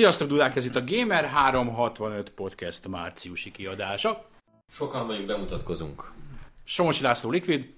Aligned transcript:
Sziasztok, 0.00 0.28
Dudák, 0.28 0.56
ez 0.56 0.64
itt 0.64 0.76
a 0.76 0.84
Gamer 0.84 1.24
365 1.24 2.30
Podcast 2.30 2.88
márciusi 2.88 3.50
kiadása. 3.50 4.24
Sokan 4.70 5.06
vagyunk, 5.06 5.26
bemutatkozunk. 5.26 6.12
Somosi 6.64 7.02
László 7.02 7.30
Liquid, 7.30 7.74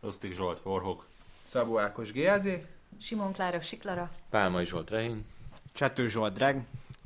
Osztik 0.00 0.32
Zsolt, 0.32 0.60
Horhok. 0.62 1.06
Szabó 1.42 1.78
Ákos 1.78 2.12
GAZ, 2.12 2.48
Simon 3.00 3.32
Klára 3.32 3.60
Siklara. 3.60 4.10
Pálmai 4.30 4.64
Zsolt 4.64 4.90
Rehin. 4.90 5.24
Csető 5.72 6.08
Zsolt 6.08 6.32
Drag, 6.32 6.56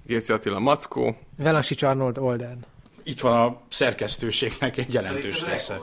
Géci 0.04 0.32
Attila 0.32 0.58
Mackó. 0.58 1.16
Velasics 1.36 1.82
Arnold 1.82 2.18
Olden. 2.18 2.64
Itt 3.02 3.20
van 3.20 3.46
a 3.46 3.60
szerkesztőségnek 3.68 4.76
egy 4.76 4.92
jelentős 4.92 5.44
része. 5.44 5.78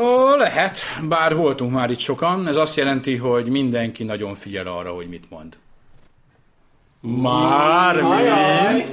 Ó, 0.00 0.36
lehet, 0.36 0.78
bár 1.08 1.36
voltunk 1.36 1.72
már 1.72 1.90
itt 1.90 1.98
sokan, 1.98 2.46
ez 2.46 2.56
azt 2.56 2.76
jelenti, 2.76 3.16
hogy 3.16 3.48
mindenki 3.48 4.04
nagyon 4.04 4.34
figyel 4.34 4.66
arra, 4.66 4.92
hogy 4.92 5.08
mit 5.08 5.30
mond. 5.30 5.58
Mármint, 7.02 8.88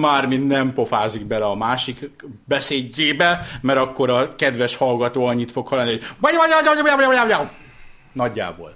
mármint 0.00 0.48
nem 0.48 0.74
pofázik 0.74 1.24
bele 1.24 1.44
a 1.44 1.54
másik 1.54 2.10
beszédjébe, 2.44 3.46
mert 3.60 3.78
akkor 3.78 4.10
a 4.10 4.34
kedves 4.34 4.76
hallgató 4.76 5.24
annyit 5.24 5.52
fog 5.52 5.66
hallani, 5.66 5.90
hogy 5.90 6.00
nagyjából. 8.12 8.74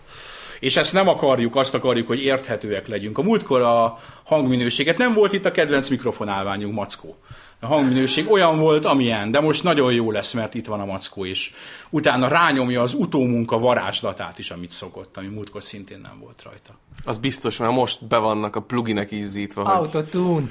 És 0.61 0.77
ezt 0.77 0.93
nem 0.93 1.09
akarjuk, 1.09 1.57
azt 1.57 1.75
akarjuk, 1.75 2.07
hogy 2.07 2.23
érthetőek 2.23 2.87
legyünk. 2.89 3.19
A 3.19 3.23
múltkor 3.23 3.61
a 3.61 3.99
hangminőséget 4.25 4.99
nem 4.99 5.13
volt 5.13 5.33
itt 5.33 5.45
a 5.45 5.51
kedvenc 5.51 5.89
mikrofonálványunk, 5.89 6.75
Mackó. 6.75 7.16
A 7.63 7.67
hangminőség 7.67 8.31
olyan 8.31 8.59
volt, 8.59 8.85
amilyen, 8.85 9.31
de 9.31 9.41
most 9.41 9.63
nagyon 9.63 9.93
jó 9.93 10.11
lesz, 10.11 10.33
mert 10.33 10.55
itt 10.55 10.67
van 10.67 10.81
a 10.81 10.85
Mackó, 10.85 11.25
és 11.25 11.53
utána 11.91 12.29
rányomja 12.29 12.83
az 12.83 12.95
utómunka 12.95 13.59
varázslatát 13.59 14.39
is, 14.39 14.51
amit 14.51 14.71
szokott, 14.71 15.17
ami 15.17 15.27
múltkor 15.27 15.63
szintén 15.63 16.01
nem 16.03 16.19
volt 16.21 16.43
rajta. 16.43 16.79
Az 17.05 17.19
biztos, 17.19 17.57
mert 17.57 17.73
most 17.73 18.07
be 18.07 18.17
vannak 18.17 18.57
a 18.57 18.61
pluginek 18.61 19.13
ízítva, 19.13 19.65
hogy 19.65 19.79
Autotune. 19.79 20.49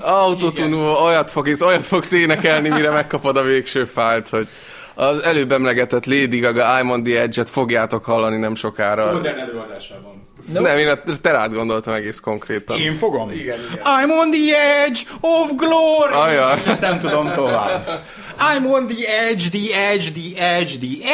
autotune 0.00 0.76
olyat, 0.76 1.30
fog, 1.30 1.50
olyat 1.60 1.86
fogsz 1.86 2.12
énekelni, 2.12 2.68
mire 2.68 2.90
megkapod 2.90 3.36
a 3.36 3.42
végső 3.42 3.84
fájlt, 3.84 4.28
hogy 4.28 4.48
az 4.94 5.22
előbb 5.22 5.52
emlegetett 5.52 6.06
Lady 6.06 6.38
Gaga 6.38 6.78
I'm 6.80 6.90
on 6.90 7.02
the 7.02 7.20
Edge-et 7.20 7.50
fogjátok 7.50 8.04
hallani 8.04 8.36
nem 8.36 8.54
sokára. 8.54 9.12
Modern 9.12 9.38
előadásában. 9.38 10.21
No. 10.46 10.60
Nem, 10.60 10.78
én 10.78 10.88
a 10.88 10.98
te 11.20 11.30
rád 11.30 11.54
gondoltam 11.54 11.94
egész 11.94 12.20
konkrétan. 12.20 12.78
Én 12.78 12.94
fogom? 12.94 13.30
Igen, 13.30 13.58
igen. 13.70 13.84
I'm 13.84 14.18
on 14.18 14.30
the 14.30 14.82
edge 14.84 15.00
of 15.20 15.50
glory! 15.56 16.12
Ajaj. 16.12 16.56
És 16.56 16.64
ezt 16.64 16.80
nem 16.80 16.98
tudom 16.98 17.32
tovább. 17.32 18.02
I'm 18.38 18.66
on 18.72 18.86
the 18.86 19.28
edge, 19.28 19.48
the 19.48 19.90
edge, 19.90 20.10
the 20.10 20.54
edge, 20.54 20.78
the 20.78 21.12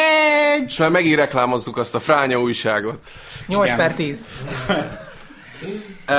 edge. 0.53 0.65
És 0.67 0.77
már 0.77 0.89
megint 0.89 1.19
reklámozzuk 1.19 1.77
azt 1.77 1.95
a 1.95 1.99
fránya 1.99 2.39
újságot. 2.39 2.99
8 3.47 3.65
Igen. 3.65 3.77
per 3.77 3.93
10. 3.93 4.25
Uh, 6.07 6.15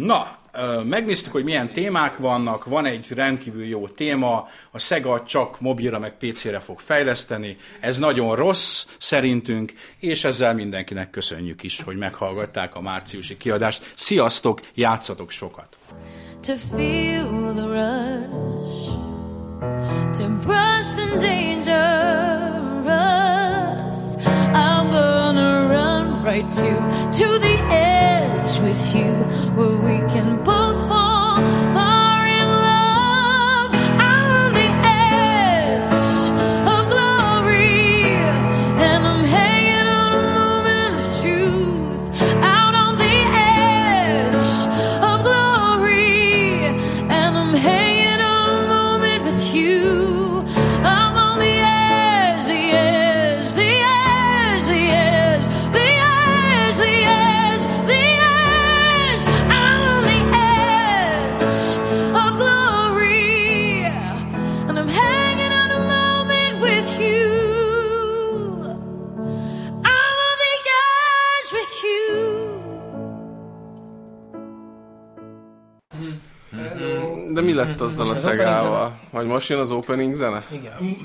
na, 0.06 0.36
megnéztük, 0.84 1.32
hogy 1.32 1.44
milyen 1.44 1.72
témák 1.72 2.16
vannak. 2.16 2.64
Van 2.64 2.86
egy 2.86 3.06
rendkívül 3.14 3.64
jó 3.64 3.88
téma. 3.88 4.48
A 4.70 4.78
Sega 4.78 5.22
csak 5.26 5.60
mobilra 5.60 5.98
meg 5.98 6.12
PC-re 6.18 6.60
fog 6.60 6.78
fejleszteni. 6.78 7.56
Ez 7.80 7.98
nagyon 7.98 8.36
rossz 8.36 8.86
szerintünk, 8.98 9.72
és 9.98 10.24
ezzel 10.24 10.54
mindenkinek 10.54 11.10
köszönjük 11.10 11.62
is, 11.62 11.82
hogy 11.82 11.96
meghallgatták 11.96 12.74
a 12.74 12.80
márciusi 12.80 13.36
kiadást. 13.36 13.92
Sziasztok, 13.96 14.60
játszatok 14.74 15.30
sokat! 15.30 15.78
to 16.44 16.56
feel 16.58 17.54
the 17.54 17.66
rush, 17.66 18.90
to 20.18 20.28
brush 20.44 20.92
the 20.92 21.06
dangerous. 21.18 21.78
I'm 24.52 24.90
gonna 24.90 25.68
run 25.70 26.22
right 26.22 26.52
to 26.52 26.70
to 27.18 27.38
the 27.38 27.56
edge 27.70 27.93
with 28.60 28.94
you, 28.94 29.12
where 29.56 29.76
we 29.76 29.98
can 30.12 30.42
both 30.44 30.73
most 79.34 79.48
jön 79.48 79.58
az 79.58 79.70
opening 79.70 80.14
zene? 80.14 80.46
Igen. 80.50 80.96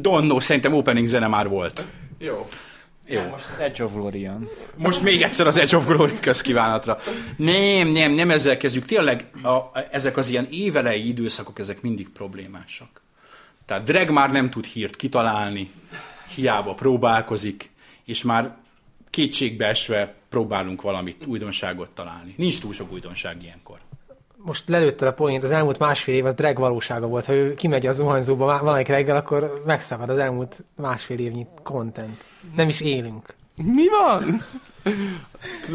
Donnó, 0.00 0.40
szerintem 0.40 0.74
opening 0.74 1.06
zene 1.06 1.26
már 1.26 1.48
volt. 1.48 1.86
Jó. 2.18 2.48
Jó. 3.06 3.22
most 3.22 3.44
az 3.52 3.58
Edge 3.60 3.84
of 3.84 3.92
Glory 3.92 4.20
jön. 4.20 4.48
Most 4.76 5.02
még 5.02 5.22
egyszer 5.22 5.46
az 5.46 5.56
Edge 5.56 5.76
of 5.76 5.86
Glory 5.86 6.18
közkívánatra. 6.20 6.98
Nem, 7.36 7.88
nem, 7.88 8.12
nem 8.12 8.30
ezzel 8.30 8.56
kezdjük. 8.56 8.84
Tényleg 8.84 9.30
a, 9.42 9.78
ezek 9.90 10.16
az 10.16 10.28
ilyen 10.28 10.46
évelei 10.50 11.08
időszakok, 11.08 11.58
ezek 11.58 11.82
mindig 11.82 12.08
problémásak. 12.08 13.02
Tehát 13.64 13.82
Drag 13.82 14.10
már 14.10 14.32
nem 14.32 14.50
tud 14.50 14.64
hírt 14.64 14.96
kitalálni, 14.96 15.70
hiába 16.34 16.74
próbálkozik, 16.74 17.70
és 18.04 18.22
már 18.22 18.56
kétségbe 19.10 19.66
esve 19.66 20.14
próbálunk 20.28 20.82
valamit, 20.82 21.26
újdonságot 21.26 21.90
találni. 21.90 22.34
Nincs 22.36 22.60
túl 22.60 22.72
sok 22.72 22.92
újdonság 22.92 23.42
ilyenkor. 23.42 23.78
Most 24.44 24.68
lelőtted 24.68 25.08
a 25.08 25.12
poént, 25.12 25.42
az 25.42 25.50
elmúlt 25.50 25.78
másfél 25.78 26.14
év 26.14 26.24
az 26.26 26.34
drag 26.34 26.58
valósága 26.58 27.06
volt. 27.06 27.24
Ha 27.24 27.32
ő 27.32 27.54
kimegy 27.54 27.86
a 27.86 27.92
zuhanyzóba 27.92 28.44
valamelyik 28.44 28.88
reggel, 28.88 29.16
akkor 29.16 29.62
megszakad 29.66 30.10
az 30.10 30.18
elmúlt 30.18 30.64
másfél 30.76 31.18
évnyi 31.18 31.46
content. 31.62 32.24
Nem 32.56 32.68
is 32.68 32.80
élünk. 32.80 33.34
Mi 33.54 33.88
van? 33.88 34.40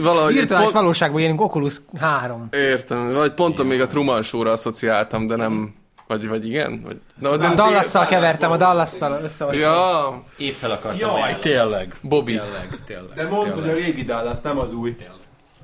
Valahogy 0.01 0.33
Virtuális 0.33 0.65
pont, 0.65 0.77
valóságban 0.77 1.21
élünk 1.21 1.41
Oculus 1.41 1.81
3. 1.99 2.47
Értem, 2.51 3.13
vagy 3.13 3.33
pont 3.33 3.63
még 3.63 3.81
a 3.81 3.87
Truman 3.87 4.23
Show-ra 4.23 4.51
asszociáltam, 4.51 5.27
de 5.27 5.35
nem... 5.35 5.75
Vagy, 6.07 6.27
vagy 6.27 6.47
igen? 6.47 6.81
Vagy, 6.85 6.99
de, 7.19 7.27
A 7.29 7.53
Dallasszal 7.53 8.05
kevertem, 8.05 8.51
a 8.51 8.57
Dallasszal 8.57 9.19
összehoztam. 9.23 9.61
Ja, 9.61 10.23
Épp 10.37 10.53
fel 10.53 10.71
akartam 10.71 10.99
Jaj, 10.99 11.09
ajánlani. 11.11 11.39
tényleg. 11.39 11.95
Bobby. 12.01 12.31
Tényleg, 12.31 12.67
tényleg. 12.85 13.15
De 13.15 13.27
mondd, 13.27 13.51
hogy 13.51 13.69
a 13.69 13.73
régi 13.73 14.03
Dallas, 14.03 14.41
nem 14.41 14.57
az 14.57 14.73
új. 14.73 14.95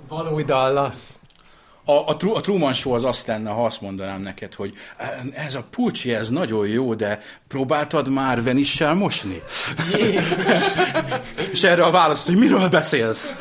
Van 0.07 0.33
új 0.33 0.43
Dallas. 0.43 0.97
A, 1.91 2.07
a, 2.07 2.17
Tru- 2.17 2.35
a 2.35 2.41
Truman 2.41 2.73
Show 2.73 2.93
az 2.93 3.03
azt 3.03 3.27
lenne, 3.27 3.49
ha 3.49 3.65
azt 3.65 3.81
mondanám 3.81 4.21
neked, 4.21 4.53
hogy 4.53 4.73
ez 5.33 5.55
a 5.55 5.63
pulcsi, 5.69 6.13
ez 6.13 6.29
nagyon 6.29 6.67
jó, 6.67 6.93
de 6.93 7.21
próbáltad 7.47 8.09
már 8.09 8.43
venissel 8.43 8.93
mosni? 8.93 9.41
És 11.51 11.63
erre 11.63 11.83
a 11.83 11.91
válasz, 11.91 12.25
hogy 12.25 12.37
miről 12.37 12.69
beszélsz? 12.69 13.35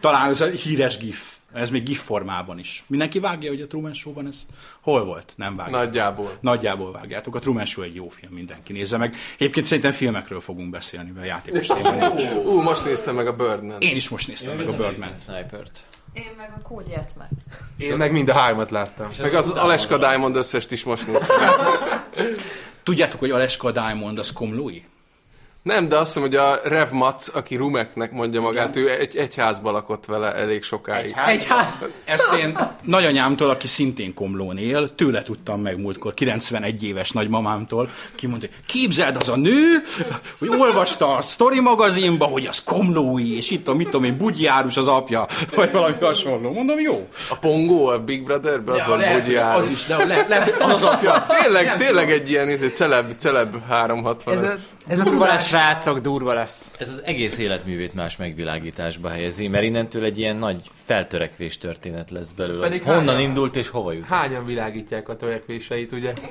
Talán 0.00 0.28
ez 0.28 0.40
a 0.40 0.46
híres 0.46 0.98
gif. 0.98 1.32
Ez 1.52 1.70
még 1.70 1.82
gif 1.82 2.02
formában 2.02 2.58
is. 2.58 2.84
Mindenki 2.86 3.18
vágja, 3.18 3.50
hogy 3.50 3.60
a 3.60 3.66
Truman 3.66 3.92
Show-ban 3.92 4.26
ez 4.26 4.46
hol 4.80 5.04
volt? 5.04 5.32
Nem 5.36 5.56
vágja. 5.56 5.76
Nagyjából. 5.76 6.32
Nagyjából 6.40 6.92
vágjátok. 6.92 7.34
A 7.34 7.38
Truman 7.38 7.64
Show 7.64 7.84
egy 7.84 7.94
jó 7.94 8.08
film, 8.08 8.32
mindenki 8.32 8.72
nézze 8.72 8.96
meg. 8.96 9.16
Egyébként 9.38 9.66
szerintem 9.66 9.92
filmekről 9.92 10.40
fogunk 10.40 10.70
beszélni, 10.70 11.10
mert 11.10 11.26
játékos 11.26 11.66
téma 11.66 12.08
nincs. 12.08 12.24
Ú, 12.44 12.60
most 12.60 12.84
néztem 12.84 13.14
meg 13.14 13.26
a 13.26 13.36
Birdman. 13.36 13.80
Én 13.80 13.96
is 13.96 14.08
most 14.08 14.28
néztem 14.28 14.56
meg 14.56 14.68
a 14.68 14.76
Birdman. 14.76 15.10
Snipert. 15.24 15.80
Én 16.14 16.30
meg 16.36 16.52
a 16.58 16.62
kódját 16.62 17.14
meg. 17.18 17.28
Én 17.76 17.96
meg 17.96 18.12
mind 18.12 18.28
a 18.28 18.32
hármat 18.32 18.70
láttam. 18.70 19.06
Meg 19.20 19.34
az 19.34 19.50
Aleska 19.50 19.98
Diamond 19.98 20.36
összest 20.36 20.72
is 20.72 20.84
most 20.84 21.06
néztem. 21.06 21.38
Tudjátok, 22.82 23.20
hogy 23.20 23.30
Aleska 23.30 23.70
Diamond 23.70 24.18
az 24.18 24.32
komlói? 24.32 24.82
Nem, 25.64 25.88
de 25.88 25.96
azt 25.96 26.06
hiszem, 26.06 26.22
hogy 26.22 26.36
a 26.36 26.60
Rev 26.64 26.90
Mac, 26.90 27.34
aki 27.34 27.56
Rumeknek 27.56 28.12
mondja 28.12 28.40
magát, 28.40 28.76
ő 28.76 28.90
egy, 28.90 29.16
egy 29.16 29.34
házba 29.34 29.70
lakott 29.70 30.04
vele 30.06 30.34
elég 30.34 30.62
sokáig. 30.62 31.14
Egy 31.26 31.46
há... 31.46 31.78
Ezt 32.04 32.32
én 32.32 32.58
nagyanyámtól, 32.82 33.50
aki 33.50 33.66
szintén 33.66 34.14
Komlón 34.14 34.56
él, 34.56 34.94
tőle 34.94 35.22
tudtam 35.22 35.60
meg 35.60 35.80
múltkor, 35.80 36.14
91 36.14 36.84
éves 36.84 37.10
nagymamámtól, 37.10 37.90
ki 38.14 38.26
mondta, 38.26 38.46
hogy 38.46 38.66
képzeld 38.66 39.16
az 39.16 39.28
a 39.28 39.36
nő, 39.36 39.82
hogy 40.38 40.48
olvasta 40.48 41.16
a 41.16 41.22
Story 41.22 41.60
magazinba, 41.60 42.24
hogy 42.24 42.46
az 42.46 42.62
Komlói, 42.64 43.36
és 43.36 43.50
itt 43.50 43.68
a 43.68 43.74
mit 43.74 43.88
tudom 43.88 44.04
én, 44.04 44.16
Bugyjárus 44.16 44.76
az 44.76 44.88
apja, 44.88 45.26
vagy 45.54 45.72
valami 45.72 45.94
hasonló. 46.00 46.52
Mondom, 46.52 46.80
jó. 46.80 47.08
A 47.28 47.36
Pongó, 47.36 47.86
a 47.86 47.98
Big 47.98 48.24
Brotherbe, 48.24 48.72
az 48.72 48.98
lehet, 48.98 49.20
Bogyi 49.20 49.36
Áros. 49.36 49.62
az 49.62 49.70
is, 49.70 49.86
de 49.86 50.04
lehet, 50.04 50.28
lehet, 50.28 50.56
az 50.60 50.84
apja. 50.92 51.26
Tényleg, 51.40 51.76
tényleg 51.76 52.10
egy 52.10 52.30
ilyen 52.30 52.48
izé, 52.48 52.68
celeb, 52.68 53.16
celeb 53.16 53.56
360. 53.68 54.34
Ez 54.34 54.42
a, 54.42 54.54
ez 54.86 54.98
a 54.98 55.02
tudás, 55.02 55.53
srácok, 55.54 55.98
durva 55.98 56.32
lesz. 56.32 56.74
Ez 56.78 56.88
az 56.88 57.02
egész 57.04 57.38
életművét 57.38 57.94
más 57.94 58.16
megvilágításba 58.16 59.08
helyezi, 59.08 59.48
mert 59.48 59.64
innentől 59.64 60.04
egy 60.04 60.18
ilyen 60.18 60.36
nagy 60.36 60.60
feltörekvés 60.72 61.58
történet 61.58 62.10
lesz 62.10 62.30
belőle. 62.30 62.62
Pedig 62.62 62.82
Honnan 62.82 63.06
hányan- 63.06 63.20
indult 63.20 63.56
és 63.56 63.68
hova 63.68 63.92
jut? 63.92 64.04
Hányan 64.04 64.46
világítják 64.46 65.08
a 65.08 65.16
törekvéseit, 65.16 65.92
ugye? 65.92 66.12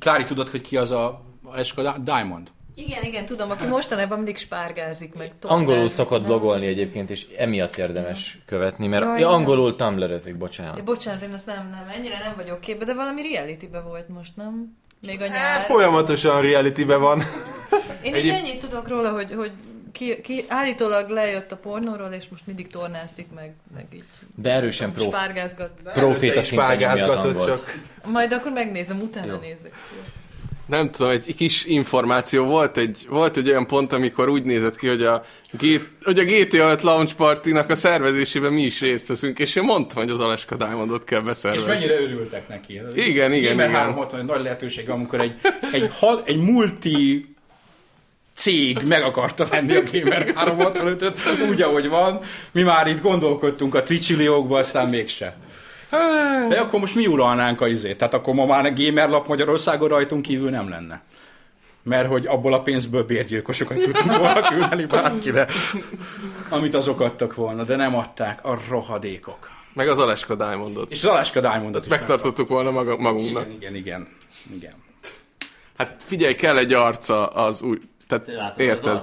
Klári, 0.00 0.24
tudod, 0.24 0.48
hogy 0.48 0.60
ki 0.60 0.76
az 0.76 0.90
a 0.90 1.22
Aleska 1.44 1.98
Diamond? 1.98 2.48
Igen, 2.74 3.02
igen, 3.02 3.26
tudom, 3.26 3.50
aki 3.50 3.66
mostanában 3.66 4.16
mindig 4.16 4.36
spárgázik 4.36 5.14
meg. 5.14 5.32
Angolul 5.42 5.66
tornázik, 5.72 5.96
szokott 5.96 6.20
nem? 6.20 6.28
blogolni 6.28 6.66
egyébként, 6.66 7.10
és 7.10 7.26
emiatt 7.38 7.76
érdemes 7.76 8.38
követni, 8.46 8.86
mert 8.86 9.04
Jaj, 9.04 9.20
ja, 9.20 9.28
angolul 9.28 9.76
tumblrezik, 9.76 10.36
bocsánat. 10.36 10.76
Ja, 10.76 10.82
bocsánat, 10.82 11.22
én 11.22 11.32
azt 11.32 11.46
nem, 11.46 11.68
nem, 11.70 11.94
ennyire 11.96 12.18
nem 12.18 12.32
vagyok 12.36 12.60
képbe, 12.60 12.84
de 12.84 12.94
valami 12.94 13.22
reality-be 13.32 13.80
volt 13.80 14.08
most, 14.08 14.36
nem? 14.36 14.76
Még 15.06 15.20
a 15.20 15.24
Hát, 15.30 15.32
nyár. 15.32 15.66
Folyamatosan 15.66 16.42
realitybe 16.42 16.96
van. 16.96 17.22
Én 18.02 18.14
így 18.14 18.28
ennyit 18.28 18.60
tudok 18.60 18.88
róla, 18.88 19.10
hogy, 19.10 19.34
hogy 19.36 19.52
ki, 19.92 20.20
ki, 20.20 20.44
állítólag 20.48 21.08
lejött 21.10 21.52
a 21.52 21.56
pornóról, 21.56 22.08
és 22.12 22.28
most 22.28 22.46
mindig 22.46 22.66
tornászik 22.66 23.26
meg, 23.34 23.54
meg 23.74 23.86
így 23.94 24.04
De 24.34 24.50
erősen 24.50 24.92
prof, 24.92 25.06
spárgázgat. 25.06 25.70
proféta 25.94 26.12
szinten 26.12 26.38
az 26.38 26.46
spárgázgatod 26.46 27.24
angolt. 27.24 27.46
csak. 27.46 27.74
Majd 28.12 28.32
akkor 28.32 28.52
megnézem, 28.52 29.00
utána 29.00 29.32
Jó. 29.32 29.38
nézek. 29.38 29.72
Nem 30.66 30.90
tudom, 30.90 31.10
egy 31.10 31.34
kis 31.34 31.64
információ 31.64 32.44
volt 32.44 32.76
egy, 32.76 33.06
volt 33.08 33.36
egy 33.36 33.48
olyan 33.48 33.66
pont, 33.66 33.92
amikor 33.92 34.28
úgy 34.28 34.42
nézett 34.42 34.76
ki, 34.76 34.86
hogy 34.88 35.02
a, 35.02 35.24
G, 35.50 35.80
hogy 36.02 36.18
a 36.18 36.24
GTA 36.24 36.70
5 36.70 36.82
launch 36.82 37.14
partinak 37.14 37.70
a 37.70 37.74
szervezésében 37.74 38.52
mi 38.52 38.62
is 38.62 38.80
részt 38.80 39.08
veszünk, 39.08 39.38
és 39.38 39.54
én 39.54 39.62
mondtam, 39.62 40.02
hogy 40.02 40.12
az 40.12 40.20
Aleska 40.20 40.56
Diamondot 40.56 41.04
kell 41.04 41.20
És 41.20 41.26
beszervezni. 41.26 41.68
mennyire 41.68 42.00
örültek 42.00 42.48
neki. 42.48 42.80
Igen, 42.94 43.32
igen, 43.32 43.50
Gamer 43.50 43.68
igen. 43.68 43.80
360 43.80 44.20
egy 44.20 44.26
nagy 44.26 44.42
lehetőség, 44.42 44.90
amikor 44.90 45.20
egy, 45.20 45.34
egy, 45.72 45.90
ha, 45.98 46.22
egy 46.24 46.38
multi 46.38 47.34
cég 48.34 48.78
meg 48.86 49.02
akarta 49.02 49.46
venni 49.46 49.74
a 49.74 49.82
Gamer 49.92 50.32
365-öt, 50.36 51.48
úgy, 51.48 51.62
ahogy 51.62 51.88
van. 51.88 52.18
Mi 52.52 52.62
már 52.62 52.86
itt 52.86 53.00
gondolkodtunk 53.00 53.74
a 53.74 53.82
tricsilliókba, 53.82 54.58
aztán 54.58 54.88
mégse. 54.88 55.36
De 56.48 56.60
akkor 56.60 56.80
most 56.80 56.94
mi 56.94 57.06
uralnánk 57.06 57.60
a 57.60 57.68
izét? 57.68 57.98
Tehát 57.98 58.14
akkor 58.14 58.34
ma 58.34 58.46
már 58.46 58.64
a 58.64 58.72
Gamer 58.74 59.08
lap 59.08 59.26
Magyarországon 59.26 59.88
rajtunk 59.88 60.22
kívül 60.22 60.50
nem 60.50 60.68
lenne. 60.68 61.02
Mert 61.82 62.08
hogy 62.08 62.26
abból 62.26 62.52
a 62.52 62.62
pénzből 62.62 63.02
bérgyilkosokat 63.02 63.78
tudtunk 63.78 64.16
volna 64.16 64.40
küldeni 64.40 64.84
bárkire, 64.84 65.46
amit 66.48 66.74
azok 66.74 67.00
adtak 67.00 67.34
volna, 67.34 67.64
de 67.64 67.76
nem 67.76 67.96
adták 67.96 68.44
a 68.44 68.58
rohadékok. 68.68 69.50
Meg 69.72 69.88
az 69.88 69.98
Aleska 69.98 70.34
Diamondot. 70.34 70.90
És 70.90 71.04
az 71.04 71.10
Alaska 71.10 71.40
Diamondot 71.40 71.82
is 71.82 71.88
Megtartottuk 71.88 72.48
volna 72.48 72.70
maga, 72.70 72.96
magunknak. 72.96 73.46
Igen, 73.46 73.56
igen, 73.56 73.74
igen. 73.74 74.08
igen. 74.54 74.74
Hát 75.78 75.96
figyelj, 76.06 76.34
kell 76.34 76.58
egy 76.58 76.72
arca 76.72 77.26
az 77.26 77.62
új... 77.62 77.78
Tehát 78.08 78.58
érted? 78.58 79.02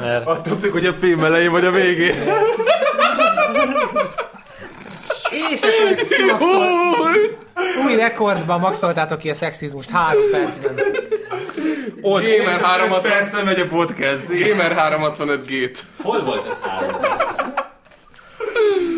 Mert 0.00 0.26
Attól 0.26 0.56
függ, 0.56 0.72
hogy 0.72 0.86
a 0.86 0.92
film 0.92 1.24
elején 1.24 1.50
vagy 1.50 1.64
a 1.64 1.70
végén. 1.70 2.14
És 5.50 5.60
akkor 6.32 7.10
új 7.86 7.94
rekordban 7.96 8.60
maxoltátok 8.60 9.18
ki 9.18 9.30
a 9.30 9.34
szexizmust 9.34 9.90
három 9.90 10.30
percben. 10.30 10.74
Ott, 12.02 12.22
Gamer 12.22 12.60
360, 12.60 13.02
Persze 13.02 13.42
megy 13.42 13.60
a 13.60 13.66
podcast. 13.66 14.26
Gamer 14.48 14.72
365 14.72 15.46
gét. 15.46 15.84
hol 16.02 16.24
volt 16.24 16.46
ez 16.46 16.60
három? 16.68 16.90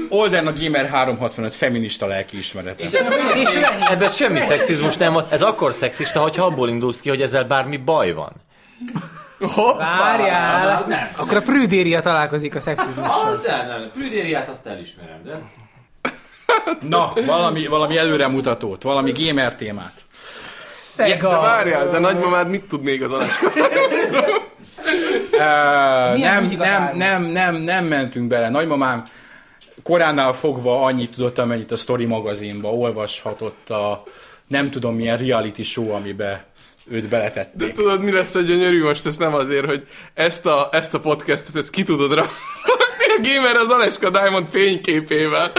Olden 0.09 0.47
a 0.47 0.53
Gamer 0.61 0.89
365 0.89 1.55
feminista 1.55 2.07
lelkiismerete. 2.07 2.85
És 2.85 2.91
ebben 3.89 4.09
semmi 4.09 4.41
szexizmus 4.41 4.97
nem 4.97 5.13
van. 5.13 5.27
Ez 5.31 5.43
akkor 5.43 5.73
szexista, 5.73 6.21
hogyha 6.21 6.45
abból 6.45 6.69
indulsz 6.69 7.01
ki, 7.01 7.09
hogy 7.09 7.23
ezzel 7.23 7.45
bármi 7.45 7.77
baj 7.77 8.13
van. 8.13 8.33
Várjál! 9.79 10.87
Akkor 11.17 11.37
a 11.37 11.43
prüdéria 11.43 12.01
találkozik 12.01 12.55
a 12.55 12.61
szexizmussal. 12.61 13.41
De 13.43 13.67
nem, 13.67 13.91
Prüdériát 13.93 14.49
azt 14.49 14.67
elismerem, 14.67 15.23
de... 15.25 15.41
Na, 16.89 17.13
valami, 17.27 17.67
valami 17.67 17.97
előremutatót, 17.97 18.83
valami 18.83 19.13
gamer 19.13 19.55
témát. 19.55 19.93
De 20.97 21.07
Szega! 21.09 21.41
várjál, 21.41 21.89
de 21.89 21.99
nagymamád 21.99 22.49
mit 22.49 22.65
tud 22.65 22.83
még 22.83 23.03
az 23.03 23.13
Aleska? 23.13 23.47
Uh, 25.33 26.19
nem, 26.29 26.45
nem, 26.59 26.91
nem, 26.95 27.23
nem, 27.23 27.55
nem 27.55 27.85
mentünk 27.85 28.29
bele. 28.29 28.49
Nagymamám 28.49 29.05
koránál 29.83 30.33
fogva 30.33 30.83
annyit 30.83 31.11
tudott, 31.11 31.39
amennyit 31.39 31.73
a 31.73 31.77
Story 31.77 32.05
magazinba 32.05 32.69
olvashatott 32.69 33.71
a 33.71 34.03
nem 34.49 34.71
tudom 34.71 34.95
milyen 34.95 35.17
reality 35.17 35.63
show, 35.63 35.91
amibe 35.91 36.45
őt 36.91 37.03
De 37.03 37.09
beletették. 37.09 37.73
tudod, 37.73 38.03
mi 38.03 38.13
lesz 38.13 38.35
a 38.35 38.41
gyönyörű 38.41 38.83
most? 38.83 39.07
Ez 39.07 39.17
nem 39.17 39.35
azért, 39.35 39.67
hogy 39.67 39.87
ezt 40.15 40.47
a, 40.47 40.69
ezt 40.73 40.95
a 40.95 41.01
podcastet, 41.01 41.57
ezt 41.57 41.71
ki 41.71 41.83
tudod 41.83 42.15
rá. 42.15 42.23
a 43.17 43.21
gamer 43.23 43.57
az 43.57 43.69
Aleska 43.69 44.11
Diamond 44.11 44.49
fényképével. 44.49 45.53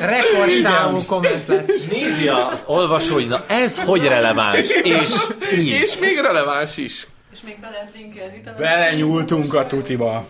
Rekordszámú 0.00 1.04
komment 1.06 1.46
lesz. 1.46 1.86
Nézi 1.90 2.28
az 2.28 2.62
olvasó, 2.66 3.14
hogy 3.14 3.26
na 3.26 3.46
ez 3.46 3.78
hogy 3.84 4.06
releváns, 4.06 4.68
és 4.82 5.10
így. 5.54 5.66
És 5.66 5.98
még 5.98 6.18
releváns 6.18 6.76
is. 6.76 7.06
És 7.32 7.38
még 7.44 7.60
be 7.60 7.68
lehet 7.70 7.90
linkelni. 7.94 8.40
Belenyúltunk 8.58 9.54
a 9.54 9.66
tutiba. 9.66 10.26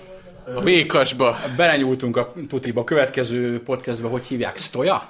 A 0.56 0.61
békasba. 0.61 1.40
Belenyúltunk 1.56 2.17
a 2.17 2.32
tutiba. 2.49 2.84
Következő 2.84 3.62
podcastbe 3.62 4.08
hogy 4.08 4.26
hívják? 4.26 4.56
Stoja? 4.56 5.08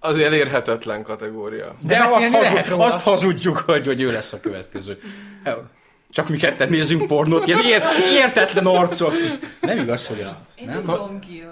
Az 0.00 0.18
elérhetetlen 0.18 1.02
kategória. 1.02 1.74
De, 1.80 1.94
De 1.94 2.02
azt, 2.02 2.34
hazud, 2.34 2.80
azt 2.80 3.02
hazudjuk, 3.02 3.58
hogy, 3.58 3.86
hogy 3.86 4.00
ő 4.00 4.12
lesz 4.12 4.32
a 4.32 4.40
következő. 4.40 4.98
Csak 6.10 6.28
mi 6.28 6.36
ketten 6.36 6.68
nézzünk 6.68 7.06
pornót, 7.06 7.46
ilyen 7.46 7.60
ér, 7.64 7.82
értetlen 8.12 8.66
arcok. 8.66 9.12
Nem 9.60 9.78
igaz, 9.78 10.06
hogy 10.06 10.18
ezt... 10.18 10.36
Én 10.54 10.66
nem 10.66 10.84
tudom 10.84 11.20
ki 11.20 11.44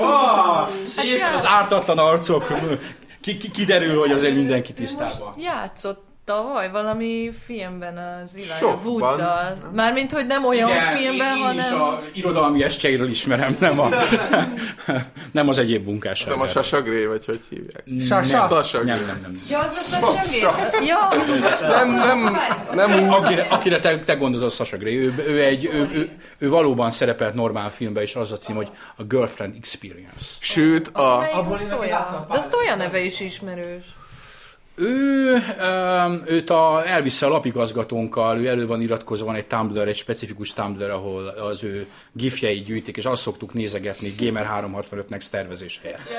az. 0.00 0.68
Szép, 0.84 1.22
az 1.36 1.46
ártatlan 1.46 1.98
arcok. 1.98 2.46
Ki, 3.20 3.36
ki, 3.36 3.50
kiderül, 3.50 3.98
hogy 3.98 4.10
azért 4.10 4.34
mindenki 4.34 4.72
tisztában. 4.72 5.34
Játszott 5.38 6.05
tavaly 6.26 6.70
valami 6.70 7.30
filmben 7.44 7.96
az 7.96 8.30
Elijah 8.34 8.56
Sokban. 8.56 8.92
Wooddal. 8.92 9.56
Mármint, 9.72 10.12
hogy 10.12 10.26
nem 10.26 10.44
olyan 10.44 10.68
Igen, 10.68 10.96
filmben, 10.96 11.36
én, 11.36 11.36
én 11.36 11.44
hanem... 11.44 11.58
is 11.58 11.70
a 11.70 12.02
irodalmi 12.14 12.62
estjeiről 12.62 13.08
ismerem, 13.08 13.56
nem, 13.60 13.80
a, 13.80 13.88
nem 15.32 15.48
az 15.48 15.58
egyéb 15.58 15.88
Nem 16.26 16.40
a. 16.40 16.48
Sasagré, 16.48 17.06
vagy 17.06 17.24
hogy 17.24 17.40
hívják? 17.48 17.84
Sasa. 18.06 18.46
Sasagré. 18.46 18.90
Nem, 18.90 19.06
nem, 19.06 19.18
nem. 19.22 19.36
Ja, 19.48 19.58
az 19.58 19.98
a 20.02 20.20
segéd. 20.22 20.86
Ja, 20.86 21.08
Nem, 21.60 21.94
nem, 21.94 22.36
nem. 22.74 23.12
Akire, 23.12 23.42
akire 23.42 23.78
te, 23.80 23.98
te 23.98 24.14
gondolsz, 24.14 24.44
a 24.44 24.48
Sasha 24.48 24.76
Grey. 24.76 24.96
Ő, 24.96 25.14
ő, 25.26 25.42
egy, 25.42 25.70
ő, 25.72 25.90
ő, 25.92 26.10
ő, 26.38 26.48
valóban 26.48 26.90
szerepelt 26.90 27.34
normál 27.34 27.70
filmben, 27.70 28.02
és 28.02 28.14
az 28.14 28.32
a 28.32 28.36
cím, 28.36 28.56
hogy 28.56 28.68
a 28.96 29.02
Girlfriend 29.02 29.54
Experience. 29.56 30.26
Sőt, 30.40 30.88
a... 30.92 31.18
melyik 31.18 31.36
Abból 31.36 31.54
a 31.54 31.60
én 31.60 31.66
neki 31.66 31.80
Stoya? 31.80 31.98
láttam 31.98 32.26
De 32.30 32.36
a 32.36 32.40
Stoya 32.40 32.76
neve 32.76 33.00
is 33.00 33.20
ismerős. 33.20 33.84
Ő, 34.78 35.44
őt 36.26 36.50
a 36.50 36.82
elvisz 36.86 37.22
a 37.22 37.28
lapigazgatónkkal, 37.28 38.38
ő 38.38 38.46
elő 38.46 38.66
van 38.66 38.80
iratkozva, 38.80 39.26
van 39.26 39.34
egy 39.34 39.46
Tumblr, 39.46 39.88
egy 39.88 39.96
specifikus 39.96 40.52
Tumblr, 40.52 40.90
ahol 40.90 41.26
az 41.26 41.64
ő 41.64 41.86
gifjei 42.12 42.62
gyűjtik, 42.62 42.96
és 42.96 43.04
azt 43.04 43.22
szoktuk 43.22 43.52
nézegetni 43.54 44.14
Gamer 44.18 44.48
365-nek 44.60 45.28
tervezés 45.30 45.80
helyett. 45.82 46.16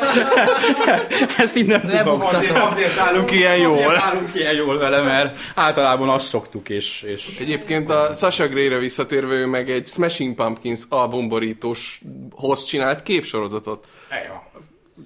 Ezt 1.43 1.55
innen 1.55 1.87
tudom. 1.87 2.21
Azért, 2.21 2.57
azért 2.57 2.97
állunk 2.97 3.31
ilyen 3.31 3.57
jól. 3.57 3.77
Azért 3.77 4.01
állunk 4.01 4.35
ilyen 4.35 4.53
jól 4.53 4.77
vele, 4.77 5.01
mert 5.01 5.39
általában 5.55 6.09
azt 6.09 6.27
szoktuk, 6.27 6.69
és, 6.69 7.01
és 7.01 7.37
Egyébként 7.39 7.89
a 7.89 8.13
Sasha 8.13 8.47
Grey-re 8.47 8.77
visszatérve 8.77 9.33
ő 9.33 9.45
meg 9.45 9.69
egy 9.69 9.87
Smashing 9.87 10.35
Pumpkins 10.35 10.81
albumborítoshoz 10.89 12.63
csinált 12.65 13.03
képsorozatot. 13.03 13.85
Eja. 14.09 14.45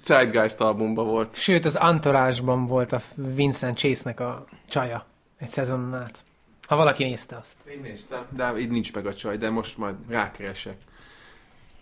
Zeitgeist 0.03 0.61
albumba 0.61 1.03
volt. 1.03 1.35
Sőt, 1.35 1.65
az 1.65 1.79
Entourage-ban 1.79 2.65
volt 2.65 2.91
a 2.91 3.01
Vincent 3.15 3.77
Chase-nek 3.77 4.19
a 4.19 4.45
csaja 4.69 5.05
egy 5.37 5.47
szezonon 5.47 5.93
át. 5.93 6.23
Ha 6.67 6.75
valaki 6.75 7.03
nézte 7.03 7.37
azt. 7.37 7.55
Én 7.69 7.79
néztem, 7.81 8.25
de 8.29 8.57
így 8.57 8.69
nincs 8.69 8.93
meg 8.93 9.05
a 9.05 9.13
csaj, 9.13 9.37
de 9.37 9.49
most 9.49 9.77
majd 9.77 9.95
rákeresek. 10.07 10.77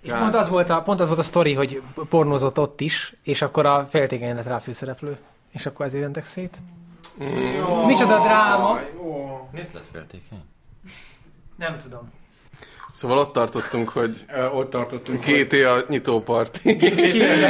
És 0.01 0.11
pont 0.11 0.35
az, 0.35 0.49
volt 0.49 0.69
a, 0.69 0.81
pont 0.81 0.99
az 0.99 1.07
volt 1.07 1.19
a 1.19 1.23
sztori, 1.23 1.53
hogy 1.53 1.81
pornozott 2.09 2.59
ott 2.59 2.81
is, 2.81 3.15
és 3.23 3.41
akkor 3.41 3.65
a 3.65 3.85
féltékeny 3.85 4.35
lett 4.35 4.45
rá 4.45 4.59
főszereplő. 4.59 5.17
És 5.51 5.65
akkor 5.65 5.85
ezért 5.85 6.03
mentek 6.03 6.25
szét. 6.25 6.61
Micsoda 7.85 8.19
dráma? 8.19 8.79
Miért 9.51 9.73
lett 9.73 9.87
féltékeny? 9.91 10.43
Nem 11.55 11.77
tudom. 11.77 12.11
Szóval 12.93 13.17
ott 13.17 13.33
tartottunk, 13.33 13.89
hogy 13.89 14.25
ott 14.53 14.69
tartottunk. 14.69 15.23
hogy- 15.25 15.47
GT 15.47 15.53
a 15.53 15.85
nyitóparti. 15.87 16.73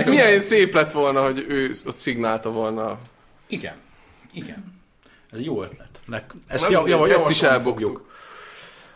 Milyen 0.06 0.40
szép 0.40 0.74
lett 0.74 0.92
volna, 0.92 1.24
hogy 1.24 1.46
ő 1.48 1.76
ott 1.86 1.98
szignálta 1.98 2.50
volna. 2.52 2.98
Igen. 3.48 3.76
Igen. 4.34 4.82
Ez 5.32 5.40
jó 5.42 5.64
ötlet. 5.64 6.02
Ezt, 6.48 6.70
Nem, 6.70 6.88
ja, 6.88 6.98
ja, 7.08 7.14
ezt 7.14 7.30
is 7.30 7.42
elbuktuk. 7.42 7.80
fogjuk. 7.88 8.08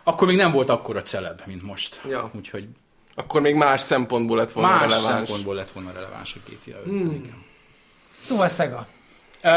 Akkor 0.04 0.28
még 0.28 0.38
nem 0.38 0.52
volt 0.52 0.70
akkora 0.70 1.02
celeb, 1.02 1.42
mint 1.46 1.64
most. 1.64 2.02
Ja. 2.10 2.32
Úgyhogy 2.36 2.68
Akkor 3.16 3.42
még 3.42 3.56
más 3.56 3.82
szempontból 3.82 4.38
lett 4.38 4.52
volna 4.52 4.70
más 4.70 4.80
releváns. 4.82 5.04
szempontból 5.04 5.56
lett 5.56 5.72
volna 5.72 5.92
releváns 5.92 6.36
a 6.36 6.40
GTA 6.50 6.78
5. 6.78 6.84
Hmm. 6.86 7.00
Igen. 7.24 7.44
Szóval 8.22 8.50
Sega. 8.50 8.88
Uh, 9.46 9.50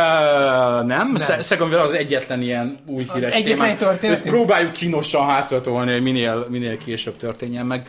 nem, 0.86 1.12
nem. 1.12 1.40
Second 1.40 1.72
az 1.72 1.92
egyetlen 1.92 2.42
ilyen 2.42 2.78
új 2.86 3.06
híres 3.14 3.34
egyetlen? 3.34 3.76
Őt 4.02 4.20
Próbáljuk 4.20 4.72
kínosan 4.72 5.26
hátratolni, 5.26 5.92
hogy 5.92 6.02
minél, 6.02 6.46
minél 6.48 6.76
később 6.78 7.16
történjen 7.16 7.66
meg. 7.66 7.88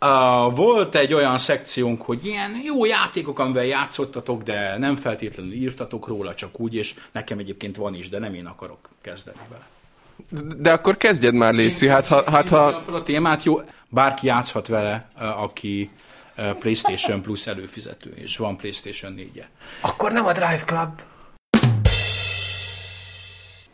Uh, 0.00 0.54
volt 0.54 0.94
egy 0.94 1.14
olyan 1.14 1.38
szekciónk, 1.38 2.02
hogy 2.02 2.26
ilyen 2.26 2.50
jó 2.64 2.84
játékok, 2.84 3.38
amivel 3.38 3.64
játszottatok, 3.64 4.42
de 4.42 4.76
nem 4.78 4.96
feltétlenül 4.96 5.52
írtatok 5.52 6.06
róla, 6.06 6.34
csak 6.34 6.60
úgy, 6.60 6.74
és 6.74 6.94
nekem 7.12 7.38
egyébként 7.38 7.76
van 7.76 7.94
is, 7.94 8.08
de 8.08 8.18
nem 8.18 8.34
én 8.34 8.46
akarok 8.46 8.88
kezdeni 9.00 9.38
vele. 9.48 9.66
De 10.56 10.72
akkor 10.72 10.96
kezdjed 10.96 11.34
már, 11.34 11.54
Léci, 11.54 11.88
hát 11.88 12.06
ha... 12.06 12.30
Hát, 12.30 12.48
ha... 12.48 12.82
Fel 12.86 12.94
a 12.94 13.02
témát, 13.02 13.42
jó, 13.42 13.60
bárki 13.88 14.26
játszhat 14.26 14.66
vele, 14.66 15.08
uh, 15.20 15.42
aki 15.42 15.90
uh, 16.36 16.50
PlayStation 16.50 17.22
Plus 17.22 17.46
előfizető, 17.46 18.12
és 18.16 18.36
van 18.36 18.56
PlayStation 18.56 19.12
4 19.12 19.38
-e. 19.38 19.48
Akkor 19.80 20.12
nem 20.12 20.26
a 20.26 20.32
Drive 20.32 20.62
Club. 20.66 20.90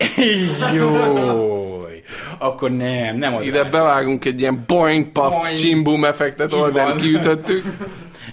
Jój! 0.74 2.02
Akkor 2.38 2.70
nem, 2.70 3.16
nem 3.16 3.34
az. 3.34 3.44
Ide 3.44 3.64
bevágunk 3.64 4.24
egy 4.24 4.40
ilyen 4.40 4.64
boing 4.66 5.06
puff 5.12 5.34
Boing. 5.34 5.58
csimbum 5.58 6.04
effektet, 6.04 6.52
oldalán 6.52 6.96
kiütöttük. 6.96 7.64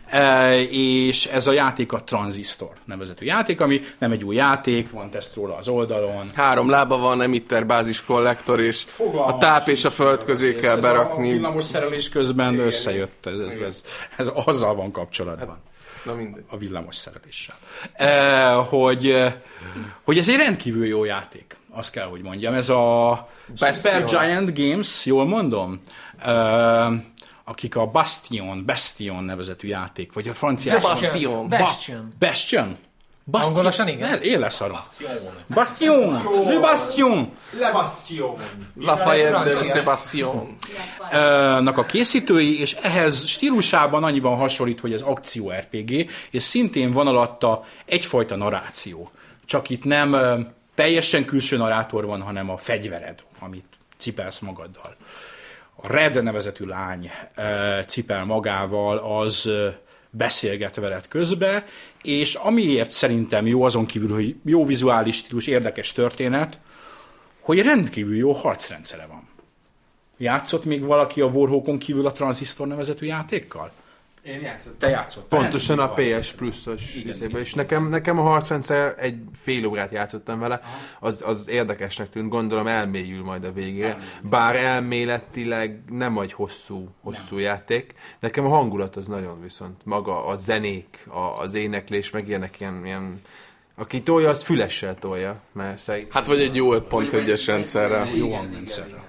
E, 0.09 0.59
és 0.69 1.25
ez 1.25 1.47
a 1.47 1.51
játék 1.51 1.91
a 1.91 2.03
Transistor 2.03 2.69
nevezetű 2.85 3.25
játék, 3.25 3.61
ami 3.61 3.81
nem 3.97 4.11
egy 4.11 4.23
új 4.23 4.35
játék, 4.35 4.91
van 4.91 5.09
teszt 5.09 5.35
róla 5.35 5.55
az 5.57 5.67
oldalon. 5.67 6.31
Három 6.33 6.69
lába 6.69 6.97
van, 6.97 7.21
emitter, 7.21 7.65
bázis, 7.65 8.03
kollektor, 8.03 8.59
és 8.59 8.85
a 9.27 9.37
táp 9.37 9.67
és 9.67 9.85
a 9.85 9.89
föld 9.89 10.23
közé 10.23 10.55
kell 10.55 10.77
ez 10.77 10.83
A 10.83 10.87
berakni. 10.87 11.31
villamos 11.31 11.63
szerelés 11.63 12.09
közben 12.09 12.59
összejött, 12.59 13.25
ez, 13.25 13.33
ez, 13.39 13.61
ez, 13.61 13.83
ez 14.17 14.27
azzal 14.45 14.75
van 14.75 14.91
kapcsolatban. 14.91 15.57
Na 16.07 16.13
mindegy. 16.13 16.43
a 16.49 16.57
villamos 16.57 16.95
szereléssel. 16.95 17.55
E, 17.93 18.51
hogy, 18.51 19.25
hogy 20.03 20.17
ez 20.17 20.29
egy 20.29 20.35
rendkívül 20.35 20.85
jó 20.85 21.03
játék, 21.03 21.55
azt 21.69 21.91
kell, 21.91 22.07
hogy 22.07 22.21
mondjam. 22.21 22.53
Ez 22.53 22.69
a 22.69 23.29
Super 23.55 24.03
Giant 24.03 24.57
Games, 24.57 25.05
jól 25.05 25.25
mondom? 25.25 25.81
E, 26.19 26.31
akik 27.43 27.75
a 27.75 27.85
Bastion, 27.85 28.65
Bastion 28.65 29.23
nevezetű 29.23 29.67
játék, 29.67 30.13
vagy 30.13 30.27
a 30.27 30.33
francia... 30.33 30.79
Bastion. 30.79 31.11
Bastion. 31.11 31.47
Bastion? 31.49 32.13
Bastion. 32.19 32.77
Angolosan 33.31 33.87
igen? 33.87 34.09
Ne, 34.09 34.15
Én 34.15 34.39
leszarom. 34.39 34.77
Bastion. 35.47 36.11
Le 36.45 36.59
Bastion. 36.59 37.31
Le 37.59 37.71
Bastion. 37.71 38.37
Lafayette 38.75 39.53
de 39.53 39.63
Sebastian. 39.63 40.57
Nak 41.63 41.77
a 41.77 41.83
készítői, 41.83 42.59
és 42.59 42.73
ehhez 42.73 43.25
stílusában 43.25 44.03
annyiban 44.03 44.37
hasonlít, 44.37 44.79
hogy 44.79 44.93
ez 44.93 45.01
akció 45.01 45.51
RPG, 45.51 46.09
és 46.31 46.43
szintén 46.43 46.91
van 46.91 47.07
alatta 47.07 47.63
egyfajta 47.85 48.35
narráció. 48.35 49.11
Csak 49.45 49.69
itt 49.69 49.83
nem 49.83 50.17
teljesen 50.75 51.25
külső 51.25 51.57
narrátor 51.57 52.05
van, 52.05 52.21
hanem 52.21 52.49
a 52.49 52.57
fegyvered, 52.57 53.19
amit 53.39 53.65
cipelsz 53.97 54.39
magaddal. 54.39 54.95
A 55.75 55.87
Red 55.87 56.23
nevezetű 56.23 56.65
lány 56.65 57.11
cipel 57.87 58.25
magával, 58.25 58.97
az 58.97 59.49
beszélget 60.17 60.75
veled 60.75 61.07
közbe, 61.07 61.65
és 62.01 62.35
amiért 62.35 62.91
szerintem 62.91 63.47
jó 63.47 63.63
azon 63.63 63.85
kívül, 63.85 64.13
hogy 64.13 64.35
jó 64.45 64.65
vizuális 64.65 65.15
stílus, 65.15 65.47
érdekes 65.47 65.91
történet, 65.91 66.59
hogy 67.39 67.61
rendkívül 67.61 68.15
jó 68.15 68.31
harcrendszere 68.31 69.05
van. 69.05 69.27
Játszott 70.17 70.65
még 70.65 70.85
valaki 70.85 71.21
a 71.21 71.25
Warhawkon 71.25 71.77
kívül 71.77 72.05
a 72.05 72.11
Transistor 72.11 72.67
nevezetű 72.67 73.05
játékkal? 73.05 73.71
Én 74.27 74.41
játszottam. 74.41 74.77
Te 74.77 74.89
játszott. 74.89 75.27
Pontosan 75.27 75.79
a 75.79 75.93
PS 75.93 76.31
Plus-os 76.31 77.03
részében. 77.03 77.41
És 77.41 77.53
nekem, 77.53 77.89
nekem 77.89 78.19
a 78.19 78.21
harcrendszer 78.21 78.95
egy 78.97 79.17
fél 79.41 79.65
órát 79.65 79.91
játszottam 79.91 80.39
vele, 80.39 80.61
az, 80.99 81.23
az 81.25 81.49
érdekesnek 81.49 82.09
tűnt, 82.09 82.29
gondolom 82.29 82.67
elmélyül 82.67 83.23
majd 83.23 83.43
a 83.43 83.51
végére. 83.51 83.97
Bár 84.21 84.55
elméletileg 84.55 85.79
nem 85.89 86.17
egy 86.17 86.33
hosszú, 86.33 86.87
hosszú 87.01 87.37
játék. 87.37 87.93
Nekem 88.19 88.45
a 88.45 88.49
hangulat 88.49 88.95
az 88.95 89.07
nagyon 89.07 89.41
viszont. 89.41 89.85
Maga 89.85 90.25
a 90.25 90.35
zenék, 90.35 91.05
a, 91.07 91.39
az 91.39 91.53
éneklés, 91.53 92.11
meg 92.11 92.27
ilyenek 92.27 92.59
ilyen, 92.59 92.85
ilyen 92.85 93.21
aki 93.75 94.01
tolja, 94.01 94.29
az 94.29 94.43
fülessel 94.43 94.95
tolja, 94.95 95.41
mert 95.51 95.77
szerint... 95.77 96.11
Hát 96.11 96.27
vagy 96.27 96.39
egy 96.39 96.55
jó 96.55 96.73
5.1-es 96.73 97.43
rendszerrel. 97.45 98.07
Jó 98.15 98.33
hangrendszerrel. 98.33 99.05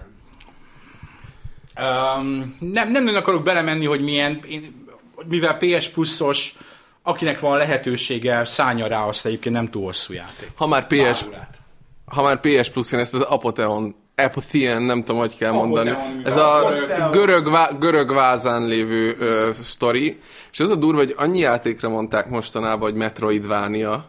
Um, 1.81 2.57
nem, 2.59 2.91
nem 2.91 3.05
nagyon 3.05 3.21
akarok 3.21 3.43
belemenni, 3.43 3.87
hogy 3.87 4.01
milyen, 4.01 4.41
én, 4.49 4.87
mivel 5.27 5.57
PS 5.57 5.89
Plus-os, 5.89 6.55
akinek 7.03 7.41
van 7.41 7.57
lehetősége, 7.57 8.45
szánja 8.45 8.87
rá 8.87 9.05
azt 9.05 9.27
egyébként 9.27 9.55
nem 9.55 9.71
túl 9.71 9.85
hosszú 9.85 10.13
játék. 10.13 10.51
Ha 10.55 10.67
már 10.67 10.87
PS, 10.87 10.97
Pár 10.97 11.29
órát. 11.29 11.59
ha 12.05 12.23
már 12.23 12.41
PS 12.41 12.69
Plus, 12.71 12.93
én 12.93 13.01
ezt 13.01 13.15
az 13.15 13.21
Apotheon 13.21 13.95
Apotheon, 14.15 14.83
nem 14.83 15.01
tudom, 15.01 15.21
hogy 15.21 15.37
kell 15.37 15.53
mondani. 15.53 15.97
Ez 16.25 16.37
a 16.37 16.71
görög, 17.11 17.51
vá- 17.51 17.79
görög 17.79 18.13
vázán 18.13 18.67
lévő 18.67 19.17
ö, 19.19 19.51
sztori, 19.53 20.21
és 20.53 20.61
az 20.61 20.71
a 20.71 20.75
durva, 20.75 20.99
hogy 20.99 21.15
annyi 21.17 21.39
játékra 21.39 21.89
mondták 21.89 22.29
mostanában, 22.29 22.91
hogy 22.91 22.99
Metroidvania, 22.99 24.05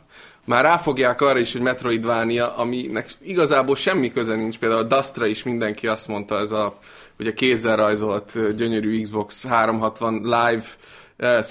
már 0.45 0.63
ráfogják 0.63 1.21
arra 1.21 1.39
is, 1.39 1.51
hogy 1.51 1.61
Metroidvania, 1.61 2.55
aminek 2.55 3.09
igazából 3.21 3.75
semmi 3.75 4.11
köze 4.11 4.35
nincs. 4.35 4.57
Például 4.57 4.81
a 4.81 4.83
Dustra 4.83 5.25
is 5.25 5.43
mindenki 5.43 5.87
azt 5.87 6.07
mondta, 6.07 6.39
ez 6.39 6.51
a 6.51 6.77
ugye 7.19 7.33
kézzel 7.33 7.75
rajzolt 7.75 8.55
gyönyörű 8.55 9.01
Xbox 9.01 9.45
360 9.47 10.13
Live 10.23 10.63
eh, 11.19 11.43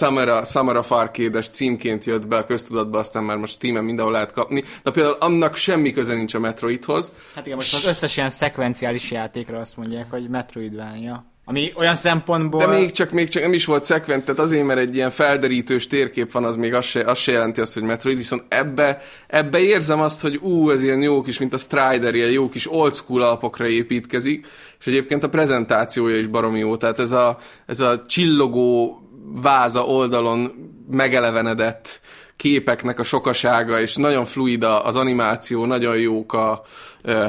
Summer 0.45 0.77
of 0.77 0.91
Arcade-es 0.91 1.49
címként 1.49 2.05
jött 2.05 2.27
be 2.27 2.37
a 2.37 2.45
köztudatba, 2.45 2.99
aztán 2.99 3.25
már 3.25 3.37
most 3.37 3.53
Steam-en 3.53 3.85
mindenhol 3.85 4.13
lehet 4.13 4.33
kapni. 4.33 4.65
Na 4.83 4.91
például 4.91 5.17
annak 5.21 5.57
semmi 5.57 5.93
köze 5.93 6.15
nincs 6.15 6.35
a 6.35 6.39
Metroidhoz. 6.39 7.13
Hát 7.35 7.47
igen, 7.47 7.57
most 7.57 7.75
az 7.75 7.87
összes 7.87 8.17
ilyen 8.17 8.31
szekvenciális 8.31 9.11
játékra 9.11 9.59
azt 9.59 9.77
mondják, 9.77 10.11
hogy 10.11 10.29
Metroidvania. 10.29 11.25
Ami 11.49 11.73
olyan 11.77 11.95
szempontból... 11.95 12.61
De 12.61 12.67
még 12.67 12.91
csak, 12.91 13.11
még 13.11 13.29
csak 13.29 13.43
nem 13.43 13.53
is 13.53 13.65
volt 13.65 13.85
szekvent, 13.85 14.25
tehát 14.25 14.41
azért, 14.41 14.67
mert 14.67 14.79
egy 14.79 14.95
ilyen 14.95 15.11
felderítős 15.11 15.87
térkép 15.87 16.33
van, 16.33 16.45
az 16.45 16.57
még 16.57 16.75
azt 16.75 16.89
se, 16.89 17.01
azt 17.01 17.21
se 17.21 17.33
jelenti 17.33 17.61
azt, 17.61 17.75
hogy 17.75 17.83
Metroid, 17.83 18.17
viszont 18.17 18.45
ebbe, 18.49 19.03
ebbe 19.27 19.59
érzem 19.59 20.01
azt, 20.01 20.21
hogy 20.21 20.37
ú, 20.37 20.71
ez 20.71 20.83
ilyen 20.83 21.03
jó 21.03 21.23
kis, 21.23 21.39
mint 21.39 21.55
a 21.55 21.59
Strider, 21.59 22.15
ilyen 22.15 22.31
jó 22.31 22.49
kis 22.49 22.73
old 22.73 22.95
school 22.95 23.23
alapokra 23.23 23.67
építkezik, 23.67 24.47
és 24.81 24.87
egyébként 24.87 25.25
a 25.25 25.29
prezentációja 25.29 26.19
is 26.19 26.27
baromi 26.27 26.59
jó, 26.59 26.77
tehát 26.77 26.99
ez 26.99 27.11
a, 27.11 27.39
ez 27.67 27.81
a 27.81 28.03
csillogó 28.07 29.03
váza 29.43 29.85
oldalon 29.85 30.51
megelevenedett 30.91 32.01
képeknek 32.37 32.99
a 32.99 33.03
sokasága, 33.03 33.81
és 33.81 33.97
nagyon 33.97 34.25
fluid 34.25 34.63
a- 34.63 34.87
az 34.87 34.97
animáció, 34.97 35.65
nagyon 35.65 35.97
jók 35.97 36.33
a 36.33 36.63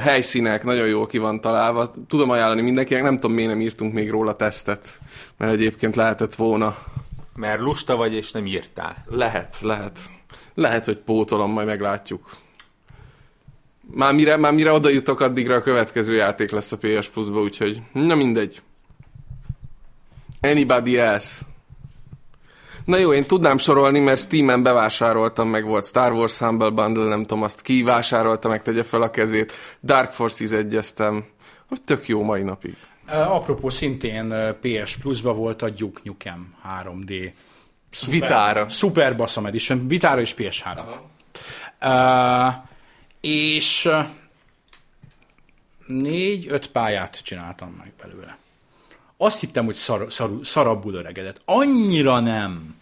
helyszínek, 0.02 0.64
nagyon 0.64 0.88
jól 0.88 1.08
ki 1.08 1.18
van 1.18 1.42
találva. 1.42 1.92
Tudom 2.08 2.30
ajánlani 2.30 2.62
mindenkinek, 2.62 3.04
nem 3.04 3.16
tudom, 3.16 3.36
miért 3.36 3.50
nem 3.50 3.62
írtunk 3.62 3.94
még 3.94 4.10
róla 4.10 4.36
tesztet, 4.36 5.00
mert 5.38 5.52
egyébként 5.52 5.96
lehetett 5.96 6.36
volna. 6.36 6.76
Mert 7.36 7.60
lusta 7.60 7.96
vagy, 7.96 8.14
és 8.14 8.32
nem 8.32 8.46
írtál. 8.46 9.06
Lehet, 9.10 9.58
lehet. 9.62 10.00
Lehet, 10.54 10.86
hogy 10.86 10.98
pótolom, 10.98 11.52
majd 11.52 11.68
meglátjuk. 11.68 12.30
Már 13.92 14.14
mire, 14.14 14.38
már 14.38 14.54
mire 14.54 14.72
oda 14.72 14.90
jutok, 14.90 15.20
addigra 15.20 15.56
a 15.56 15.62
következő 15.62 16.14
játék 16.14 16.52
lesz 16.52 16.72
a 16.72 16.78
PS 16.78 17.10
Plus-ba, 17.10 17.42
úgyhogy 17.42 17.82
na 17.94 18.16
mindegy. 18.16 18.62
Anybody 20.42 20.98
else? 20.98 21.42
Na 22.90 22.98
jó, 22.98 23.14
én 23.14 23.28
tudnám 23.28 23.58
sorolni, 23.58 24.00
mert 24.00 24.20
Steam-en 24.20 24.64
bevásároltam, 24.64 25.50
meg 25.50 25.66
volt 25.66 25.86
Star 25.86 26.12
Wars 26.12 26.38
Humble 26.38 26.70
Bundle, 26.70 27.08
nem 27.08 27.22
tudom, 27.22 27.44
azt 27.44 27.62
ki 27.62 27.84
vásárolta, 27.84 28.48
meg 28.50 28.62
tegye 28.62 28.84
fel 28.84 29.02
a 29.02 29.10
kezét. 29.10 29.52
Dark 29.84 30.12
Forces 30.12 30.52
egyeztem. 30.52 31.26
Hogy 31.68 31.82
tök 31.82 32.08
jó 32.08 32.24
mai 32.24 32.42
napig. 32.42 32.76
Apropó, 33.08 33.70
szintén 33.70 34.56
PS 34.62 34.98
Plus-ba 34.98 35.34
volt 35.34 35.62
a 35.62 35.70
Duke 35.70 36.02
Nukem 36.04 36.54
3D. 36.84 37.32
Super, 37.90 38.20
Vitára. 38.20 38.70
Super 38.70 39.16
Bassam 39.16 39.46
Edition. 39.46 39.88
Vitára 39.88 40.22
és 40.22 40.34
PS3. 40.38 40.80
Uh, 41.82 42.54
és 43.22 43.90
négy-öt 45.86 46.68
pályát 46.68 47.22
csináltam 47.24 47.76
meg 47.78 47.94
belőle. 48.02 48.38
Azt 49.18 49.40
hittem, 49.40 49.66
hogy 49.66 49.76
szar, 49.76 50.06
szar, 50.10 50.30
szarabbul 50.42 50.94
öregedett. 50.94 51.42
Annyira 51.46 52.20
nem. 52.20 52.78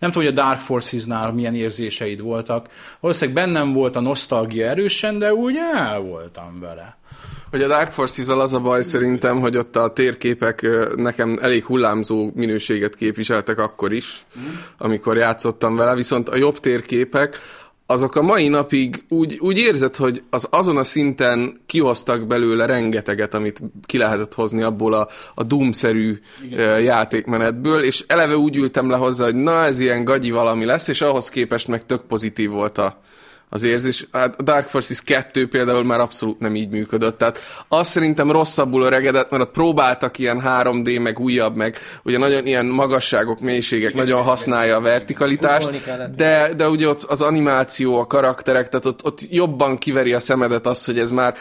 Nem 0.00 0.10
tudom, 0.10 0.28
hogy 0.28 0.38
a 0.38 0.42
Dark 0.42 0.60
Forces-nál 0.60 1.32
milyen 1.32 1.54
érzéseid 1.54 2.20
voltak. 2.20 2.66
Valószínűleg 3.00 3.44
bennem 3.44 3.72
volt 3.72 3.96
a 3.96 4.00
nosztalgia 4.00 4.66
erősen, 4.66 5.18
de 5.18 5.34
úgy 5.34 5.56
el 5.74 6.00
voltam 6.00 6.60
vele. 6.60 6.98
Hogy 7.50 7.62
a 7.62 7.66
Dark 7.66 7.92
forces 7.92 8.28
az 8.28 8.54
a 8.54 8.60
baj 8.60 8.82
szerintem, 8.82 9.40
hogy 9.40 9.56
ott 9.56 9.76
a 9.76 9.92
térképek 9.92 10.66
nekem 10.96 11.38
elég 11.40 11.64
hullámzó 11.64 12.30
minőséget 12.34 12.94
képviseltek 12.94 13.58
akkor 13.58 13.92
is, 13.92 14.26
amikor 14.78 15.16
játszottam 15.16 15.76
vele, 15.76 15.94
viszont 15.94 16.28
a 16.28 16.36
jobb 16.36 16.58
térképek 16.58 17.38
azok 17.90 18.14
a 18.14 18.22
mai 18.22 18.48
napig 18.48 19.04
úgy, 19.08 19.38
úgy 19.40 19.58
érzed, 19.58 19.96
hogy 19.96 20.22
az 20.30 20.48
azon 20.50 20.76
a 20.76 20.84
szinten 20.84 21.60
kihoztak 21.66 22.26
belőle 22.26 22.66
rengeteget, 22.66 23.34
amit 23.34 23.60
ki 23.86 23.98
lehetett 23.98 24.34
hozni 24.34 24.62
abból 24.62 24.94
a, 24.94 25.08
a 25.34 25.42
Doom-szerű 25.42 26.18
ö, 26.52 26.78
játékmenetből, 26.78 27.82
és 27.82 28.04
eleve 28.06 28.36
úgy 28.36 28.56
ültem 28.56 28.90
le 28.90 28.96
hozzá, 28.96 29.24
hogy 29.24 29.34
na, 29.34 29.64
ez 29.64 29.80
ilyen 29.80 30.04
gagyi 30.04 30.30
valami 30.30 30.64
lesz, 30.64 30.88
és 30.88 31.00
ahhoz 31.00 31.28
képest 31.28 31.68
meg 31.68 31.86
tök 31.86 32.02
pozitív 32.02 32.50
volt 32.50 32.78
a, 32.78 33.00
az 33.50 33.64
érzés. 33.64 34.06
Hát 34.12 34.34
a 34.38 34.42
Dark 34.42 34.68
Forces 34.68 35.02
2 35.02 35.48
például 35.48 35.84
már 35.84 36.00
abszolút 36.00 36.38
nem 36.38 36.56
így 36.56 36.68
működött. 36.68 37.18
Tehát 37.18 37.38
azt 37.68 37.90
szerintem 37.90 38.30
rosszabbul 38.30 38.82
öregedett, 38.82 39.30
mert 39.30 39.42
ott 39.42 39.50
próbáltak 39.50 40.18
ilyen 40.18 40.42
3D, 40.44 41.02
meg 41.02 41.18
újabb, 41.18 41.56
meg 41.56 41.76
ugye 42.02 42.18
nagyon 42.18 42.46
ilyen 42.46 42.66
magasságok, 42.66 43.40
mélységek, 43.40 43.94
nagyon 43.94 44.22
használja 44.22 44.76
a 44.76 44.80
vertikalitást, 44.80 45.70
de, 46.16 46.54
de 46.56 46.68
ugye 46.68 46.88
ott 46.88 47.02
az 47.02 47.22
animáció, 47.22 47.98
a 47.98 48.06
karakterek, 48.06 48.68
tehát 48.68 48.86
ott, 48.86 49.04
ott 49.04 49.20
jobban 49.30 49.78
kiveri 49.78 50.12
a 50.12 50.20
szemedet 50.20 50.66
az, 50.66 50.84
hogy 50.84 50.98
ez 50.98 51.10
már 51.10 51.34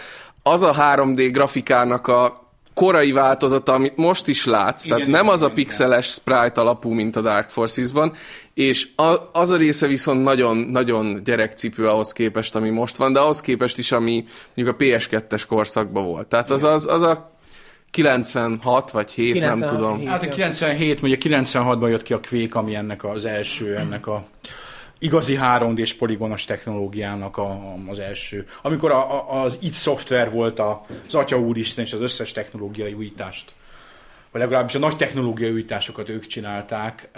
az 0.44 0.64
a 0.64 0.74
3D 0.74 1.30
grafikának 1.32 2.08
a 2.08 2.49
korai 2.80 3.12
változata, 3.12 3.74
amit 3.74 3.98
most 3.98 4.28
is 4.28 4.46
látsz, 4.46 4.86
igen, 4.86 4.98
tehát 4.98 5.12
nem 5.12 5.28
az 5.28 5.42
a 5.42 5.50
pixeles 5.50 6.06
sprite 6.06 6.62
alapú, 6.62 6.92
mint 6.92 7.16
a 7.16 7.22
Dark 7.22 7.50
Forces-ban, 7.50 8.14
és 8.54 8.88
a, 8.96 9.16
az 9.32 9.52
a 9.52 9.58
része 9.58 9.88
viszont 9.88 10.24
nagyon, 10.24 10.58
nagyon 10.58 11.24
gyerekcipő 11.24 11.88
ahhoz 11.88 12.12
képest, 12.12 12.56
ami 12.56 12.70
most 12.70 12.98
van, 12.98 13.14
de 13.14 13.20
ahhoz 13.20 13.42
képest 13.42 13.78
is, 13.78 13.92
ami 13.92 14.26
mondjuk 14.56 14.76
a 14.76 14.84
PS2-es 14.84 15.44
korszakban 15.48 16.06
volt. 16.06 16.28
Tehát 16.28 16.52
az, 16.52 16.64
az, 16.64 16.88
az 16.88 17.02
a 17.02 17.32
96 17.92 18.92
vagy 18.92 19.12
7, 19.12 19.34
96, 19.34 19.60
nem 19.60 19.70
tudom. 19.70 19.98
hét. 19.98 20.08
Hát 20.08 20.24
a 20.24 20.28
97, 20.28 21.02
ugye 21.02 21.18
96-ban 21.20 21.90
jött 21.90 22.04
ki 22.04 22.14
a 22.14 22.20
Quake, 22.30 22.60
ami 22.60 22.76
ennek 22.76 23.04
az 23.04 23.26
első, 23.26 23.76
ennek 23.76 24.08
a 24.08 24.24
igazi 25.00 25.38
3D-s 25.42 25.94
poligonos 25.94 26.46
technológiának 26.46 27.38
a, 27.38 27.76
az 27.88 28.00
első. 28.00 28.46
Amikor 28.62 28.92
a, 28.92 29.32
a, 29.32 29.42
az 29.42 29.60
id 29.62 29.74
Software 29.74 30.30
volt 30.30 30.60
a, 30.60 30.86
az 31.08 31.16
Atya 31.16 31.40
Úristen 31.40 31.86
és 31.86 31.94
az 31.94 32.02
összes 32.02 32.32
technológiai 32.32 32.94
újítást 32.94 33.52
vagy 34.32 34.42
legalábbis 34.42 34.76
a 34.76 34.80
nagy 34.80 34.98
technológiai 34.98 35.52
újításokat 35.52 36.10
ők 36.10 36.28
csinálták. 36.28 37.10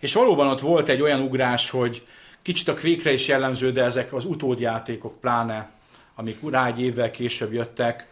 És 0.00 0.14
valóban 0.14 0.48
ott 0.48 0.60
volt 0.60 0.88
egy 0.88 1.00
olyan 1.00 1.20
ugrás, 1.20 1.70
hogy 1.70 2.06
kicsit 2.42 2.68
a 2.68 2.74
kvékre 2.74 3.12
is 3.12 3.28
jellemző, 3.28 3.72
de 3.72 3.84
ezek 3.84 4.12
az 4.12 4.24
utódjátékok 4.24 5.20
pláne, 5.20 5.70
amik 6.14 6.38
rá 6.50 6.66
egy 6.66 6.80
évvel 6.80 7.10
később 7.10 7.52
jöttek, 7.52 8.06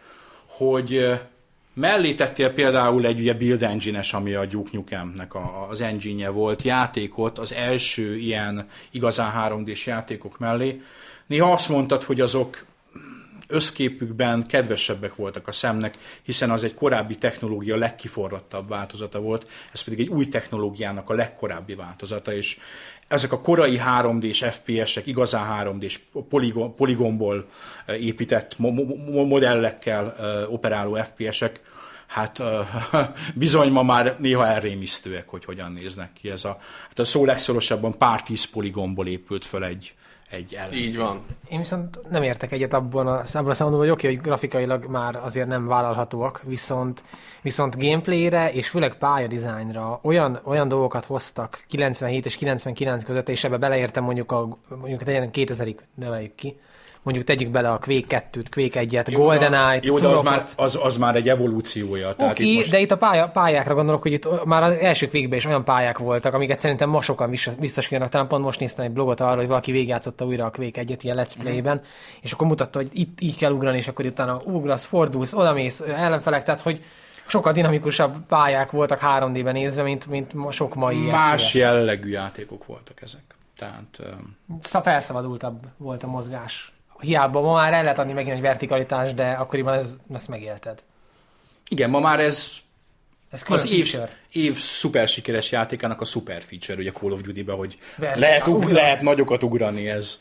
hogy 0.45 1.19
mellé 1.73 2.13
tettél 2.13 2.53
például 2.53 3.05
egy 3.05 3.19
ugye 3.19 3.33
Build 3.33 3.63
Engine-es, 3.63 4.13
ami 4.13 4.33
a 4.33 4.45
Duke 4.45 4.69
Nukem-nek 4.73 5.33
a, 5.33 5.67
az 5.69 5.81
engine 5.81 6.29
volt, 6.29 6.61
játékot, 6.61 7.39
az 7.39 7.53
első 7.53 8.17
ilyen 8.17 8.67
igazán 8.91 9.33
3D-s 9.49 9.85
játékok 9.85 10.39
mellé. 10.39 10.81
Néha 11.27 11.51
azt 11.51 11.69
mondtad, 11.69 12.03
hogy 12.03 12.21
azok 12.21 12.65
összképükben 13.47 14.47
kedvesebbek 14.47 15.15
voltak 15.15 15.47
a 15.47 15.51
szemnek, 15.51 15.97
hiszen 16.21 16.49
az 16.49 16.63
egy 16.63 16.73
korábbi 16.73 17.17
technológia 17.17 17.77
legkiforrottabb 17.77 18.69
változata 18.69 19.19
volt, 19.19 19.49
ez 19.71 19.81
pedig 19.81 19.99
egy 19.99 20.07
új 20.07 20.27
technológiának 20.27 21.09
a 21.09 21.13
legkorábbi 21.13 21.75
változata, 21.75 22.33
és 22.33 22.57
ezek 23.09 23.31
a 23.31 23.41
korai 23.41 23.81
3D-s 23.85 24.45
FPS-ek, 24.51 25.07
igazán 25.07 25.65
3D-s 25.65 25.99
poligon, 26.29 26.75
poligomból 26.75 27.47
eh, 27.85 28.05
épített 28.05 28.57
mo- 28.57 28.73
mo- 28.73 29.27
modellekkel 29.27 30.13
eh, 30.13 30.53
operáló 30.53 30.95
FPS-ek, 30.95 31.61
hát 32.07 32.39
eh, 32.39 32.67
bizony 33.35 33.71
ma 33.71 33.83
már 33.83 34.15
néha 34.19 34.47
elrémisztőek, 34.47 35.29
hogy 35.29 35.45
hogyan 35.45 35.71
néznek 35.71 36.13
ki 36.13 36.29
ez 36.29 36.45
a, 36.45 36.57
hát 36.87 36.99
a 36.99 37.03
szó 37.03 37.25
legszorosabban 37.25 37.97
pár 37.97 38.23
tíz 38.23 38.43
poligomból 38.43 39.07
épült 39.07 39.45
föl 39.45 39.63
egy, 39.63 39.93
egy 40.29 40.53
ellen. 40.53 40.73
Így 40.73 40.97
van. 40.97 41.25
Én 41.49 41.59
viszont 41.59 42.09
nem 42.09 42.23
értek 42.23 42.51
egyet 42.51 42.73
abban 42.73 43.07
a, 43.07 43.11
abban 43.11 43.49
a 43.49 43.53
szempontból, 43.53 43.79
hogy 43.79 43.89
oké, 43.89 44.07
hogy 44.07 44.21
grafikailag 44.21 44.85
már 44.85 45.15
azért 45.15 45.47
nem 45.47 45.67
vállalhatóak, 45.67 46.41
viszont, 46.43 47.03
viszont 47.41 47.77
gameplayre 47.77 48.51
és 48.51 48.69
főleg 48.69 48.95
pályadizájnra 48.95 49.99
olyan, 50.03 50.39
olyan 50.43 50.67
dolgokat 50.67 51.05
hoztak 51.05 51.63
97 51.67 52.25
és 52.25 52.35
99 52.35 53.03
között, 53.03 53.29
és 53.29 53.43
ebbe 53.43 53.57
beleértem 53.57 54.03
mondjuk, 54.03 54.31
a, 54.31 54.57
mondjuk 54.69 55.03
tegyen 55.03 55.29
2000-ig 55.33 55.77
neveljük 55.95 56.35
ki, 56.35 56.59
mondjuk 57.03 57.25
tegyük 57.25 57.49
bele 57.49 57.71
a 57.71 57.77
Quake 57.77 58.29
2-t, 58.31 58.45
Quake 58.51 58.83
1-et, 58.83 59.11
GoldenEye-t, 59.13 59.85
Jó, 59.85 59.99
de 59.99 60.07
az 60.07 60.21
már, 60.21 60.43
az, 60.55 60.79
az 60.81 60.97
már 60.97 61.15
egy 61.15 61.29
evolúciója. 61.29 62.13
Tehát 62.13 62.31
Oké, 62.31 62.43
itt 62.43 62.49
okay, 62.49 62.59
most... 62.59 62.71
de 62.71 62.79
itt 62.79 62.91
a 62.91 62.97
pálya, 62.97 63.29
pályákra 63.29 63.73
gondolok, 63.73 64.01
hogy 64.01 64.11
itt 64.11 64.45
már 64.45 64.63
az 64.63 64.73
első 64.73 65.07
végben 65.11 65.37
is 65.37 65.45
olyan 65.45 65.63
pályák 65.63 65.97
voltak, 65.97 66.33
amiket 66.33 66.59
szerintem 66.59 66.89
ma 66.89 67.01
sokan 67.01 67.29
vissza- 67.29 67.55
visszaskérnek. 67.59 68.09
Talán 68.09 68.27
pont 68.27 68.43
most 68.43 68.59
néztem 68.59 68.85
egy 68.85 68.91
blogot 68.91 69.19
arról, 69.19 69.35
hogy 69.35 69.47
valaki 69.47 69.71
végigjátszotta 69.71 70.25
újra 70.25 70.45
a 70.45 70.51
Quake 70.51 70.79
egyet 70.79 71.03
ilyen 71.03 71.17
let's 71.25 71.33
play-ben, 71.39 71.81
és 72.21 72.31
akkor 72.31 72.47
mutatta, 72.47 72.79
hogy 72.79 72.89
itt 72.91 73.21
így 73.21 73.37
kell 73.37 73.51
ugrani, 73.51 73.77
és 73.77 73.87
akkor 73.87 74.05
utána 74.05 74.41
ugrasz, 74.45 74.85
fordulsz, 74.85 75.33
odamész, 75.33 75.79
ellenfelek, 75.79 76.43
tehát 76.43 76.61
hogy 76.61 76.81
sokkal 77.27 77.53
dinamikusabb 77.53 78.15
pályák 78.27 78.71
voltak 78.71 78.99
3D-ben 79.03 79.53
nézve, 79.53 79.83
mint, 79.83 80.07
mint 80.07 80.31
sok 80.51 80.75
mai 80.75 80.97
Más 80.97 81.41
FPS. 81.41 81.53
jellegű 81.53 82.09
játékok 82.09 82.65
voltak 82.65 83.01
ezek. 83.01 83.21
Tehát 83.57 84.17
Szóval 84.61 84.81
felszabadultabb 84.81 85.65
volt 85.77 86.03
a 86.03 86.07
mozgás. 86.07 86.73
Hiába 86.99 87.41
ma 87.41 87.53
már 87.53 87.73
el 87.73 87.83
lehet 87.83 87.99
adni 87.99 88.13
megint 88.13 88.35
egy 88.35 88.41
vertikalitás, 88.41 89.13
de 89.13 89.31
akkoriban 89.31 89.73
ez, 89.73 89.87
ezt 90.15 90.27
megélted. 90.27 90.83
igen, 91.69 91.89
ma 91.89 91.99
már 91.99 92.19
ez 92.19 92.51
Ez 93.31 93.43
az 93.47 93.71
év, 93.71 93.87
feature. 93.89 94.17
év 94.31 94.55
szuper 94.57 95.07
sikeres 95.07 95.51
játékának 95.51 96.01
a 96.01 96.05
szuper 96.05 96.41
feature, 96.41 96.79
ugye 96.79 96.91
Call 96.91 97.11
of 97.11 97.21
Duty-ben, 97.21 97.55
hogy 97.55 97.77
Vertikál, 97.97 98.29
lehet, 98.29 98.47
ug- 98.47 98.71
lehet 98.71 99.01
nagyokat 99.01 99.43
ugrani, 99.43 99.89
ez 99.89 100.19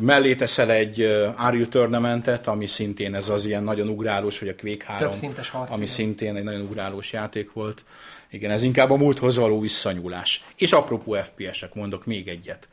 mellé 0.00 0.34
teszel 0.34 0.70
egy 0.70 1.02
Unreal 1.38 1.68
Tournamentet, 1.68 2.46
ami 2.46 2.66
szintén 2.66 3.14
ez 3.14 3.28
az 3.28 3.44
ilyen 3.46 3.62
nagyon 3.64 3.88
ugrálós, 3.88 4.38
vagy 4.38 4.48
a 4.48 4.54
Quake 4.60 4.84
3, 4.86 5.10
Többszintes 5.10 5.48
harc, 5.50 5.70
ami 5.70 5.86
szintén 5.86 6.36
egy 6.36 6.42
nagyon 6.42 6.60
ugrálós 6.60 7.12
játék 7.12 7.52
volt. 7.52 7.84
Igen, 8.30 8.50
ez 8.50 8.62
inkább 8.62 8.90
a 8.90 8.96
múlthoz 8.96 9.36
való 9.36 9.60
visszanyúlás. 9.60 10.44
És 10.56 10.72
apropó 10.72 11.12
FPS-ek, 11.14 11.74
mondok 11.74 12.04
még 12.06 12.28
egyet. 12.28 12.68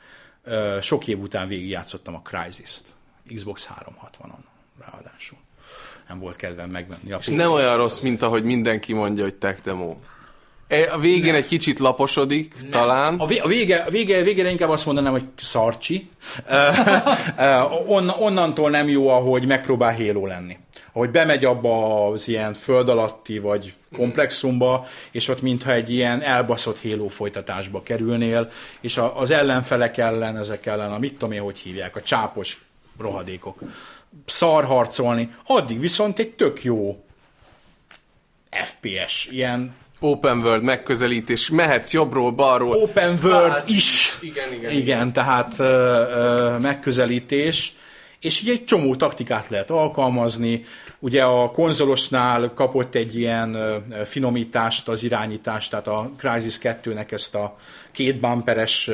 Sok 0.81 1.07
év 1.07 1.19
után 1.19 1.47
végigjátszottam 1.47 2.15
a 2.15 2.21
Crysis-t. 2.21 2.87
Xbox 3.33 3.69
360-on 3.79 4.43
ráadásul. 4.79 5.37
Nem 6.07 6.19
volt 6.19 6.35
kedvem 6.35 6.69
megvenni 6.69 7.11
a 7.11 7.17
És 7.17 7.27
nem 7.27 7.51
olyan 7.51 7.77
rossz, 7.77 7.99
mint 7.99 8.21
ahogy 8.21 8.43
mindenki 8.43 8.93
mondja, 8.93 9.23
hogy 9.23 9.35
tech 9.35 9.61
demo. 9.63 9.95
E, 10.73 10.93
A 10.93 10.99
végén 10.99 11.33
egy 11.33 11.45
kicsit 11.45 11.79
laposodik, 11.79 12.55
talán. 12.71 13.15
A, 13.15 13.25
vé- 13.25 13.39
a, 13.39 13.47
vége, 13.47 13.77
a 13.77 13.89
vége, 13.89 14.21
végére 14.21 14.49
inkább 14.49 14.69
azt 14.69 14.85
mondanám, 14.85 15.11
hogy 15.11 15.25
szarcsi. 15.35 16.09
Ö, 16.49 16.67
ö, 17.37 17.59
On, 17.87 18.09
onnantól 18.09 18.69
nem 18.69 18.89
jó, 18.89 19.07
ahogy 19.07 19.45
megpróbál 19.45 19.95
Halo 19.95 20.25
lenni. 20.25 20.57
Ahogy 20.93 21.09
bemegy 21.09 21.45
abba 21.45 22.05
az 22.07 22.27
ilyen 22.27 22.53
föld 22.53 22.89
alatti 22.89 23.39
vagy 23.39 23.73
komplexumba, 23.95 24.87
és 25.11 25.27
ott 25.27 25.41
mintha 25.41 25.71
egy 25.71 25.89
ilyen 25.89 26.21
elbaszott 26.21 26.81
Halo 26.81 27.07
folytatásba 27.07 27.81
kerülnél, 27.81 28.49
és 28.79 28.97
a, 28.97 29.19
az 29.19 29.31
ellenfelek 29.31 29.97
ellen, 29.97 30.37
ezek 30.37 30.65
ellen, 30.65 30.91
a 30.91 30.99
mit 30.99 31.13
tudom 31.13 31.31
én, 31.31 31.41
hogy 31.41 31.57
hívják, 31.57 31.95
a 31.95 32.01
csápos 32.01 32.65
rohadékok, 32.99 33.59
szar 34.25 34.65
harcolni, 34.65 35.29
addig 35.45 35.79
viszont 35.79 36.19
egy 36.19 36.29
tök 36.29 36.63
jó 36.63 37.03
FPS, 38.49 39.27
ilyen 39.31 39.73
Open 40.05 40.37
world 40.37 40.63
megközelítés, 40.63 41.49
mehetsz 41.49 41.93
jobbról, 41.93 42.31
balról. 42.31 42.75
open 42.75 43.19
world 43.23 43.51
Báz- 43.51 43.69
is. 43.69 44.17
Igen, 44.21 44.53
igen. 44.53 44.71
Igen, 44.71 45.13
tehát 45.13 45.59
ö, 45.59 45.63
ö, 45.63 46.57
megközelítés. 46.57 47.73
És 48.19 48.41
ugye 48.41 48.51
egy 48.51 48.63
csomó 48.63 48.95
taktikát 48.95 49.49
lehet 49.49 49.69
alkalmazni. 49.69 50.63
Ugye 50.99 51.23
a 51.23 51.51
konzolosnál 51.51 52.51
kapott 52.55 52.95
egy 52.95 53.17
ilyen 53.17 53.53
ö, 53.53 53.75
finomítást 54.05 54.87
az 54.87 55.03
irányítást, 55.03 55.69
tehát 55.69 55.87
a 55.87 56.11
Crysis 56.17 56.57
2-nek 56.61 57.11
ezt 57.11 57.35
a 57.35 57.55
két 57.91 58.19
bumperes 58.19 58.89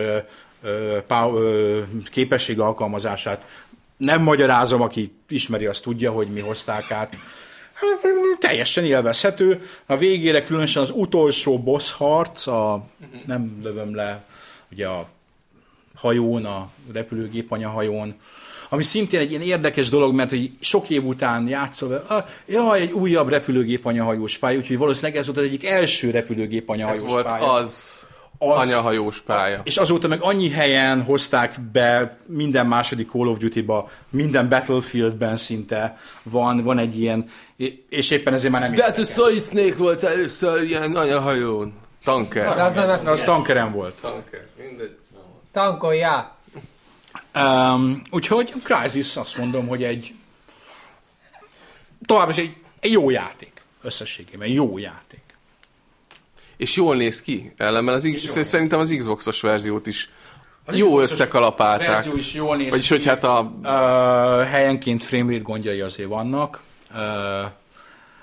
ö, 0.63 1.81
képesség 2.11 2.59
alkalmazását 2.59 3.45
nem 3.97 4.21
magyarázom, 4.21 4.81
aki 4.81 5.11
ismeri, 5.29 5.65
azt 5.65 5.83
tudja, 5.83 6.11
hogy 6.11 6.27
mi 6.27 6.39
hozták 6.39 6.91
át. 6.91 7.17
Teljesen 8.39 8.85
élvezhető. 8.85 9.61
A 9.85 9.97
végére 9.97 10.43
különösen 10.43 10.81
az 10.81 10.91
utolsó 10.95 11.59
boss 11.59 11.91
harc, 11.91 12.47
a, 12.47 12.83
nem 13.25 13.59
lövöm 13.63 13.95
le, 13.95 14.23
ugye 14.71 14.87
a 14.87 15.07
hajón, 15.95 16.45
a 16.45 16.69
repülőgép 16.93 17.51
anyahajón, 17.51 18.15
ami 18.69 18.83
szintén 18.83 19.19
egy 19.19 19.29
ilyen 19.29 19.41
érdekes 19.41 19.89
dolog, 19.89 20.13
mert 20.13 20.29
hogy 20.29 20.51
sok 20.59 20.89
év 20.89 21.05
után 21.05 21.47
játszol, 21.47 22.03
ah, 22.07 22.23
jaj, 22.45 22.81
egy 22.81 22.91
újabb 22.91 23.29
repülőgép 23.29 23.85
anyahajós 23.85 24.37
pálya, 24.37 24.57
úgyhogy 24.57 24.77
valószínűleg 24.77 25.17
ez 25.17 25.25
volt 25.25 25.37
az 25.37 25.43
egyik 25.43 25.65
első 25.65 26.11
repülőgép 26.11 26.69
Ez 26.69 26.75
anyahajós 26.75 27.01
volt 27.01 27.25
pálya. 27.25 27.53
az, 27.53 27.98
Az- 28.41 28.61
anyahajós 28.61 29.21
pálya. 29.21 29.61
És 29.63 29.77
azóta 29.77 30.07
meg 30.07 30.21
annyi 30.21 30.49
helyen 30.49 31.03
hozták 31.03 31.61
be 31.61 32.17
minden 32.25 32.65
második 32.67 33.09
Call 33.09 33.27
of 33.27 33.37
Duty-ba, 33.37 33.89
minden 34.09 34.49
Battlefieldben 34.49 35.37
szinte 35.37 35.97
van, 36.23 36.63
van 36.63 36.77
egy 36.77 36.99
ilyen, 36.99 37.25
és 37.89 38.11
éppen 38.11 38.33
ezért 38.33 38.51
már 38.51 38.61
nem 38.61 38.73
De 38.73 38.83
hát 38.83 38.97
a. 38.97 39.05
Solid 39.05 39.43
Snake 39.43 39.75
volt 39.75 40.03
először 40.03 40.61
ilyen 40.63 40.95
anyahajón. 40.95 41.73
Tanker. 42.03 42.55
De 42.55 42.63
az 42.63 42.73
nem 42.73 43.01
Na, 43.03 43.11
az 43.11 43.21
tankeren 43.21 43.71
volt. 43.71 43.93
Tanker, 44.01 44.47
mindegy. 44.57 44.97
Tankolja! 45.51 46.37
Um, 47.35 48.01
úgyhogy 48.11 48.53
Crysis 48.63 49.15
azt 49.15 49.37
mondom, 49.37 49.67
hogy 49.67 49.83
egy 49.83 50.13
továbbra 52.05 52.31
is 52.31 52.37
egy, 52.37 52.55
egy 52.79 52.91
jó 52.91 53.09
játék. 53.09 53.61
Összességében 53.81 54.47
jó 54.47 54.77
játék. 54.77 55.23
És 56.59 56.75
jól 56.75 56.95
néz 56.95 57.21
ki. 57.21 57.53
Ellenben 57.57 57.95
az, 57.95 58.09
X- 58.13 58.35
jól 58.35 58.43
szerintem 58.43 58.79
az 58.79 58.95
Xboxos 58.97 59.41
verziót 59.41 59.87
is 59.87 60.09
Az 60.65 60.75
jó 60.75 60.85
Xboxos 60.85 61.11
összekalapálták. 61.11 61.87
verzió 61.87 62.15
is 62.15 62.33
jól 62.33 62.57
néz 62.57 62.69
Vagyis, 62.69 62.87
ki. 62.87 62.93
hogy 62.93 63.05
hát 63.05 63.23
a... 63.23 63.39
Uh, 63.41 64.47
helyenként 64.47 65.03
framerate 65.03 65.41
gondjai 65.43 65.81
azért 65.81 66.09
vannak, 66.09 66.61
uh, 66.91 66.97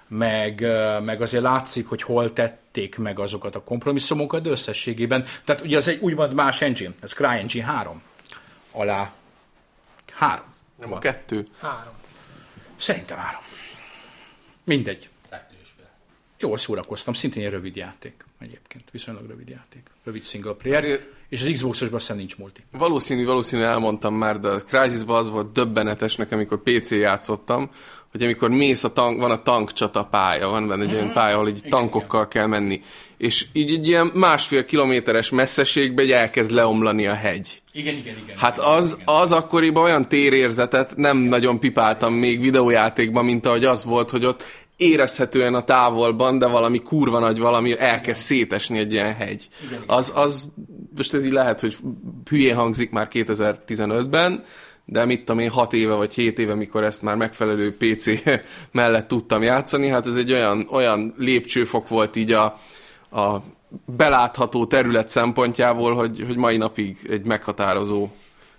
meg, 0.08 0.60
uh, 0.62 1.00
meg 1.04 1.22
azért 1.22 1.42
látszik, 1.42 1.88
hogy 1.88 2.02
hol 2.02 2.32
tették 2.32 2.98
meg 2.98 3.18
azokat 3.18 3.54
a 3.54 3.62
kompromisszumokat, 3.62 4.42
de 4.42 4.50
összességében, 4.50 5.24
tehát 5.44 5.62
ugye 5.62 5.76
az 5.76 5.88
egy 5.88 5.98
úgymond 6.00 6.34
más 6.34 6.62
engine, 6.62 6.92
ez 7.00 7.12
CryEngine 7.12 7.64
3 7.64 8.02
alá 8.72 9.12
3. 10.12 10.44
Nem 10.80 10.92
a 10.92 10.98
kettő. 10.98 11.48
Három. 11.60 11.94
Szerintem 12.76 13.18
három. 13.18 13.42
Mindegy. 14.64 15.08
Jól 16.38 16.58
szórakoztam, 16.58 17.14
szintén 17.14 17.44
egy 17.44 17.50
rövid 17.50 17.76
játék 17.76 18.25
egyébként, 18.38 18.84
viszonylag 18.92 19.26
rövid 19.28 19.48
játék. 19.48 19.82
Rövid 20.04 20.24
single 20.24 20.52
player, 20.52 20.84
Azért- 20.84 21.14
és 21.28 21.40
az 21.40 21.50
Xbox-osban 21.52 21.98
aztán 21.98 22.16
nincs 22.16 22.36
multi. 22.36 22.60
Valószínű, 22.72 23.24
valószínű 23.24 23.62
elmondtam 23.62 24.14
már, 24.14 24.40
de 24.40 24.48
a 24.48 24.58
Crysisban 24.60 25.16
az 25.18 25.30
volt 25.30 25.52
döbbenetes 25.52 26.16
nekem, 26.16 26.38
amikor 26.38 26.62
PC 26.62 26.90
játszottam, 26.90 27.70
hogy 28.10 28.22
amikor 28.22 28.50
mész 28.50 28.84
a 28.84 28.92
tank, 28.92 29.20
van 29.20 29.30
a 29.30 29.42
tankcsata 29.42 30.04
pálya, 30.04 30.48
van 30.48 30.68
benne 30.68 30.84
egy 30.84 30.94
olyan 30.94 31.12
pálya, 31.12 31.34
ahol 31.34 31.48
így 31.48 31.62
tankokkal 31.68 32.28
kell 32.28 32.46
menni. 32.46 32.80
És 33.16 33.46
így 33.52 33.72
egy 33.72 33.86
ilyen 33.86 34.10
másfél 34.14 34.64
kilométeres 34.64 35.30
messzeségbe 35.30 36.02
így 36.02 36.12
elkezd 36.12 36.50
leomlani 36.50 37.06
a 37.06 37.14
hegy. 37.14 37.62
Igen, 37.72 37.94
igen, 37.96 38.16
igen. 38.24 38.36
Hát 38.38 38.58
az, 38.58 38.98
az 39.04 39.32
akkoriban 39.32 39.84
olyan 39.84 40.08
térérzetet 40.08 40.96
nem 40.96 41.16
nagyon 41.18 41.58
pipáltam 41.60 42.14
még 42.14 42.40
videójátékban, 42.40 43.24
mint 43.24 43.46
ahogy 43.46 43.64
az 43.64 43.84
volt, 43.84 44.10
hogy 44.10 44.24
ott 44.24 44.42
érezhetően 44.76 45.54
a 45.54 45.64
távolban, 45.64 46.38
de 46.38 46.46
valami 46.46 46.78
kurva 46.82 47.18
nagy 47.18 47.38
valami 47.38 47.78
elkezd 47.78 48.20
szétesni 48.20 48.78
egy 48.78 48.92
ilyen 48.92 49.14
hegy. 49.14 49.48
Az, 49.86 50.12
az, 50.14 50.52
most 50.96 51.14
ez 51.14 51.24
így 51.24 51.32
lehet, 51.32 51.60
hogy 51.60 51.76
hülyén 52.30 52.56
hangzik 52.56 52.90
már 52.90 53.08
2015-ben, 53.12 54.44
de 54.84 55.04
mit 55.04 55.24
tudom 55.24 55.38
én, 55.38 55.50
6 55.50 55.72
éve 55.72 55.94
vagy 55.94 56.14
7 56.14 56.38
éve, 56.38 56.54
mikor 56.54 56.84
ezt 56.84 57.02
már 57.02 57.16
megfelelő 57.16 57.76
PC 57.76 58.06
mellett 58.72 59.08
tudtam 59.08 59.42
játszani, 59.42 59.88
hát 59.88 60.06
ez 60.06 60.16
egy 60.16 60.32
olyan, 60.32 60.68
olyan 60.70 61.14
lépcsőfok 61.16 61.88
volt 61.88 62.16
így 62.16 62.32
a, 62.32 62.44
a 63.10 63.42
belátható 63.84 64.66
terület 64.66 65.08
szempontjából, 65.08 65.94
hogy, 65.94 66.24
hogy 66.26 66.36
mai 66.36 66.56
napig 66.56 66.96
egy 67.10 67.26
meghatározó 67.26 68.08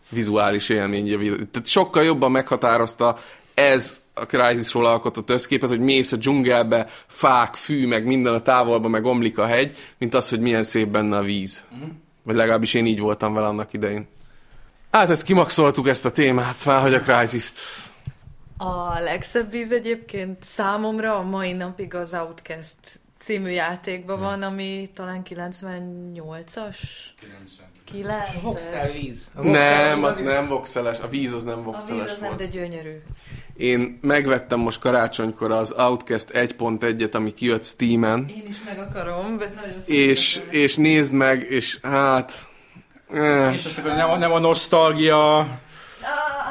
vizuális 0.09 0.69
élmény. 0.69 1.17
Tehát 1.51 1.67
sokkal 1.67 2.03
jobban 2.03 2.31
meghatározta 2.31 3.17
ez 3.53 4.01
a 4.19 4.25
Crysisról 4.25 4.85
alkotott 4.85 5.29
összképet, 5.29 5.69
hogy 5.69 5.79
mész 5.79 6.11
a 6.11 6.17
dzsungelbe, 6.17 6.87
fák, 7.07 7.55
fű, 7.55 7.87
meg 7.87 8.05
minden 8.05 8.33
a 8.33 8.41
távolba, 8.41 8.87
meg 8.87 9.05
omlik 9.05 9.37
a 9.37 9.45
hegy, 9.45 9.77
mint 9.97 10.13
az, 10.13 10.29
hogy 10.29 10.39
milyen 10.39 10.63
szép 10.63 10.87
benne 10.87 11.17
a 11.17 11.21
víz. 11.21 11.65
Uh-huh. 11.73 11.89
Vagy 12.23 12.35
legalábbis 12.35 12.73
én 12.73 12.85
így 12.85 12.99
voltam 12.99 13.33
vele 13.33 13.47
annak 13.47 13.73
idején. 13.73 14.07
Hát 14.91 15.09
ezt 15.09 15.23
kimaxoltuk 15.23 15.87
ezt 15.87 16.05
a 16.05 16.11
témát, 16.11 16.65
már 16.65 16.81
hogy 16.81 16.93
a 16.93 17.01
Crysis-t. 17.01 17.59
A 18.57 18.99
legszebb 18.99 19.51
víz 19.51 19.71
egyébként 19.71 20.43
számomra 20.43 21.17
a 21.17 21.21
mai 21.21 21.51
napig 21.51 21.95
az 21.95 22.13
Outcast 22.13 22.75
című 23.17 23.49
játékban 23.49 24.19
van, 24.19 24.41
ami 24.41 24.89
talán 24.93 25.21
98-as? 25.29 26.77
9. 27.91 28.17
Voxel 28.41 28.91
víz. 28.91 29.31
A 29.35 29.45
Nem, 29.47 30.03
az 30.03 30.19
nem 30.19 30.47
voxeles, 30.47 30.99
a 30.99 31.07
víz 31.07 31.33
az 31.33 31.43
nem 31.43 31.53
A 31.53 31.57
víz 31.57 31.65
voxeles 31.65 32.11
az 32.11 32.17
nem, 32.19 32.27
volt. 32.29 32.39
de 32.41 32.45
gyönyörű. 32.45 32.95
Én 33.57 33.99
megvettem 34.01 34.59
most 34.59 34.79
karácsonykor 34.79 35.51
az 35.51 35.71
Outcast 35.77 36.29
1.1-et, 36.33 37.11
ami 37.15 37.33
kijött 37.33 37.63
Steam-en, 37.63 38.25
Én 38.29 38.43
is 38.47 38.55
meg 38.65 38.79
akarom, 38.79 39.37
de 39.37 39.51
nagyon 39.55 39.79
és, 39.85 40.41
és 40.49 40.75
nézd 40.75 41.13
meg, 41.13 41.43
és 41.49 41.79
hát... 41.81 42.31
Eh, 43.09 43.53
És 43.53 43.65
azt 43.65 43.83
nem, 43.83 44.09
a- 44.09 44.17
nem 44.17 44.31
a 44.31 44.39
nosztalgia, 44.39 45.37
Á, 45.39 45.47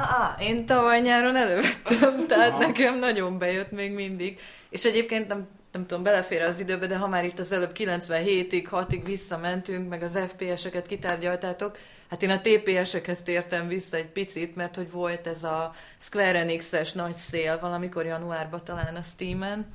á, 0.01 0.23
á, 0.23 0.37
én 0.41 0.67
tavaly 0.67 1.01
nyáron 1.01 1.37
elővettem, 1.37 2.27
tehát 2.27 2.59
nekem 2.59 2.99
nagyon 2.99 3.39
bejött 3.39 3.71
még 3.71 3.93
mindig. 3.93 4.39
És 4.71 4.85
egyébként 4.85 5.29
nem, 5.29 5.47
nem 5.77 5.87
tudom, 5.87 6.03
belefér 6.03 6.43
az 6.43 6.61
időbe, 6.61 6.87
de 6.87 6.97
ha 6.97 7.09
már 7.09 7.25
itt 7.25 7.39
az 7.39 7.53
előbb 7.53 7.73
97-ig, 7.75 8.67
6-ig 8.71 9.01
visszamentünk, 9.05 9.89
meg 9.89 10.03
az 10.03 10.19
FPS-eket 10.27 10.87
kitárgyaltátok, 10.87 11.79
hát 12.11 12.23
én 12.23 12.31
a 12.31 12.41
TPS-ekhez 12.41 13.23
tértem 13.23 13.69
vissza 13.69 13.97
egy 13.97 14.07
picit, 14.07 14.57
mert 14.57 14.77
hogy 14.77 14.91
volt 14.91 15.27
ez 15.27 15.45
a 15.45 15.73
Square 15.99 16.39
Enix-es 16.39 16.93
nagy 16.93 17.15
szél 17.15 17.59
valamikor 17.61 18.05
januárban 18.05 18.65
talán 18.65 18.95
a 18.95 19.03
Steam-en, 19.03 19.67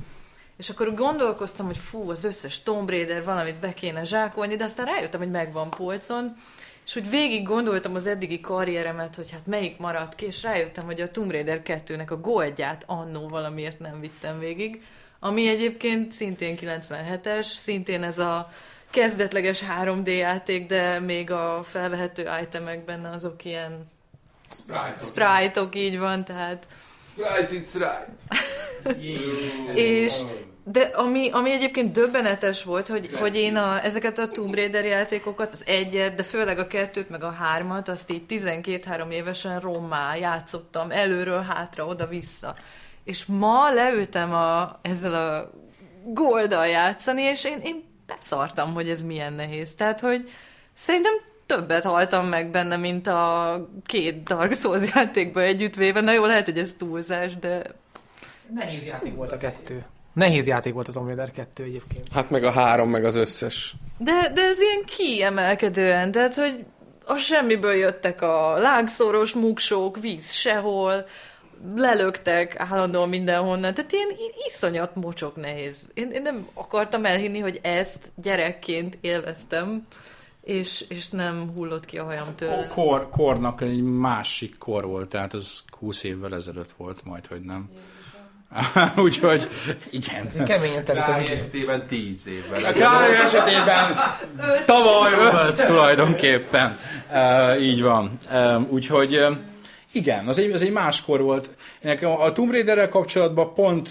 és 0.58 0.70
akkor 0.70 0.94
gondolkoztam, 0.94 1.66
hogy 1.66 1.78
fú, 1.78 2.10
az 2.10 2.24
összes 2.24 2.64
Tomb 2.64 2.90
Raider 2.90 3.24
valamit 3.24 3.60
be 3.60 3.74
kéne 3.74 4.04
zsákolni, 4.04 4.56
de 4.56 4.64
aztán 4.64 4.86
rájöttem, 4.86 5.20
hogy 5.20 5.32
megvan 5.32 5.70
polcon, 5.70 6.36
és 6.86 6.96
úgy 6.96 7.10
végig 7.10 7.44
gondoltam 7.44 7.96
az 7.96 8.08
eddigi 8.08 8.40
karrieremet, 8.40 9.16
hogy 9.16 9.32
hát 9.32 9.46
melyik 9.46 9.78
maradt 9.78 10.16
ki, 10.16 10.26
és 10.26 10.44
rájöttem, 10.44 10.86
hogy 10.86 11.02
a 11.02 11.12
Tomb 11.12 11.32
Raider 11.32 11.62
2-nek 11.66 12.10
a 12.10 12.20
goldját 12.20 12.84
annó 12.88 13.28
valamiért 13.28 13.80
nem 13.80 14.00
vittem 14.00 14.40
végig, 14.40 14.82
ami 15.24 15.48
egyébként 15.48 16.12
szintén 16.12 16.58
97-es, 16.62 17.44
szintén 17.44 18.04
ez 18.04 18.20
a 18.20 18.52
kezdetleges 18.90 19.64
3D 19.84 20.18
játék, 20.18 20.68
de 20.68 21.00
még 21.00 21.32
a 21.32 21.62
felvehető 21.64 22.30
itemek 22.42 22.86
benne 22.86 23.10
azok 23.10 23.46
ilyen 23.46 23.92
sprite-ok, 24.98 25.76
így 25.76 26.00
van, 26.00 26.26
tehát 26.26 26.68
Sprite, 27.12 27.50
it's 27.52 27.74
right. 27.74 28.98
és 29.78 30.22
de 30.64 30.82
ami, 30.82 31.30
ami 31.30 31.52
egyébként 31.52 31.92
döbbenetes 31.92 32.64
volt, 32.64 32.88
hogy, 32.88 33.10
hogy 33.20 33.36
én 33.36 33.56
a, 33.56 33.84
ezeket 33.84 34.20
a 34.20 34.28
Tomb 34.28 34.56
Raider 34.56 34.86
játékokat, 34.86 35.54
az 35.54 35.64
egyet, 35.66 36.16
de 36.16 36.24
főleg 36.24 36.60
a 36.60 36.68
kettőt, 36.68 37.10
meg 37.10 37.24
a 37.24 37.32
hármat, 37.32 37.90
azt 37.90 38.12
így 38.12 38.24
12-3 38.30 39.10
évesen 39.12 39.60
rommá 39.60 40.16
játszottam, 40.16 40.92
előről, 40.92 41.42
hátra, 41.42 41.86
oda-vissza. 41.86 42.56
És 43.04 43.26
ma 43.26 43.72
leültem 43.74 44.34
a, 44.34 44.80
ezzel 44.82 45.14
a 45.14 45.52
golddal 46.04 46.68
játszani, 46.68 47.22
és 47.22 47.44
én, 47.46 47.60
én 47.64 47.84
beszartam, 48.06 48.74
hogy 48.74 48.90
ez 48.90 49.04
milyen 49.04 49.34
nehéz. 49.34 49.76
Tehát, 49.76 50.00
hogy 50.00 50.30
szerintem 50.74 51.14
többet 51.46 51.84
haltam 51.84 52.28
meg 52.28 52.50
benne, 52.52 52.78
mint 52.78 53.08
a 53.08 53.56
két 53.86 54.24
Dark 54.24 54.54
Souls 54.56 54.94
játékba 54.94 55.42
együttvéve. 55.42 56.02
Na 56.02 56.12
jó, 56.12 56.26
lehet, 56.26 56.46
hogy 56.46 56.58
ez 56.58 56.76
túlzás, 56.78 57.38
de 57.38 57.64
Nehéz 58.54 58.86
játék 58.86 59.16
volt 59.16 59.32
a 59.32 59.38
kettő. 59.38 59.86
Nehéz 60.14 60.48
játék 60.48 60.74
volt 60.74 60.88
a 60.88 60.92
Tomb 60.92 61.08
Raider 61.08 61.32
2 61.32 61.64
egyébként. 61.64 62.08
Hát 62.14 62.30
meg 62.30 62.44
a 62.44 62.52
három, 62.52 62.90
meg 62.90 63.06
az 63.06 63.16
összes. 63.16 63.76
De, 63.98 64.32
de 64.34 64.42
ez 64.42 64.60
ilyen 64.60 64.84
kiemelkedően, 64.86 66.12
tehát, 66.12 66.36
hogy 66.36 66.66
a 67.06 67.16
semmiből 67.16 67.74
jöttek 67.74 68.22
a 68.22 68.58
lágszoros 68.58 69.34
muksók, 69.34 70.00
víz 70.00 70.32
sehol, 70.32 71.06
lelöktek 71.76 72.56
állandóan 72.60 73.10
mindenhonnan, 73.10 73.74
tehát 73.74 73.92
ilyen 73.92 74.10
i- 74.10 74.34
iszonyat 74.48 74.96
mocsok 74.96 75.36
nehéz. 75.36 75.88
Én, 75.94 76.10
én 76.12 76.22
nem 76.22 76.48
akartam 76.54 77.06
elhinni, 77.06 77.40
hogy 77.40 77.60
ezt 77.62 78.12
gyerekként 78.16 78.98
élveztem, 79.02 79.88
és, 80.44 80.86
és 80.90 81.10
nem 81.10 81.52
hullott 81.56 81.86
ki 81.86 81.98
a 81.98 82.04
hajam 82.04 82.36
tőle. 82.36 82.68
kor, 82.68 83.10
kornak 83.10 83.62
egy 83.62 83.82
másik 83.84 84.58
kor 84.58 84.86
volt, 84.86 85.10
tehát 85.10 85.34
az 85.34 85.60
20 85.80 86.04
évvel 86.04 86.36
ezelőtt 86.36 86.74
volt 86.78 87.04
majd, 87.04 87.28
hogy 87.28 87.42
nem. 87.42 87.70
Úgyhogy 89.06 89.48
igen. 89.90 90.46
Keményen 90.46 90.84
telik 90.84 91.08
az 91.08 91.20
idő. 91.20 91.32
esetében 91.32 91.88
10 91.88 92.28
évvel. 92.28 92.66
A 92.66 92.72
Károly 92.72 93.16
esetében 93.16 93.96
tavaly 94.66 95.32
volt 95.32 95.66
tulajdonképpen. 95.66 96.78
Uh, 97.12 97.62
így 97.62 97.82
van. 97.82 98.18
Uh, 98.32 98.72
úgyhogy 98.72 99.16
uh, 99.16 99.38
igen, 99.92 100.28
az 100.28 100.40
egy, 100.40 100.52
az 100.52 100.62
egy 100.62 100.72
máskor 100.72 101.22
volt. 101.22 101.50
Nekem 101.82 102.10
a 102.10 102.32
Tomb 102.32 102.52
Raiderrel 102.52 102.90
kapcsolatban 102.90 103.54
pont 103.54 103.90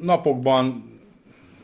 napokban 0.00 0.84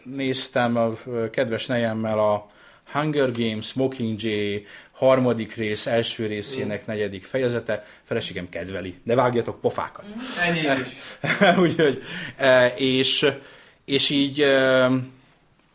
néztem 0.04 0.76
a 0.76 0.92
kedves 1.30 1.66
nejemmel 1.66 2.18
a 2.18 2.50
Hunger 2.92 3.32
Games, 3.32 3.72
Mockingjay 3.72 4.66
harmadik 4.92 5.54
rész, 5.54 5.87
első 5.87 6.26
részének 6.26 6.87
negyedik 6.87 7.24
fejezete. 7.24 7.87
Feleségem 8.02 8.48
kedveli, 8.48 8.94
de 9.02 9.14
vágjatok 9.14 9.61
pofákat. 9.61 10.04
Ennyi 10.46 10.80
is. 10.80 11.18
Úgyhogy, 11.64 12.02
és, 12.76 13.26
és 13.85 14.11
így 14.11 14.46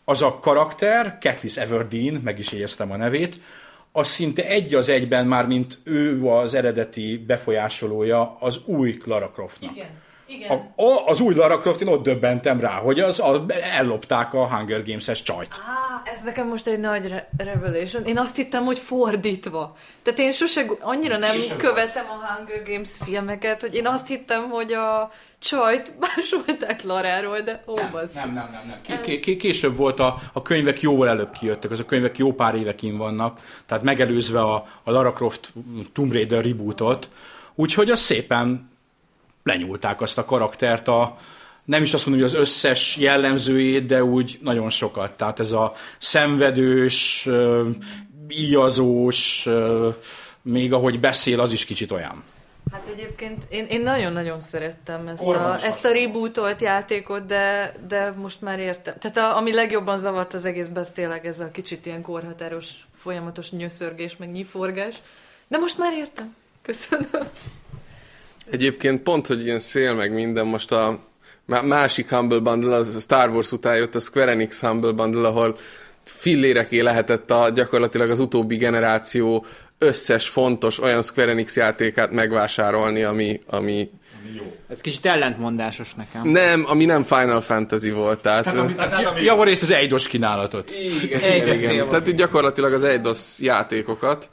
az 0.06 0.22
a 0.22 0.40
karakter, 0.40 1.18
Katniss 1.22 1.58
Everdeen, 1.58 2.14
meg 2.14 2.40
is 2.40 2.52
jegyeztem 2.52 2.92
a 2.92 2.96
nevét, 2.96 3.40
az 3.92 4.08
szinte 4.08 4.48
egy 4.48 4.76
az 4.76 4.90
egyben 4.90 5.28
már, 5.28 5.48
mint 5.48 5.80
ő 5.84 6.26
az 6.26 6.54
eredeti 6.54 7.24
befolyásolója 7.28 8.38
az 8.40 8.62
új 8.66 8.92
Clara 8.92 9.30
Croftnak. 9.30 9.76
Igen, 9.76 9.90
igen. 10.32 10.72
A, 10.76 10.82
a, 10.84 11.06
az 11.08 11.20
új 11.22 11.36
Lara 11.36 11.58
Croft, 11.58 11.82
én 11.82 11.88
ott 11.88 12.04
döbbentem 12.04 12.60
rá, 12.60 12.72
hogy 12.72 13.00
az, 13.00 13.20
a, 13.20 13.46
ellopták 13.78 14.34
a 14.34 14.56
Hunger 14.56 14.84
Games-es 14.84 15.22
csajt. 15.22 15.50
Á, 15.52 16.02
Ez 16.14 16.22
nekem 16.24 16.48
most 16.48 16.68
egy 16.68 16.80
nagy 16.80 17.08
re- 17.08 17.30
revelation. 17.38 18.04
Én 18.06 18.18
azt 18.18 18.36
hittem, 18.36 18.64
hogy 18.66 18.80
fordítva. 18.80 19.76
Tehát 20.04 20.20
én 20.20 20.32
sose 20.32 20.66
annyira 20.80 21.18
nem 21.18 21.38
követem 21.58 22.06
a 22.10 22.34
Hunger 22.36 22.64
Games 22.64 22.90
filmeket, 23.04 23.62
hogy 23.62 23.76
én 23.76 23.88
azt 23.88 24.08
hittem, 24.08 24.50
hogy 24.50 24.74
a 24.74 25.12
csajt 25.40 25.94
másolták 26.16 26.84
Laráról, 26.84 27.40
de 27.42 27.64
ó. 27.68 27.76
Nem, 27.76 27.94
nem, 28.14 28.34
nem. 28.34 28.50
nem. 28.68 28.82
Ké- 28.82 29.02
ké- 29.02 29.20
ké- 29.20 29.38
később 29.38 29.76
volt 29.76 30.00
a, 30.00 30.18
a 30.34 30.42
könyvek 30.42 30.82
jóval 30.82 31.08
előbb 31.08 31.32
kijöttek, 31.32 31.72
az 31.72 31.80
a 31.80 31.86
könyvek 31.86 32.18
jó 32.18 32.34
pár 32.34 32.56
évekin 32.56 32.98
vannak, 32.98 33.40
tehát 33.66 33.84
megelőzve 33.84 34.42
a, 34.42 34.66
a 34.84 34.92
Lara 34.92 35.14
Croft 35.14 35.54
Tomb 35.94 36.14
Raider 36.14 36.44
rebootot, 36.44 37.10
úgyhogy 37.56 37.90
az 37.90 38.00
szépen 38.00 38.71
lenyúlták 39.44 40.02
azt 40.02 40.18
a 40.18 40.26
karaktert 40.26 40.88
a, 40.88 41.18
nem 41.64 41.84
is 41.84 41.94
azt 41.94 42.06
mondom, 42.06 42.24
hogy 42.24 42.34
az 42.34 42.40
összes 42.40 42.98
jellemzőjét, 42.98 43.86
de 43.86 44.04
úgy 44.04 44.40
nagyon 44.42 44.70
sokat. 44.70 45.12
Tehát 45.12 45.40
ez 45.40 45.52
a 45.52 45.76
szenvedős, 45.98 47.30
íjazós, 48.28 49.48
még 50.42 50.74
ahogy 50.74 51.00
beszél, 51.00 51.40
az 51.40 51.52
is 51.52 51.66
kicsit 51.66 51.92
olyan. 51.92 52.24
Hát 52.72 52.88
egyébként 52.94 53.46
én, 53.50 53.66
én 53.66 53.82
nagyon-nagyon 53.82 54.40
szerettem 54.40 55.08
ezt 55.08 55.24
Orban 55.24 55.52
a, 55.52 55.64
ezt 55.64 55.86
a 55.86 55.92
rebootolt 55.92 56.62
játékot, 56.62 57.26
de, 57.26 57.74
de 57.88 58.12
most 58.12 58.42
már 58.42 58.60
értem. 58.60 58.94
Tehát 59.00 59.18
a, 59.18 59.38
ami 59.38 59.54
legjobban 59.54 59.98
zavart 59.98 60.34
az 60.34 60.46
egészben, 60.46 60.84
az 60.84 60.92
tényleg 60.92 61.26
ez 61.26 61.40
a 61.40 61.52
kicsit 61.52 61.86
ilyen 61.86 62.02
korhatáros, 62.02 62.70
folyamatos 62.96 63.52
nyöszörgés, 63.52 64.18
meg 64.18 64.32
nyiforgás. 64.32 64.96
De 65.48 65.58
most 65.58 65.78
már 65.78 65.94
értem. 65.94 66.36
Köszönöm. 66.62 67.28
Egyébként 68.50 69.02
pont, 69.02 69.28
hogy 69.28 69.44
ilyen 69.46 69.60
szél 69.60 69.94
meg 69.94 70.14
minden, 70.14 70.46
most 70.46 70.72
a 70.72 71.00
má- 71.46 71.64
másik 71.64 72.10
Humble 72.10 72.40
Bundle, 72.40 72.76
az 72.76 72.96
a 72.96 73.00
Star 73.00 73.30
Wars 73.30 73.52
után 73.52 73.76
jött 73.76 73.96
a 73.96 74.00
Square 74.00 74.32
Enix 74.32 74.60
Humble 74.62 74.92
Bundle, 74.92 75.28
ahol 75.28 75.58
filléreké 76.04 76.80
lehetett 76.80 77.32
a, 77.32 77.50
gyakorlatilag 77.50 78.10
az 78.10 78.20
utóbbi 78.20 78.56
generáció 78.56 79.46
összes 79.78 80.30
fontos 80.30 80.80
olyan 80.80 81.02
Square 81.02 81.32
Enix 81.32 81.56
játékát 81.56 82.12
megvásárolni, 82.12 83.04
ami, 83.04 83.40
ami 83.48 83.90
Ez 84.68 84.82
kicsit 84.82 85.06
ellentmondásos 85.06 85.94
nekem. 85.94 86.28
nem, 86.30 86.64
ami 86.68 86.86
nem 86.86 87.04
Final 87.04 87.42
Fantasy 87.42 87.90
volt. 87.92 88.22
Tehát, 88.22 88.44
Tehát 88.76 89.20
javarészt 89.24 89.62
az 89.62 89.72
Eidos 89.72 90.08
kínálatot. 90.08 90.72
igen, 91.02 91.36
igen, 91.36 91.60
igen. 91.72 91.88
Tehát 91.90 92.16
gyakorlatilag 92.16 92.74
az 92.74 92.84
Eidos 92.84 93.20
játékokat, 93.40 94.30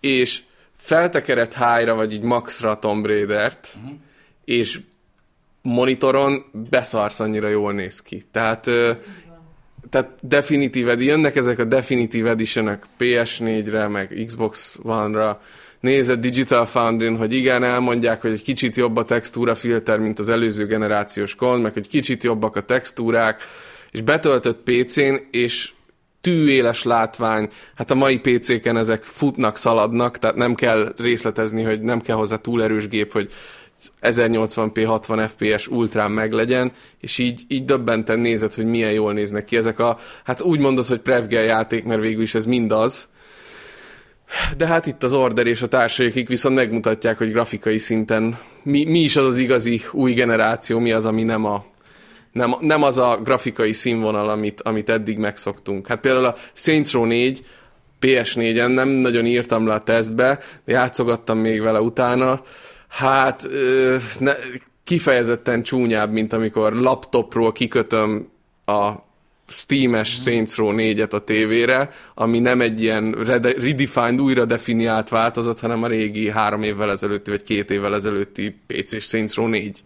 és 0.00 0.40
feltekerett 0.88 1.54
high-ra, 1.54 1.94
vagy 1.94 2.12
így 2.12 2.22
maxra 2.22 2.78
Tomb 2.78 3.06
Raider-t, 3.06 3.76
és 4.44 4.80
monitoron 5.62 6.44
beszarsz 6.70 7.20
annyira 7.20 7.48
jól 7.48 7.72
néz 7.72 8.02
ki. 8.02 8.22
Tehát, 8.30 8.66
ö, 8.66 8.90
tehát 9.90 10.10
definitív 10.20 10.88
edi- 10.88 11.04
jönnek 11.04 11.36
ezek 11.36 11.58
a 11.58 11.64
definitív 11.64 12.26
editionek 12.26 12.84
PS4-re, 12.98 13.88
meg 13.88 14.22
Xbox 14.26 14.78
One-ra, 14.82 15.40
nézed 15.80 16.20
Digital 16.20 16.66
Foundry-n, 16.66 17.16
hogy 17.16 17.32
igen, 17.32 17.64
elmondják, 17.64 18.20
hogy 18.20 18.32
egy 18.32 18.42
kicsit 18.42 18.76
jobb 18.76 18.96
a 18.96 19.04
textúra 19.04 19.54
filter, 19.54 19.98
mint 19.98 20.18
az 20.18 20.28
előző 20.28 20.66
generációs 20.66 21.34
kon, 21.34 21.60
meg 21.60 21.72
hogy 21.72 21.88
kicsit 21.88 22.24
jobbak 22.24 22.56
a 22.56 22.62
textúrák, 22.62 23.42
és 23.90 24.00
betöltött 24.00 24.62
PC-n, 24.64 25.14
és 25.30 25.72
tűéles 26.28 26.82
látvány, 26.82 27.48
hát 27.74 27.90
a 27.90 27.94
mai 27.94 28.18
PC-ken 28.18 28.76
ezek 28.76 29.02
futnak, 29.02 29.56
szaladnak, 29.56 30.18
tehát 30.18 30.36
nem 30.36 30.54
kell 30.54 30.94
részletezni, 30.96 31.62
hogy 31.62 31.80
nem 31.80 32.00
kell 32.00 32.16
hozzá 32.16 32.36
túl 32.36 32.62
erős 32.62 32.88
gép, 32.88 33.12
hogy 33.12 33.32
1080p 34.02 34.84
60 34.86 35.28
fps 35.28 35.66
ultrán 35.66 36.10
meglegyen, 36.10 36.72
és 37.00 37.18
így, 37.18 37.42
így 37.48 37.64
döbbenten 37.64 38.18
nézed, 38.18 38.54
hogy 38.54 38.64
milyen 38.64 38.92
jól 38.92 39.12
néznek 39.12 39.44
ki 39.44 39.56
ezek 39.56 39.78
a, 39.78 39.98
hát 40.24 40.42
úgy 40.42 40.58
mondod, 40.58 40.86
hogy 40.86 41.00
prevgel 41.00 41.44
játék, 41.44 41.84
mert 41.84 42.00
végül 42.00 42.22
is 42.22 42.34
ez 42.34 42.44
mind 42.44 42.72
az, 42.72 43.08
de 44.56 44.66
hát 44.66 44.86
itt 44.86 45.02
az 45.02 45.12
Order 45.12 45.46
és 45.46 45.62
a 45.62 45.66
társaikik 45.66 46.28
viszont 46.28 46.54
megmutatják, 46.54 47.18
hogy 47.18 47.32
grafikai 47.32 47.78
szinten 47.78 48.38
mi, 48.62 48.84
mi 48.84 48.98
is 48.98 49.16
az 49.16 49.26
az 49.26 49.38
igazi 49.38 49.80
új 49.92 50.12
generáció, 50.12 50.78
mi 50.78 50.92
az, 50.92 51.04
ami 51.04 51.22
nem 51.22 51.44
a 51.44 51.64
nem, 52.32 52.54
nem 52.60 52.82
az 52.82 52.98
a 52.98 53.20
grafikai 53.22 53.72
színvonal, 53.72 54.28
amit, 54.28 54.60
amit 54.60 54.90
eddig 54.90 55.18
megszoktunk. 55.18 55.86
Hát 55.86 56.00
például 56.00 56.24
a 56.24 56.36
Saints 56.52 56.92
Row 56.92 57.04
4 57.04 57.44
PS4-en 58.00 58.74
nem 58.74 58.88
nagyon 58.88 59.26
írtam 59.26 59.66
le 59.66 59.74
a 59.74 59.82
tesztbe, 59.82 60.38
de 60.64 60.72
játszogattam 60.72 61.38
még 61.38 61.60
vele 61.60 61.80
utána. 61.80 62.40
Hát 62.88 63.44
ö, 63.44 63.96
ne, 64.18 64.32
kifejezetten 64.84 65.62
csúnyább, 65.62 66.12
mint 66.12 66.32
amikor 66.32 66.72
laptopról 66.72 67.52
kikötöm 67.52 68.28
a 68.64 68.92
Steam-es 69.48 70.08
Saints 70.08 70.54
Row 70.54 70.72
4-et 70.76 71.10
a 71.10 71.18
tévére, 71.18 71.90
ami 72.14 72.38
nem 72.38 72.60
egy 72.60 72.82
ilyen 72.82 73.12
rede- 73.12 73.60
redefined, 73.60 74.20
újra 74.20 74.44
definiált 74.44 75.08
változat, 75.08 75.60
hanem 75.60 75.82
a 75.82 75.86
régi 75.86 76.30
három 76.30 76.62
évvel 76.62 76.90
ezelőtti, 76.90 77.30
vagy 77.30 77.42
két 77.42 77.70
évvel 77.70 77.94
ezelőtti 77.94 78.60
PC-s 78.66 79.04
Saints 79.04 79.34
Row 79.34 79.46
4. 79.46 79.82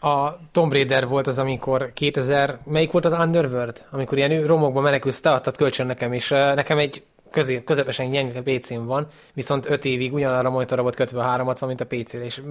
A 0.00 0.38
Tomb 0.52 0.72
Raider 0.72 1.08
volt 1.08 1.26
az, 1.26 1.38
amikor 1.38 1.92
2000, 1.92 2.58
melyik 2.64 2.90
volt 2.90 3.04
az 3.04 3.12
Underworld? 3.12 3.84
Amikor 3.90 4.18
ilyen 4.18 4.46
romokba 4.46 4.80
menekülsz, 4.80 5.20
te 5.20 5.30
adtad 5.30 5.56
kölcsön 5.56 5.86
nekem, 5.86 6.12
és 6.12 6.28
nekem 6.28 6.78
egy 6.78 7.02
közé, 7.30 7.64
közepesen 7.64 8.10
gyenge 8.10 8.42
PC-m 8.42 8.84
van, 8.84 9.06
viszont 9.34 9.70
5 9.70 9.84
évig 9.84 10.12
ugyanarra 10.12 10.48
a 10.48 10.50
monitorra 10.50 10.82
volt 10.82 10.94
kötve 10.94 11.20
a 11.20 11.22
360, 11.22 11.68
mint 11.68 11.80
a 11.80 11.86
PC-re, 11.86 12.24
és 12.24 12.42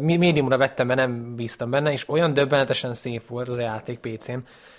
médiumra 0.00 0.56
vettem, 0.56 0.86
mert 0.86 1.00
nem 1.00 1.34
bíztam 1.34 1.70
benne, 1.70 1.92
és 1.92 2.08
olyan 2.08 2.34
döbbenetesen 2.34 2.94
szép 2.94 3.26
volt 3.26 3.48
az 3.48 3.56
a 3.56 3.60
játék 3.60 3.98
PC-n, 3.98 4.38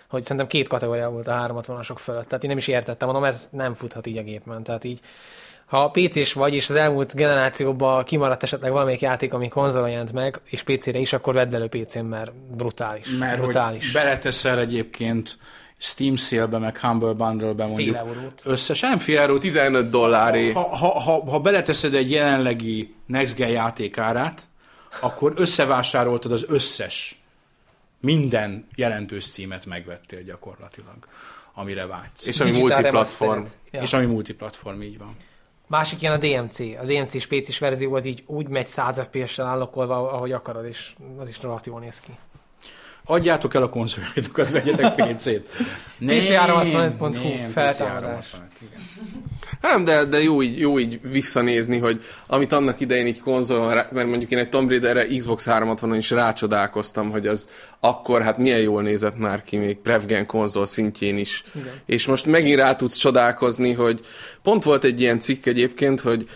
hogy 0.10 0.22
szerintem 0.22 0.48
két 0.48 0.68
kategória 0.68 1.10
volt 1.10 1.28
a 1.28 1.32
360-asok 1.32 1.98
fölött. 1.98 2.28
Tehát 2.28 2.44
én 2.44 2.50
nem 2.50 2.58
is 2.58 2.68
értettem, 2.68 3.08
mondom, 3.08 3.28
ez 3.28 3.50
nem 3.52 3.74
futhat 3.74 4.08
így 4.08 4.18
a 4.18 4.24
gépen. 4.24 4.64
Tehát 4.64 4.84
így, 4.84 5.00
ha 5.66 5.90
PC-s 5.90 6.34
vagy, 6.34 6.54
és 6.54 6.70
az 6.70 6.76
elmúlt 6.76 7.16
generációban 7.16 8.04
kimaradt 8.04 8.44
esetleg 8.44 8.72
valamelyik 8.72 9.02
játék, 9.02 9.34
ami 9.34 9.48
konzolon 9.48 9.90
jelent 9.90 10.12
meg, 10.12 10.42
és 10.46 10.64
PC-re 10.64 11.00
is, 11.00 11.14
akkor 11.14 11.34
vedd 11.34 11.56
elő 11.56 11.68
PC-n, 11.68 12.06
mert 12.06 12.34
brutális. 12.34 13.08
Mert 13.20 13.42
brutális. 13.42 13.84
hogy 13.84 13.94
beleteszel 13.94 14.60
egyébként 14.60 15.38
Steam 15.78 16.16
sale 16.16 16.58
meg 16.58 16.80
Humble 16.80 17.14
Bundle-be 17.14 17.66
mondjuk 17.66 17.96
eurót. 17.96 18.42
összesen, 18.44 18.98
fél 18.98 19.20
eurót, 19.20 19.42
15 19.42 19.90
dolláré. 19.90 20.52
ha, 20.52 20.76
ha, 20.76 21.00
ha, 21.00 21.30
ha 21.30 21.40
beleteszed 21.40 21.94
egy 21.94 22.12
jelenlegi 22.12 22.96
Next 23.06 23.36
Gen 23.36 23.50
játékárát, 23.50 24.42
akkor 25.00 25.34
összevásároltad 25.36 26.32
az 26.32 26.46
összes, 26.48 27.24
minden 28.00 28.68
jelentős 28.76 29.28
címet 29.28 29.66
megvettél 29.66 30.24
gyakorlatilag, 30.24 30.98
amire 31.54 31.86
vágysz. 31.86 32.26
És 32.26 32.40
ami 32.40 32.50
Digital 32.50 32.70
multiplatform. 32.70 33.44
Ja. 33.72 33.82
És 33.82 33.94
ami 33.94 34.06
multiplatform, 34.06 34.82
így 34.82 34.98
van. 34.98 35.16
Másik 35.74 36.02
ilyen 36.02 36.14
a 36.14 36.18
DMC. 36.18 36.60
A 36.60 36.84
DMC-s 36.86 37.28
PC-s 37.28 37.60
verzió 37.60 37.94
az 37.94 38.06
így 38.06 38.24
úgy 38.26 38.48
megy 38.48 38.68
100 38.68 39.00
FPS-sel 39.00 39.46
állokolva, 39.46 40.12
ahogy 40.12 40.32
akarod, 40.32 40.66
és 40.66 40.96
az 41.18 41.28
is 41.28 41.42
rohadt 41.42 41.66
jól 41.66 41.80
néz 41.80 42.00
ki. 42.00 42.12
Adjátok 43.06 43.54
el 43.54 43.64
a 43.64 43.70
konzoljaitokat, 43.70 44.52
vegyetek 44.52 44.96
PC-t. 44.96 45.50
PC365.hu, 46.02 47.50
feltámadás. 47.52 48.36
Nem, 49.62 49.84
de, 49.84 50.06
de 50.06 50.22
jó, 50.22 50.42
így, 50.42 50.60
jó 50.60 50.80
így 50.80 51.00
visszanézni, 51.02 51.78
hogy 51.78 52.02
amit 52.28 52.52
annak 52.52 52.80
idején 52.80 53.08
így 53.08 53.20
konzolon, 53.20 53.74
mert 53.92 54.08
mondjuk 54.08 54.32
én 54.32 54.38
egy 54.38 54.50
Tomb 54.50 54.70
Raiderre 54.70 55.06
Xbox 55.06 55.48
360-on 55.50 55.94
is 55.98 56.12
rácsodálkoztam, 56.12 57.12
hogy 57.12 57.28
az 57.28 57.50
akkor 57.80 58.22
hát 58.22 58.38
milyen 58.38 58.60
jól 58.60 58.82
nézett 58.82 59.18
már 59.18 59.44
ki, 59.44 59.58
még 59.58 59.78
Prevgen 59.78 60.26
konzol 60.26 60.66
szintjén 60.66 61.18
is. 61.18 61.44
Igen. 61.56 61.74
És 61.86 62.06
most 62.06 62.26
megint 62.26 62.60
rá 62.60 62.76
tudsz 62.76 62.96
csodálkozni, 62.96 63.74
hogy 63.74 64.00
pont 64.42 64.64
volt 64.64 64.84
egy 64.84 65.02
ilyen 65.02 65.20
cikk 65.20 65.46
egyébként, 65.46 66.02
hogy 66.02 66.30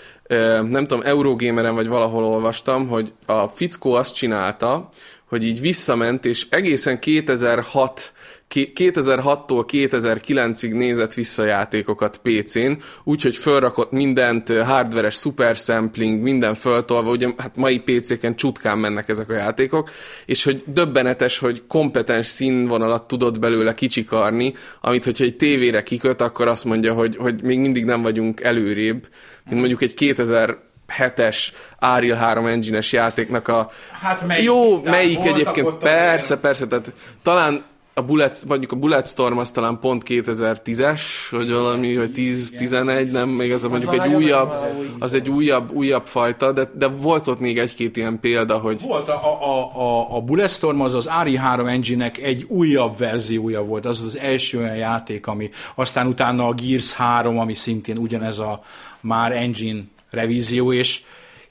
nem 0.64 0.88
tudom, 0.88 1.02
Eurogameren 1.04 1.76
vagy 1.76 1.88
valahol 1.88 2.24
olvastam, 2.24 2.88
hogy 2.88 3.14
a 3.26 3.48
fickó 3.48 3.94
azt 3.94 4.16
csinálta, 4.16 4.90
hogy 5.28 5.44
így 5.44 5.62
visszament, 5.62 6.26
és 6.26 6.46
egészen 6.50 7.00
2006 7.00 8.14
ki- 8.48 8.72
2006-tól 8.76 9.66
2009-ig 9.72 10.74
nézett 10.74 11.14
vissza 11.14 11.46
játékokat 11.46 12.20
PC-n, 12.24 12.72
úgyhogy 13.04 13.36
fölrakott 13.36 13.92
mindent, 13.92 14.50
hardveres 14.62 15.16
super 15.16 15.56
sampling, 15.56 16.22
minden 16.22 16.56
föltolva, 16.56 17.10
ugye 17.10 17.30
hát 17.38 17.56
mai 17.56 17.80
PC-ken 17.80 18.36
csutkán 18.36 18.78
mennek 18.78 19.10
ezek 19.10 19.30
a 19.30 19.34
játékok, 19.34 19.90
és 20.26 20.44
hogy 20.44 20.64
döbbenetes, 20.66 21.38
hogy 21.38 21.64
kompetens 21.68 22.26
színvonalat 22.26 23.08
tudott 23.08 23.40
belőle 23.40 23.74
kicsikarni, 23.74 24.54
amit 24.82 25.04
hogyha 25.06 25.24
egy 25.24 25.38
tévére 25.38 25.84
kiköt, 25.84 26.22
akkor 26.22 26.48
azt 26.48 26.66
mondja, 26.66 26.94
hogy, 26.94 27.16
hogy 27.16 27.44
még 27.44 27.60
mindig 27.60 27.86
nem 27.86 28.02
vagyunk 28.02 28.42
előrébb, 28.42 29.08
mint 29.46 29.60
mondjuk 29.60 29.82
egy 29.82 29.94
2000 29.94 30.67
hetes 30.88 31.54
Ariel 31.80 32.18
3 32.18 32.46
engine-es 32.46 32.92
játéknak 32.92 33.48
a... 33.48 33.72
Hát 34.02 34.28
melyik? 34.28 34.44
Jó, 34.44 34.82
melyik 34.84 35.26
egyébként, 35.26 35.68
ott 35.68 35.84
azért- 35.84 35.96
persze, 35.96 36.38
persze, 36.38 36.68
tehát 36.68 36.94
talán 37.24 37.64
a 37.98 38.02
Bullet, 38.02 38.44
mondjuk 38.48 38.72
a 38.72 38.76
Bulletstorm 38.76 39.38
az 39.38 39.52
talán 39.52 39.80
pont 39.80 40.04
2010-es, 40.06 41.02
vagy 41.32 41.52
valami, 41.52 41.96
vagy 41.96 42.12
10-11, 42.16 43.12
nem, 43.12 43.30
még 43.30 43.52
az, 43.52 43.64
mondjuk 43.64 43.98
már 43.98 44.08
egy 44.08 44.14
újabb, 44.14 44.52
az 45.00 45.14
egy 45.14 45.30
újabb, 45.30 45.72
újabb 45.72 46.06
fajta, 46.06 46.52
de, 46.52 46.72
de 46.78 46.88
volt 46.88 47.28
ott 47.28 47.40
még 47.40 47.60
egy-két 47.60 47.98
ilyen 47.98 48.20
példa, 48.20 48.58
hogy 48.58 48.82
Volt 48.82 49.08
a, 49.08 49.44
a, 49.44 49.80
a, 49.82 50.16
a 50.16 50.22
Bulletstorm, 50.22 50.82
az 50.82 50.96
az 50.96 51.10
RE3 51.24 51.68
engine-nek 51.68 52.18
egy 52.18 52.46
újabb 52.48 52.98
verziója 52.98 53.64
volt, 53.64 53.86
az 53.86 54.02
az 54.06 54.18
első 54.18 54.60
olyan 54.60 54.76
játék, 54.76 55.28
ami 55.28 55.50
aztán 55.76 56.08
utána 56.08 56.48
a 56.48 56.54
Gears 56.54 56.94
3, 56.94 57.40
ami 57.40 57.54
szintén 57.54 57.98
ugyanez 57.98 58.40
a 58.40 58.62
már 59.02 59.32
engine 59.32 59.82
revízió, 60.10 60.74
és, 60.74 61.02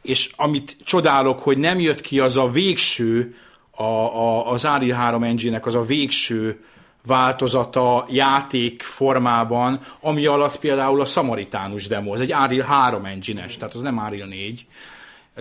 és 0.03 0.31
amit 0.37 0.77
csodálok, 0.85 1.39
hogy 1.39 1.59
nem 1.59 1.81
jött 1.81 2.01
ki 2.01 2.21
az 2.21 2.37
a 2.37 2.49
végső, 2.49 3.37
a, 3.71 3.83
a, 3.83 4.51
az 4.51 4.67
RE3 4.67 5.25
engine-nek 5.25 5.67
az 5.67 5.75
a 5.75 5.83
végső 5.83 6.65
változata 7.07 8.07
játék 8.11 8.83
formában, 8.83 9.81
ami 10.01 10.27
alatt 10.27 10.59
például 10.59 11.01
a 11.01 11.05
Samaritánus 11.05 11.87
demo, 11.87 12.13
az 12.13 12.21
egy 12.21 12.33
Unreal 12.33 12.67
3 12.67 13.05
engine-es, 13.05 13.57
tehát 13.57 13.75
az 13.75 13.81
nem 13.81 13.99
Unreal 13.99 14.29
4. 14.29 14.67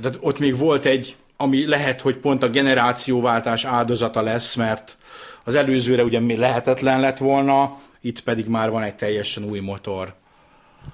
Tehát 0.02 0.18
ott 0.22 0.40
még 0.40 0.58
volt 0.58 0.86
egy, 0.86 1.16
ami 1.38 1.66
lehet, 1.66 2.02
hogy 2.02 2.18
pont 2.18 2.44
a 2.44 2.50
generációváltás 2.50 3.66
áldozata 3.66 4.22
lesz, 4.22 4.56
mert 4.56 4.98
az 5.44 5.56
előzőre 5.56 6.04
ugye 6.04 6.20
még 6.20 6.38
lehetetlen 6.38 7.00
lett 7.00 7.18
volna, 7.18 7.78
itt 8.02 8.20
pedig 8.20 8.48
már 8.48 8.70
van 8.70 8.84
egy 8.84 8.96
teljesen 8.96 9.44
új 9.44 9.60
motor. 9.60 10.14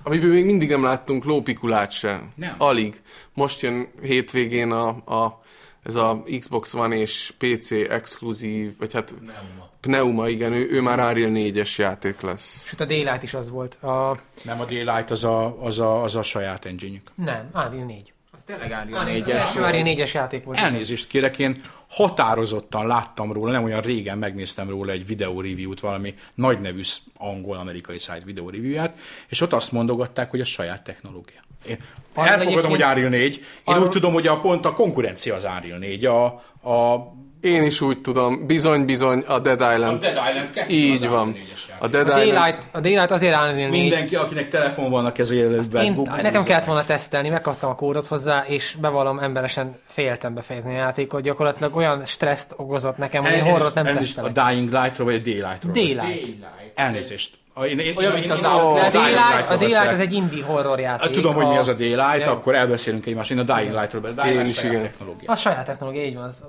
Amiből 0.03 0.33
még 0.33 0.45
mindig 0.45 0.69
nem 0.69 0.83
láttunk 0.83 1.23
lópikulát 1.23 1.91
se. 1.91 2.23
Nem. 2.35 2.55
Alig. 2.57 3.01
Most 3.33 3.61
jön 3.61 3.91
hétvégén 4.01 4.71
a, 4.71 4.87
a, 4.87 5.41
ez 5.83 5.95
a 5.95 6.23
Xbox 6.39 6.73
One 6.73 6.95
és 6.95 7.33
PC 7.37 7.71
exkluzív, 7.71 8.77
vagy 8.77 8.93
hát 8.93 9.13
Pneuma, 9.13 9.69
Pneuma 9.79 10.27
igen, 10.27 10.53
ő, 10.53 10.69
ő 10.71 10.81
már 10.81 10.99
Unreal 10.99 11.31
4-es 11.33 11.75
játék 11.75 12.21
lesz. 12.21 12.65
Sőt, 12.65 12.79
a 12.79 12.85
Daylight 12.85 13.23
is 13.23 13.33
az 13.33 13.49
volt. 13.49 13.73
A... 13.83 14.17
Nem 14.43 14.59
a 14.59 14.65
Daylight, 14.65 15.11
az 15.11 15.23
a, 15.23 15.63
az 15.63 15.79
a, 15.79 16.03
az 16.03 16.15
a 16.15 16.23
saját 16.23 16.65
engine 16.65 17.01
Nem, 17.15 17.49
Unreal 17.53 17.85
4. 17.85 18.13
Az 18.41 18.47
tényleg 18.47 18.93
Az 18.93 19.03
4-es. 19.05 19.29
első 19.29 19.59
Unreal 19.61 19.83
4-es 19.85 20.11
játék 20.13 20.43
volt. 20.43 20.57
Elnézést 20.57 21.07
kérek, 21.07 21.39
én 21.39 21.55
határozottan 21.89 22.87
láttam 22.87 23.31
róla, 23.33 23.51
nem 23.51 23.63
olyan 23.63 23.81
régen 23.81 24.17
megnéztem 24.17 24.69
róla 24.69 24.91
egy 24.91 25.05
videó 25.05 25.41
review-t, 25.41 25.79
valami 25.79 26.13
nagy 26.33 26.61
nevű 26.61 26.83
sz- 26.83 27.01
angol-amerikai 27.17 27.99
szájt 27.99 28.23
videó 28.23 28.49
review-ját, 28.49 28.97
és 29.29 29.41
ott 29.41 29.53
azt 29.53 29.71
mondogatták, 29.71 30.29
hogy 30.29 30.39
a 30.41 30.43
saját 30.45 30.83
technológia. 30.83 31.39
Én 31.67 31.77
Arról 32.13 32.29
elfogadom, 32.31 32.69
hogy 32.71 32.81
Unreal 32.83 33.09
4, 33.09 33.35
én 33.35 33.43
Arról- 33.63 33.83
úgy 33.83 33.89
tudom, 33.89 34.13
hogy 34.13 34.27
a 34.27 34.39
pont 34.39 34.65
a 34.65 34.73
konkurencia 34.73 35.35
az 35.35 35.43
Unreal 35.43 35.77
4, 35.77 36.05
a, 36.05 36.25
a 36.69 36.95
Én 37.41 37.63
is 37.63 37.81
úgy 37.81 38.01
tudom, 38.01 38.47
bizony-bizony 38.47 39.23
a 39.27 39.39
Dead 39.39 39.59
Island. 39.59 39.83
A 39.83 39.97
Dead 39.97 40.29
Island 40.29 40.49
2 40.49 40.73
Így 40.73 41.03
az 41.03 41.09
van. 41.09 41.27
Unreal 41.27 41.45
4-es 41.45 41.69
játék. 41.69 41.83
A 41.83 41.87
Dead 41.87 42.09
A 42.09 42.23
Island... 42.23 42.33
Daylight, 42.33 42.67
a 42.71 42.79
Daylight 42.79 43.11
azért 43.11 43.53
4. 43.55 43.69
Mindenki, 43.69 44.15
akinek 44.15 44.49
telefon 44.49 44.89
van 44.89 45.05
a 45.05 45.11
kezében. 45.11 45.83
Én, 45.83 46.01
nekem 46.21 46.43
kellett 46.43 46.65
volna 46.65 46.83
tesztelni, 46.83 47.29
megkaptam 47.29 47.69
a 47.69 47.75
kódot 47.75 48.05
hozzá, 48.05 48.45
és 48.47 48.75
bevallom, 48.81 49.19
emberesen 49.19 49.75
féltem 49.85 50.33
befejezni 50.33 50.73
a 50.73 50.77
játékot. 50.77 51.21
Gyakorlatilag 51.21 51.75
olyan 51.75 52.05
stresszt 52.05 52.53
okozott 52.57 52.97
nekem, 52.97 53.23
hogy 53.23 53.31
én 53.31 53.43
horrort 53.43 53.75
nem 53.75 53.85
A 53.85 53.89
tesztelek. 53.93 54.31
Dying 54.31 54.71
Light-ról 54.71 55.07
vagy 55.07 55.15
a 55.15 55.19
Daylight-ról? 55.19 55.73
Daylight. 55.73 56.35
Elnézést. 56.75 57.39
A- 57.53 57.63
Én, 57.65 57.79
én, 57.79 57.97
Olyan, 57.97 58.13
én, 58.15 58.19
mint 58.19 58.31
az 58.31 58.39
én. 58.39 58.45
A 58.45 58.73
Daylight, 58.91 59.49
a 59.49 59.55
Daylight 59.55 59.91
az 59.91 59.99
egy 59.99 60.13
indie 60.13 60.43
horror 60.43 60.79
játék. 60.79 61.11
Tudom, 61.11 61.33
hogy 61.33 61.47
mi 61.47 61.57
az 61.57 61.67
a 61.67 61.73
Daylight, 61.73 62.27
akkor 62.27 62.55
elbeszélünk 62.55 63.05
egymást. 63.05 63.31
Én 63.31 63.39
a 63.39 63.43
Dying 63.43 63.73
Light-ról 63.73 64.01
beszélek. 64.01 64.23
Dying 64.23 64.37
Light 64.37 64.49
is, 64.49 64.55
saját 64.55 64.71
igen. 64.75 64.83
technológia. 64.85 65.31
Az 65.31 65.39
saját 65.39 65.65
technológia, 65.65 66.03
így 66.03 66.15
van. 66.15 66.23
Az, 66.23 66.43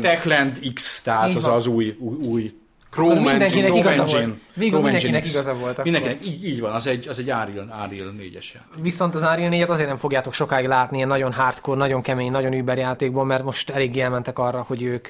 Techland 0.00 0.58
X, 0.74 1.02
tehát 1.02 1.34
az 1.34 1.46
az 1.46 1.66
új, 1.66 1.96
új, 1.98 2.16
új 2.26 2.59
Chrome 2.90 3.10
Akkor 3.10 3.24
mindenkinek 3.24 3.64
Engine. 3.64 3.78
igaza 3.78 3.90
Chrome 3.90 4.10
volt. 4.10 4.22
Engine. 4.22 4.38
Végül 4.54 4.80
mindenkinek 4.80 5.14
Engine 5.14 5.40
igaza 5.40 5.54
volt. 5.54 5.82
Mindenkinek, 5.82 6.26
így, 6.26 6.44
így 6.44 6.60
van, 6.60 6.72
az 6.72 6.86
egy, 6.86 7.08
az 7.08 7.18
egy 7.18 7.30
Unreal, 7.30 7.64
Unreal 7.84 8.12
4-es 8.18 8.52
játék. 8.54 8.82
Viszont 8.82 9.14
az 9.14 9.22
Unreal 9.22 9.50
4-et 9.52 9.68
azért 9.68 9.88
nem 9.88 9.96
fogjátok 9.96 10.32
sokáig 10.32 10.66
látni, 10.66 10.96
ilyen 10.96 11.08
nagyon 11.08 11.32
hardcore, 11.32 11.78
nagyon 11.78 12.02
kemény, 12.02 12.30
nagyon 12.30 12.52
über 12.52 12.78
játékból, 12.78 13.24
mert 13.24 13.42
most 13.42 13.70
eléggé 13.70 14.00
elmentek 14.00 14.38
arra, 14.38 14.64
hogy 14.66 14.82
ők 14.82 15.08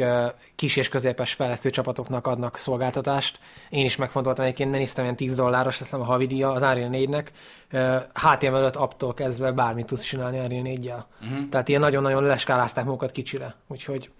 kis 0.56 0.76
és 0.76 0.88
középes 0.88 1.32
fejlesztő 1.32 1.70
csapatoknak 1.70 2.26
adnak 2.26 2.56
szolgáltatást. 2.56 3.38
Én 3.68 3.84
is 3.84 3.96
megfontoltam 3.96 4.44
egyébként, 4.44 4.70
néztem 4.70 5.04
ilyen 5.04 5.16
10 5.16 5.34
dolláros, 5.34 5.78
hiszem 5.78 6.00
a 6.00 6.04
havidíja 6.04 6.52
az 6.52 6.62
Unreal 6.62 6.90
4-nek. 6.92 7.26
Ö, 7.70 7.96
HTML5 8.14 8.74
apptól 8.74 9.14
kezdve 9.14 9.52
bármit 9.52 9.86
tudsz 9.86 10.04
csinálni 10.04 10.38
Unreal 10.38 10.62
4-jel. 10.64 11.02
Uh-huh. 11.22 11.48
Tehát 11.48 11.68
ilyen 11.68 11.80
nagyon-nagyon 11.80 12.22
leskálázták 12.22 12.84
magukat 12.84 13.10
kicsire. 13.10 13.54
Úgyhogy 13.68 14.10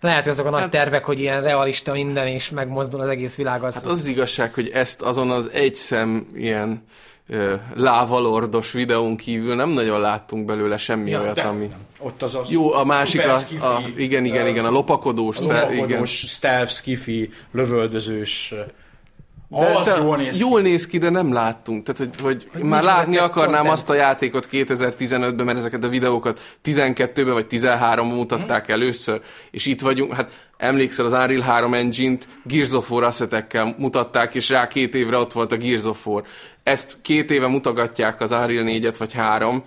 lehet, 0.00 0.22
hogy 0.22 0.32
azok 0.32 0.46
a 0.46 0.50
nagy 0.50 0.68
tervek, 0.68 1.04
hogy 1.04 1.20
ilyen 1.20 1.42
realista 1.42 1.92
minden, 1.92 2.26
és 2.26 2.50
megmozdul 2.50 3.00
az 3.00 3.08
egész 3.08 3.36
világ, 3.36 3.64
az, 3.64 3.74
Hát 3.74 3.84
az 3.84 3.90
az 3.90 4.06
igazság, 4.06 4.54
hogy 4.54 4.70
ezt 4.72 5.02
azon 5.02 5.30
az 5.30 5.50
egy 5.52 5.74
szem 5.74 6.26
ilyen 6.34 6.84
ö, 7.28 7.54
lávalordos 7.74 8.72
videón 8.72 9.16
kívül 9.16 9.54
nem 9.54 9.68
nagyon 9.68 10.00
láttunk 10.00 10.44
belőle 10.44 10.76
semmi 10.76 11.10
Ja, 11.10 11.20
olyat, 11.20 11.34
de- 11.34 11.42
ami... 11.42 11.68
Ott 11.98 12.22
az 12.22 12.34
a 12.34 12.42
Jó, 12.48 12.72
a 12.72 12.84
másik, 12.84 13.20
a, 13.26 13.34
a, 13.66 13.82
igen, 13.96 14.24
igen, 14.24 14.46
igen, 14.46 14.64
a 14.64 14.70
lopakodós, 14.70 15.38
a 15.38 15.42
lopakodós, 15.42 16.18
stealth, 16.18 16.72
skifi, 16.72 17.30
lövöldözős. 17.52 18.54
De, 19.48 19.76
az 19.76 19.86
de 19.86 19.96
jól 20.02 20.16
néz 20.16 20.38
ki. 20.38 20.44
jól 20.44 20.60
néz 20.60 20.86
ki, 20.86 20.98
de 20.98 21.10
nem 21.10 21.32
láttunk. 21.32 21.84
Tehát, 21.84 22.00
hogy, 22.00 22.20
hogy, 22.20 22.48
hogy 22.52 22.62
már 22.62 22.82
látni 22.82 23.16
akarnám 23.16 23.54
content. 23.54 23.72
azt 23.72 23.90
a 23.90 23.94
játékot 23.94 24.48
2015-ben, 24.52 25.46
mert 25.46 25.58
ezeket 25.58 25.84
a 25.84 25.88
videókat 25.88 26.40
12-ben 26.64 27.32
vagy 27.32 27.46
13-ban 27.50 28.14
mutatták 28.14 28.68
először, 28.68 29.20
és 29.50 29.66
itt 29.66 29.80
vagyunk, 29.80 30.14
hát 30.14 30.48
emlékszel 30.56 31.04
az 31.04 31.12
Unreal 31.12 31.40
3 31.40 31.74
engine-t 31.74 32.28
Gears 32.44 32.72
of 32.72 32.90
War 32.90 33.02
asszetekkel 33.02 33.74
mutatták, 33.78 34.34
és 34.34 34.48
rá 34.48 34.68
két 34.68 34.94
évre 34.94 35.16
ott 35.16 35.32
volt 35.32 35.52
a 35.52 35.56
Gears 35.56 35.84
of 35.84 36.06
War. 36.06 36.24
Ezt 36.62 36.96
két 37.02 37.30
éve 37.30 37.46
mutogatják 37.46 38.20
az 38.20 38.32
Unreal 38.32 38.64
4-et 38.66 38.94
vagy 38.98 39.12
3, 39.12 39.62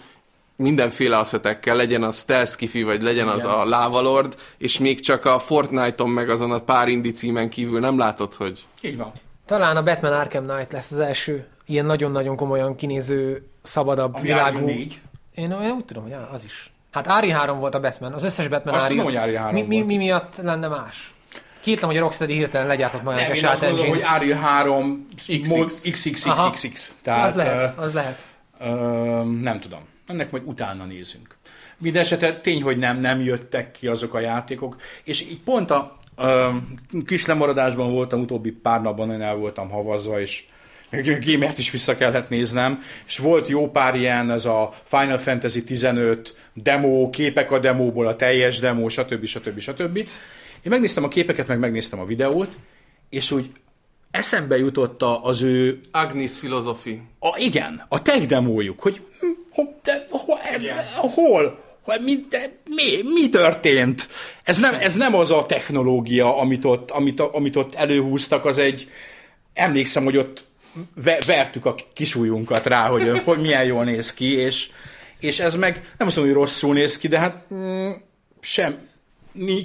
mindenféle 0.55 1.17
asszetekkel, 1.17 1.75
legyen 1.75 2.03
az 2.03 2.17
Stealth 2.17 2.49
Skiffy, 2.49 2.83
vagy 2.83 3.01
legyen 3.01 3.27
az 3.27 3.45
a 3.45 3.65
Lava 3.65 4.01
Lord, 4.01 4.35
és 4.57 4.79
még 4.79 4.99
csak 4.99 5.25
a 5.25 5.39
Fortnite-on 5.39 6.09
meg 6.09 6.29
azon 6.29 6.51
a 6.51 6.59
pár 6.59 6.87
indie 6.87 7.11
címen 7.11 7.49
kívül 7.49 7.79
nem 7.79 7.97
látod, 7.97 8.33
hogy 8.33 8.67
Így 8.81 8.97
van. 8.97 9.11
Talán 9.49 9.77
a 9.77 9.83
Batman 9.83 10.13
Arkham 10.13 10.47
Knight 10.47 10.71
lesz 10.71 10.91
az 10.91 10.99
első 10.99 11.47
ilyen 11.65 11.85
nagyon-nagyon 11.85 12.35
komolyan 12.35 12.75
kinéző, 12.75 13.49
szabadabb 13.61 14.15
Ami 14.15 14.23
világú. 14.27 14.65
4. 14.65 14.99
Én, 15.35 15.51
én 15.51 15.71
úgy 15.71 15.85
tudom, 15.85 16.03
hogy 16.03 16.15
az 16.31 16.43
is. 16.43 16.71
Hát 16.91 17.07
Ári 17.07 17.29
3 17.29 17.59
volt 17.59 17.75
a 17.75 17.79
Batman, 17.79 18.13
az 18.13 18.23
összes 18.23 18.47
Batman 18.47 18.73
Azt 18.73 18.85
Ari- 18.85 18.95
tudom, 18.95 19.11
hogy 19.11 19.21
Ari 19.21 19.35
3 19.35 19.53
mi, 19.53 19.61
mi, 19.61 19.81
mi, 19.81 19.97
miatt 19.97 20.35
lenne 20.37 20.67
más? 20.67 21.13
Kétlem, 21.61 21.89
hogy 21.89 21.97
a 21.97 22.01
Rocksteady 22.01 22.33
hirtelen 22.33 22.67
legyártott 22.67 23.03
magának 23.03 23.29
egy 23.29 23.37
én 23.37 23.45
azt 23.45 23.61
gondolom, 23.61 23.89
hogy 23.89 24.03
Unreal 24.15 24.39
3 24.39 25.07
XX. 25.15 25.49
mod- 25.49 25.71
XXXXX. 25.91 26.89
Az 26.89 26.95
Tehát, 27.01 27.35
lehet, 27.35 27.77
az 27.77 27.93
lehet. 27.93 28.17
Ö, 28.59 28.67
nem 29.41 29.59
tudom. 29.59 29.79
Ennek 30.07 30.31
majd 30.31 30.43
utána 30.45 30.85
nézünk. 30.85 31.37
Minden 31.77 32.01
esetre 32.01 32.39
tény, 32.39 32.63
hogy 32.63 32.77
nem, 32.77 32.99
nem 32.99 33.21
jöttek 33.21 33.71
ki 33.71 33.87
azok 33.87 34.13
a 34.13 34.19
játékok, 34.19 34.75
és 35.03 35.21
így 35.21 35.39
pont 35.41 35.71
a 35.71 35.97
kis 37.05 37.25
lemaradásban 37.25 37.91
voltam, 37.91 38.19
utóbbi 38.21 38.51
pár 38.51 38.81
napban 38.81 39.07
nagyon 39.07 39.21
el 39.21 39.35
voltam 39.35 39.69
havazva, 39.69 40.19
és 40.21 40.43
Gamert 41.25 41.57
is 41.57 41.71
vissza 41.71 41.95
kellett 41.97 42.29
néznem, 42.29 42.79
és 43.07 43.17
volt 43.17 43.47
jó 43.47 43.69
pár 43.71 43.95
ilyen, 43.95 44.31
ez 44.31 44.45
a 44.45 44.73
Final 44.83 45.17
Fantasy 45.17 45.63
15 45.63 46.35
demo, 46.53 47.09
képek 47.09 47.51
a 47.51 47.59
demóból, 47.59 48.07
a 48.07 48.15
teljes 48.15 48.59
demo, 48.59 48.89
stb. 48.89 49.25
stb. 49.25 49.59
stb. 49.59 49.97
Én 49.97 50.05
megnéztem 50.71 51.03
a 51.03 51.07
képeket, 51.07 51.47
meg 51.47 51.59
megnéztem 51.59 51.99
a 51.99 52.05
videót, 52.05 52.55
és 53.09 53.31
úgy 53.31 53.51
eszembe 54.11 54.57
jutott 54.57 55.01
a- 55.01 55.23
az 55.25 55.41
ő 55.41 55.79
Agnes 55.91 56.31
Philosophy. 56.37 57.01
a, 57.19 57.37
igen, 57.37 57.85
a 57.89 58.01
tech 58.01 58.25
demójuk, 58.25 58.79
hogy 58.79 59.01
hm, 59.19 59.25
ho- 59.51 59.81
de, 59.83 60.05
ho, 60.09 60.17
hol, 61.07 61.59
hol 61.89 62.03
mi, 62.03 62.25
de, 62.29 62.51
mi, 62.65 63.11
mi 63.13 63.29
történt? 63.29 64.07
Ez 64.43 64.57
nem, 64.57 64.73
ez 64.79 64.95
nem 64.95 65.15
az 65.15 65.31
a 65.31 65.45
technológia, 65.45 66.37
amit 66.37 66.65
ott, 66.65 66.91
amit, 66.91 67.19
amit 67.19 67.55
ott 67.55 67.75
előhúztak, 67.75 68.45
az 68.45 68.57
egy, 68.57 68.89
emlékszem, 69.53 70.03
hogy 70.03 70.17
ott 70.17 70.43
ve, 70.95 71.17
vertük 71.25 71.65
a 71.65 71.75
kisújunkat 71.93 72.65
rá, 72.65 72.87
hogy, 72.87 73.21
hogy 73.25 73.39
milyen 73.39 73.63
jól 73.63 73.83
néz 73.83 74.13
ki, 74.13 74.33
és, 74.33 74.69
és 75.19 75.39
ez 75.39 75.55
meg, 75.55 75.73
nem 75.97 76.07
azt 76.07 76.15
mondom, 76.15 76.33
hogy 76.35 76.43
rosszul 76.43 76.73
néz 76.73 76.97
ki, 76.97 77.07
de 77.07 77.19
hát 77.19 77.45
mm, 77.53 77.91
sem, 78.39 78.87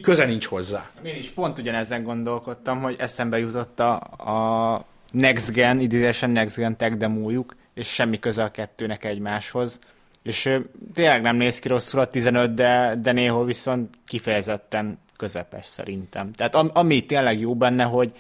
köze 0.03 0.25
nincs 0.25 0.47
hozzá. 0.47 0.91
Én 1.05 1.17
is 1.17 1.29
pont 1.29 1.59
ugyanezen 1.59 2.03
gondolkodtam, 2.03 2.81
hogy 2.81 2.97
eszembe 2.99 3.39
jutott 3.39 3.81
a, 3.81 3.95
a 4.01 4.87
Next 5.11 5.53
Gen, 5.53 5.81
idézősen 5.81 6.31
Next 6.31 6.57
Gen 6.57 6.77
tech 6.77 6.97
demójuk, 6.97 7.55
és 7.75 7.87
semmi 7.87 8.19
köze 8.19 8.43
a 8.43 8.51
kettőnek 8.51 9.05
egymáshoz. 9.05 9.81
És 10.25 10.59
tényleg 10.95 11.23
nem 11.23 11.37
néz 11.37 11.59
ki 11.59 11.69
rosszul 11.69 12.01
a 12.01 12.05
15, 12.05 12.55
de, 12.55 12.95
de 12.99 13.13
néhol 13.13 13.45
viszont 13.45 13.95
kifejezetten 14.07 14.99
közepes 15.17 15.67
szerintem. 15.67 16.33
Tehát 16.33 16.55
am, 16.55 16.71
ami 16.73 17.07
tényleg 17.07 17.41
jó 17.41 17.55
benne, 17.55 17.85
hogy, 17.85 18.13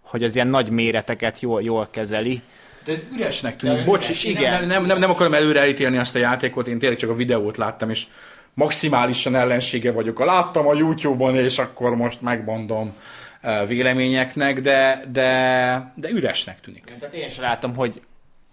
hogy 0.00 0.22
az 0.22 0.34
ilyen 0.34 0.48
nagy 0.48 0.70
méreteket 0.70 1.40
jól, 1.40 1.62
jól 1.62 1.88
kezeli. 1.90 2.42
De 2.84 2.92
üresnek 3.16 3.56
tűnik. 3.56 3.84
Bocs, 3.84 4.08
üres, 4.08 4.24
igen. 4.24 4.50
Nem, 4.52 4.66
nem, 4.66 4.84
nem, 4.86 4.98
nem 4.98 5.10
akarom 5.10 5.34
előre 5.34 5.60
elítélni 5.60 5.96
azt 5.96 6.14
a 6.14 6.18
játékot, 6.18 6.66
én 6.66 6.78
tényleg 6.78 6.98
csak 6.98 7.10
a 7.10 7.14
videót 7.14 7.56
láttam, 7.56 7.90
és 7.90 8.06
maximálisan 8.54 9.34
ellensége 9.34 9.92
vagyok. 9.92 10.18
Láttam 10.18 10.66
a 10.66 10.74
YouTube-on, 10.74 11.34
és 11.34 11.58
akkor 11.58 11.96
most 11.96 12.20
megmondom. 12.20 12.94
véleményeknek, 13.66 14.60
de, 14.60 15.04
de, 15.12 15.92
de 15.94 16.08
üresnek 16.10 16.60
tűnik. 16.60 16.84
Tehát 16.98 17.14
én 17.14 17.28
sem 17.28 17.44
látom, 17.44 17.74
hogy 17.76 18.00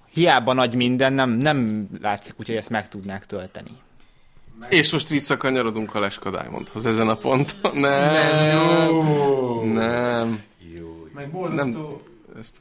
hiába 0.09 0.53
nagy 0.53 0.75
minden, 0.75 1.13
nem, 1.13 1.29
nem 1.29 1.87
látszik 2.01 2.39
úgy, 2.39 2.47
hogy 2.47 2.55
ezt 2.55 2.69
meg 2.69 2.87
tudnák 2.87 3.25
tölteni. 3.25 3.71
És 4.69 4.91
most 4.91 5.09
visszakanyarodunk 5.09 5.95
a 5.95 5.99
Leska 5.99 6.29
Diamondhoz 6.29 6.85
ezen 6.85 7.07
a 7.07 7.15
ponton. 7.15 7.77
Nem. 7.77 8.59
Nem. 9.73 10.43
Meg 11.13 11.31
borzasztó... 11.31 12.01
Ezt 12.39 12.57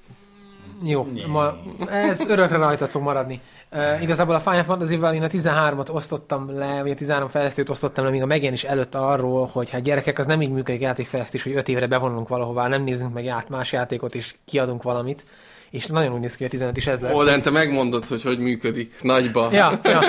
Jó, 0.82 1.09
ma, 1.26 1.59
ez 1.90 2.20
örökre 2.20 2.57
rajtad 2.57 2.88
fog 2.88 3.03
maradni. 3.03 3.40
Uh, 3.72 4.03
igazából 4.03 4.34
a 4.34 4.38
Final 4.38 4.62
Fantasy-vel 4.62 5.14
én 5.14 5.22
a 5.22 5.26
13-at 5.26 5.92
osztottam 5.92 6.59
le, 6.59 6.82
vagy 6.82 6.90
a 6.90 6.94
13 6.94 7.28
fejlesztőt 7.28 7.68
osztottam 7.68 8.05
le, 8.05 8.11
még 8.11 8.22
a 8.22 8.26
megjelenés 8.26 8.64
előtt 8.64 8.94
arról, 8.94 9.46
hogy 9.53 9.70
hát 9.70 9.82
gyerekek, 9.82 10.18
az 10.18 10.26
nem 10.26 10.42
így 10.42 10.51
működik 10.51 10.80
játékfejlesztés, 10.80 11.42
hogy 11.42 11.55
5 11.55 11.68
évre 11.68 11.86
bevonulunk 11.86 12.28
valahová, 12.28 12.68
nem 12.68 12.82
nézzünk 12.82 13.12
meg 13.12 13.26
át 13.26 13.49
más 13.49 13.72
játékot, 13.72 14.14
és 14.14 14.34
kiadunk 14.44 14.82
valamit. 14.82 15.24
És 15.71 15.87
nagyon 15.87 16.12
úgy 16.12 16.21
néz 16.21 16.31
ki, 16.37 16.37
hogy 16.37 16.47
a 16.47 16.51
15 16.51 16.77
is 16.77 16.87
ez 16.87 17.01
lesz. 17.01 17.16
Olden, 17.16 17.43
te 17.43 17.51
megmondod, 17.51 18.07
hogy 18.07 18.23
hogy 18.23 18.39
működik 18.39 18.95
nagyba. 19.03 19.49
Ja, 19.53 19.81
ja. 19.83 20.01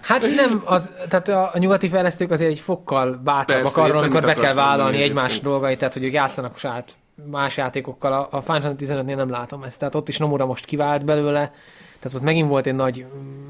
Hát 0.00 0.20
nem, 0.20 0.62
az, 0.64 0.90
tehát 1.08 1.28
a, 1.28 1.50
a 1.54 1.58
nyugati 1.58 1.88
fejlesztők 1.88 2.30
azért 2.30 2.50
egy 2.50 2.58
fokkal 2.58 3.20
bátrabbak 3.24 3.62
Persze, 3.62 3.82
arról, 3.82 3.98
amikor 3.98 4.20
be 4.20 4.34
kell 4.34 4.54
vállalni 4.54 4.96
egyébként. 4.96 5.10
egymás 5.10 5.40
dolgait, 5.40 5.78
tehát 5.78 5.94
hogy 5.94 6.04
ők 6.04 6.12
játszanak 6.12 6.58
saját 6.58 6.96
más 7.30 7.56
játékokkal. 7.56 8.12
A, 8.12 8.28
a 8.30 8.40
Final 8.40 8.60
Fantasy 8.60 8.92
15-nél 8.92 9.16
nem 9.16 9.30
látom 9.30 9.62
ezt, 9.62 9.78
tehát 9.78 9.94
ott 9.94 10.08
is 10.08 10.18
Nomura 10.18 10.46
most 10.46 10.64
kivált 10.64 11.04
belőle, 11.04 11.52
tehát 12.00 12.16
ott 12.16 12.22
megint 12.22 12.48
volt 12.48 12.66
egy 12.66 12.74
nagy 12.74 13.06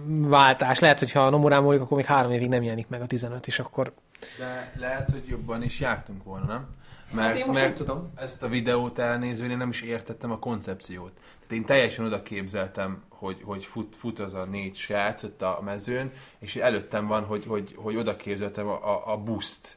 váltás. 0.07 0.79
Lehet, 0.79 0.99
hogy 0.99 1.13
ha 1.13 1.27
a 1.27 1.31
Nomurán 1.31 1.63
múlik, 1.63 1.81
akkor 1.81 1.97
még 1.97 2.07
három 2.07 2.33
évig 2.33 2.49
nem 2.49 2.63
jelenik 2.63 2.89
meg 2.89 3.01
a 3.01 3.07
15, 3.07 3.47
és 3.47 3.59
akkor... 3.59 3.93
De 4.39 4.73
lehet, 4.79 5.11
hogy 5.11 5.23
jobban 5.29 5.63
is 5.63 5.81
jártunk 5.81 6.25
volna, 6.25 6.47
nem? 6.47 6.67
Mert, 7.11 7.29
Hát 7.29 7.37
én 7.37 7.47
most 7.47 7.59
mert 7.59 7.75
tudom. 7.75 8.11
ezt 8.17 8.43
a 8.43 8.49
videót 8.49 8.99
elnézve 8.99 9.47
én 9.47 9.57
nem 9.57 9.69
is 9.69 9.83
értettem 9.83 10.31
a 10.31 10.39
koncepciót. 10.39 11.13
Tehát 11.15 11.53
én 11.53 11.65
teljesen 11.65 12.05
oda 12.05 12.23
képzeltem, 12.23 13.03
hogy, 13.09 13.37
hogy 13.45 13.65
fut, 13.65 13.97
fut 13.97 14.19
az 14.19 14.35
a 14.35 14.45
négy 14.45 14.77
srác 14.77 15.23
ott 15.23 15.43
a 15.43 15.61
mezőn, 15.65 16.13
és 16.39 16.57
előttem 16.57 17.07
van, 17.07 17.25
hogy, 17.25 17.45
hogy, 17.47 17.75
hogy 17.77 17.97
oda 17.97 18.17
képzeltem 18.17 18.69
a, 18.69 18.95
a, 18.95 19.13
a 19.13 19.17
buszt, 19.17 19.77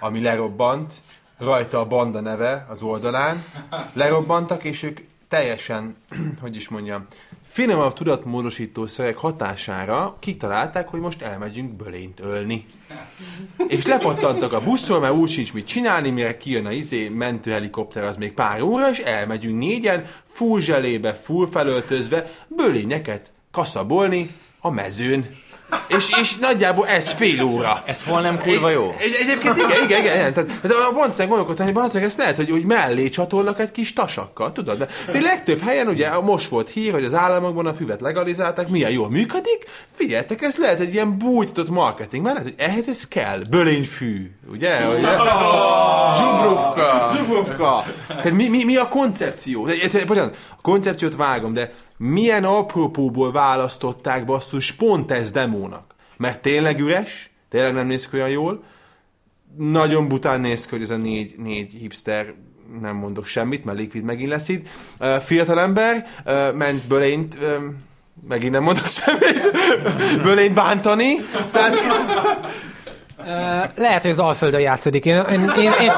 ami 0.00 0.20
lerobbant, 0.20 1.02
rajta 1.38 1.80
a 1.80 1.86
banda 1.86 2.20
neve 2.20 2.66
az 2.68 2.82
oldalán, 2.82 3.44
lerobbantak, 3.92 4.64
és 4.64 4.82
ők 4.82 4.98
teljesen, 5.28 5.96
hogy 6.42 6.56
is 6.56 6.68
mondjam, 6.68 7.06
finomabb 7.48 7.92
tudatmódosító 7.92 8.86
szerek 8.86 9.16
hatására 9.16 10.16
kitalálták, 10.20 10.88
hogy 10.88 11.00
most 11.00 11.22
elmegyünk 11.22 11.70
bölényt 11.70 12.20
ölni. 12.20 12.66
És 13.68 13.84
lepattantak 13.84 14.52
a 14.52 14.62
buszról, 14.62 15.00
mert 15.00 15.14
úgy 15.14 15.30
sincs 15.30 15.52
mit 15.52 15.66
csinálni, 15.66 16.10
mire 16.10 16.36
kijön 16.36 16.66
a 16.66 16.72
izé, 16.72 17.08
mentőhelikopter, 17.08 18.04
az 18.04 18.16
még 18.16 18.32
pár 18.32 18.60
óra, 18.60 18.90
és 18.90 18.98
elmegyünk 18.98 19.58
négyen, 19.58 20.04
full 20.26 20.60
zselébe, 20.60 21.14
full 21.14 21.48
felöltözve, 21.48 22.30
bölényeket 22.48 23.32
kaszabolni 23.50 24.30
a 24.60 24.70
mezőn. 24.70 25.36
És, 25.88 26.08
és 26.20 26.36
nagyjából 26.36 26.86
ez 26.86 27.12
fél 27.12 27.42
óra. 27.42 27.82
Ez 27.86 28.02
hol 28.02 28.20
nem 28.20 28.38
kurva 28.38 28.70
jó? 28.70 28.90
Egy, 28.98 29.16
egyébként 29.22 29.56
igen, 29.56 29.70
igen, 29.84 30.00
igen, 30.02 30.14
igen. 30.16 30.32
Tehát, 30.32 30.60
tehát 30.62 30.86
a 30.90 30.92
Boncen 30.92 31.26
gondolkodtam, 31.28 31.64
hogy 31.66 31.74
Boncen 31.74 32.02
ezt 32.02 32.18
lehet, 32.18 32.36
hogy, 32.36 32.50
hogy 32.50 32.64
mellé 32.64 33.08
csatolnak 33.08 33.60
egy 33.60 33.70
kis 33.70 33.92
tasakkal, 33.92 34.52
tudod? 34.52 34.78
Mert 34.78 34.92
a 35.14 35.20
legtöbb 35.20 35.60
helyen 35.62 35.86
ugye 35.88 36.20
most 36.20 36.48
volt 36.48 36.68
hír, 36.70 36.92
hogy 36.92 37.04
az 37.04 37.14
államokban 37.14 37.66
a 37.66 37.74
füvet 37.74 38.00
legalizálták, 38.00 38.68
milyen 38.68 38.90
jól 38.90 39.10
működik. 39.10 39.64
Figyeljetek, 39.94 40.42
ez 40.42 40.56
lehet 40.56 40.80
egy 40.80 40.92
ilyen 40.92 41.18
bújtatott 41.18 41.70
marketing, 41.70 42.22
mert 42.24 42.36
lehet, 42.36 42.52
hogy 42.52 42.66
ehhez 42.68 42.88
ez 42.88 43.08
kell. 43.08 43.38
Bölényfű, 43.50 44.30
ugye? 44.52 44.86
ugye? 44.98 45.08
Zsubrufka. 46.18 47.10
Zsubrufka. 47.16 47.84
Tehát 48.06 48.32
mi, 48.32 48.48
mi, 48.48 48.64
mi 48.64 48.76
a 48.76 48.88
koncepció? 48.88 49.66
Egy- 49.66 49.94
egy- 49.94 50.06
Bocsánat, 50.06 50.36
a 50.50 50.60
koncepciót 50.62 51.16
vágom, 51.16 51.52
de 51.52 51.72
milyen 51.96 52.44
apropóból 52.44 53.32
választották 53.32 54.24
basszus 54.24 54.72
pont 54.72 55.12
ez 55.12 55.32
demónak? 55.32 55.94
Mert 56.16 56.42
tényleg 56.42 56.80
üres, 56.80 57.30
tényleg 57.48 57.72
nem 57.72 57.86
néz 57.86 58.08
ki 58.08 58.16
olyan 58.16 58.28
jól, 58.28 58.62
nagyon 59.56 60.08
bután 60.08 60.40
néz 60.40 60.64
ki, 60.64 60.70
hogy 60.70 60.82
ez 60.82 60.90
a 60.90 60.96
négy, 60.96 61.34
négy 61.36 61.72
hipster, 61.72 62.34
nem 62.80 62.96
mondok 62.96 63.26
semmit, 63.26 63.64
mert 63.64 63.78
Liquid 63.78 64.04
megint 64.04 64.28
lesz 64.28 64.48
itt. 64.48 64.68
Uh, 65.00 65.16
fiatalember 65.16 66.06
ment 66.54 66.86
bölényt, 66.86 67.38
megint 68.28 68.52
nem 68.52 68.62
mondok 68.62 68.86
semmit, 68.86 69.50
bölényt 70.26 70.54
bántani. 70.54 71.16
Tehát, 71.50 71.78
lehet, 73.76 74.02
hogy 74.02 74.10
az 74.10 74.18
Alföldön 74.18 74.60
játszódik. 74.60 75.04
Én, 75.04 75.16
én, 75.16 75.52
én, 75.58 75.70
én, 75.80 75.92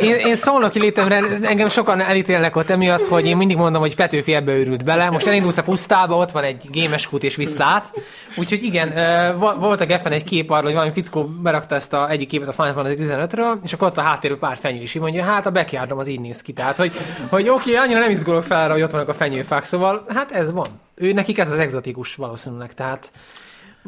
én, 0.00 0.14
én 0.14 0.36
szolnoki 0.36 0.78
létemre 0.78 1.22
engem 1.42 1.68
sokan 1.68 2.00
elítélnek 2.00 2.56
ott 2.56 2.70
emiatt, 2.70 3.02
hogy 3.02 3.26
én 3.26 3.36
mindig 3.36 3.56
mondom, 3.56 3.80
hogy 3.80 3.94
Petőfi 3.94 4.34
ebbe 4.34 4.52
őrült 4.52 4.84
bele. 4.84 5.10
Most 5.10 5.26
elindulsz 5.26 5.56
a 5.56 5.62
pusztába, 5.62 6.16
ott 6.16 6.30
van 6.30 6.44
egy 6.44 6.66
gémeskút 6.70 7.22
és 7.22 7.36
viszlát. 7.36 7.92
Úgyhogy 8.36 8.62
igen, 8.62 8.92
vo- 9.38 9.56
volt 9.56 9.80
a 9.80 9.86
Geffen 9.86 10.12
egy 10.12 10.24
kép 10.24 10.50
arról, 10.50 10.64
hogy 10.64 10.72
valami 10.72 10.92
fickó 10.92 11.24
berakta 11.24 11.74
ezt 11.74 11.92
a 11.92 12.10
egyik 12.10 12.28
képet 12.28 12.48
a 12.48 12.52
Final 12.52 12.72
Fantasy 12.72 13.02
15-ről, 13.02 13.56
és 13.62 13.72
akkor 13.72 13.88
ott 13.88 13.96
a 13.96 14.02
háttérben 14.02 14.38
pár 14.38 14.56
fenyő 14.56 14.82
is. 14.82 14.94
Mondja, 14.94 15.24
hát 15.24 15.46
a 15.46 15.50
backyardom 15.50 15.98
az 15.98 16.08
így 16.08 16.20
néz 16.20 16.42
ki. 16.42 16.52
Tehát, 16.52 16.76
hogy, 16.76 16.92
hogy 17.28 17.48
oké, 17.48 17.70
okay, 17.70 17.74
annyira 17.74 17.98
nem 17.98 18.10
izgulok 18.10 18.44
fel 18.44 18.62
arra, 18.62 18.72
hogy 18.72 18.82
ott 18.82 18.90
vannak 18.90 19.08
a 19.08 19.14
fenyőfák, 19.14 19.64
szóval 19.64 20.04
hát 20.08 20.32
ez 20.32 20.52
van. 20.52 20.66
Ő, 20.94 21.12
nekik 21.12 21.38
ez 21.38 21.50
az 21.50 21.58
exotikus 21.58 22.14
valószínűleg, 22.14 22.74
tehát 22.74 23.10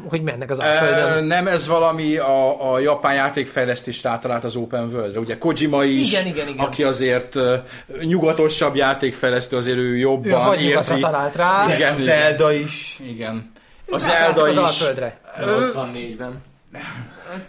hogy 0.07 0.21
mennek 0.21 0.49
az 0.49 0.59
Alföldön. 0.59 1.23
nem 1.23 1.47
ez 1.47 1.67
valami 1.67 2.17
a, 2.17 2.71
a 2.73 2.79
japán 2.79 3.13
játékfejlesztést 3.13 4.05
átalált 4.05 4.43
az 4.43 4.55
Open 4.55 4.83
World-re. 4.93 5.19
Ugye 5.19 5.37
Kojima 5.37 5.83
is, 5.83 6.11
Igen, 6.11 6.25
igen, 6.25 6.47
igen. 6.47 6.65
aki 6.65 6.83
azért 6.83 7.35
ö, 7.35 7.55
nyugatosabb 8.01 8.75
játékfejlesztő, 8.75 9.57
azért 9.57 9.77
ő 9.77 9.89
Ő 9.89 9.97
jobban 9.97 10.27
nyugatra 10.29 10.59
érzi. 10.61 10.99
talált 10.99 11.35
rá. 11.35 11.75
Igen, 11.75 11.97
Zelda 11.97 12.51
is. 12.51 12.99
igen. 13.03 13.51
A 13.89 13.97
Zelda 13.97 14.41
az 14.41 14.49
is. 14.51 14.57
Alföldre. 14.57 15.19
84-ben. 15.39 16.41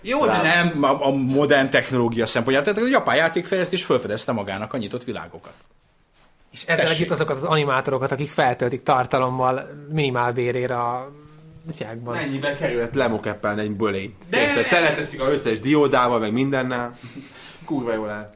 Jó, 0.00 0.26
de 0.26 0.40
nem 0.42 0.82
a, 0.82 1.06
a 1.06 1.10
modern 1.10 1.70
technológia 1.70 2.26
szempontjából. 2.26 2.72
Tehát 2.72 2.88
a 2.88 2.92
japán 2.92 3.16
játékfejlesztés 3.16 3.84
felfedezte 3.84 4.32
magának 4.32 4.72
a 4.72 4.76
nyitott 4.76 5.04
világokat. 5.04 5.52
És 6.52 6.62
ezzel 6.66 6.84
Tessék. 6.84 6.96
együtt 7.00 7.10
azokat 7.10 7.36
az 7.36 7.44
animátorokat, 7.44 8.12
akik 8.12 8.30
feltöltik 8.30 8.82
tartalommal 8.82 9.68
minimál 9.92 10.32
bérére 10.32 10.76
a 10.78 11.12
gyákban. 11.78 12.14
Mennyibe 12.14 12.56
kerülhet 12.56 12.94
lemokeppelni 12.94 13.60
egy 13.60 13.76
bölényt? 13.76 14.24
De... 14.30 14.62
Teleteszik 14.70 15.20
a 15.20 15.30
összes 15.32 15.60
diódával, 15.60 16.18
meg 16.18 16.32
mindennel. 16.32 16.98
Kurva 17.64 17.94
jól 17.94 18.10
el. 18.10 18.32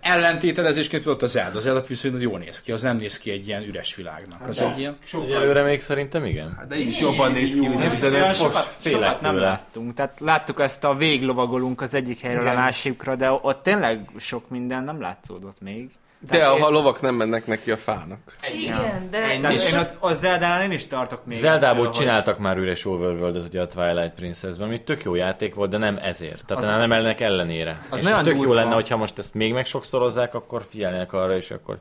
Ellentételezésként 0.00 1.02
tudott 1.02 1.22
a 1.22 1.26
Zelda. 1.26 1.56
Az 1.56 1.62
Zelda 1.62 1.82
viszonylag 1.88 2.22
jól 2.22 2.38
néz 2.38 2.62
ki, 2.62 2.72
az 2.72 2.82
nem 2.82 2.96
néz 2.96 3.18
ki 3.18 3.30
egy 3.30 3.46
ilyen 3.46 3.62
üres 3.62 3.94
világnak. 3.94 4.48
Az 4.48 4.60
egy 4.60 4.78
ilyen... 4.78 4.96
Előre 5.30 5.62
még 5.62 5.80
szerintem 5.80 6.24
igen. 6.24 6.54
Hát 6.56 6.66
De 6.66 6.76
így 6.76 6.86
is 6.86 7.00
jobban 7.00 7.32
néz 7.32 7.54
ki, 7.54 7.68
mint 7.68 7.82
a 7.82 7.90
15. 7.90 8.34
sokat, 8.34 9.20
nem 9.20 9.36
láttunk. 9.36 9.94
Tehát 9.94 10.20
láttuk 10.20 10.60
ezt 10.60 10.84
a 10.84 10.94
véglovagolunk 10.94 11.80
az 11.80 11.94
egyik 11.94 12.20
helyről 12.20 12.42
Igen. 12.42 12.56
a 12.56 12.58
másikra, 12.58 13.14
de 13.14 13.30
ott 13.30 13.62
tényleg 13.62 14.08
sok 14.16 14.48
minden 14.48 14.82
nem 14.82 15.00
látszódott 15.00 15.60
még. 15.60 15.90
De 16.30 16.46
a 16.46 16.70
lovak 16.70 17.00
nem 17.00 17.14
mennek 17.14 17.46
neki 17.46 17.70
a 17.70 17.76
fának. 17.76 18.18
Igen, 18.54 19.08
de... 19.10 19.18
Tehát 19.40 19.72
én 19.72 19.78
ott, 19.78 19.96
a 19.98 20.14
Zeldánál 20.14 20.62
én 20.62 20.70
is 20.70 20.86
tartok 20.86 21.24
még. 21.24 21.38
Zeldából 21.38 21.90
csináltak 21.90 22.38
már 22.38 22.56
üres 22.56 22.84
overworld 22.84 23.36
ugye 23.36 23.60
a 23.60 23.66
Twilight 23.66 24.14
Princess-ben, 24.14 24.66
ami 24.66 24.82
tök 24.82 25.02
jó 25.02 25.14
játék 25.14 25.54
volt, 25.54 25.70
de 25.70 25.76
nem 25.76 25.98
ezért. 26.02 26.44
Tehát 26.46 26.62
az 26.62 26.68
nem 26.68 26.92
ennek 26.92 27.20
ellenére. 27.20 27.80
az 27.90 27.98
és 27.98 28.06
tök 28.22 28.40
jó 28.40 28.52
lenne, 28.52 28.74
hogyha 28.74 28.96
most 28.96 29.18
ezt 29.18 29.34
még 29.34 29.52
meg 29.52 29.64
sokszorozzák, 29.64 30.34
akkor 30.34 30.62
figyelnek 30.70 31.12
arra, 31.12 31.36
és 31.36 31.50
akkor 31.50 31.78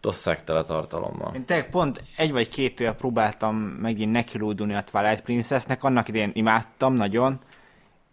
tosszák 0.00 0.44
tele 0.44 0.62
tartalommal. 0.62 1.32
Én 1.34 1.44
tényleg 1.44 1.70
pont 1.70 2.02
egy 2.16 2.32
vagy 2.32 2.48
két 2.48 2.92
próbáltam 2.98 3.56
megint 3.56 4.12
nekilódulni 4.12 4.74
a 4.74 4.82
Twilight 4.82 5.20
Princessnek, 5.20 5.84
annak 5.84 6.08
idején 6.08 6.30
imádtam 6.34 6.94
nagyon, 6.94 7.38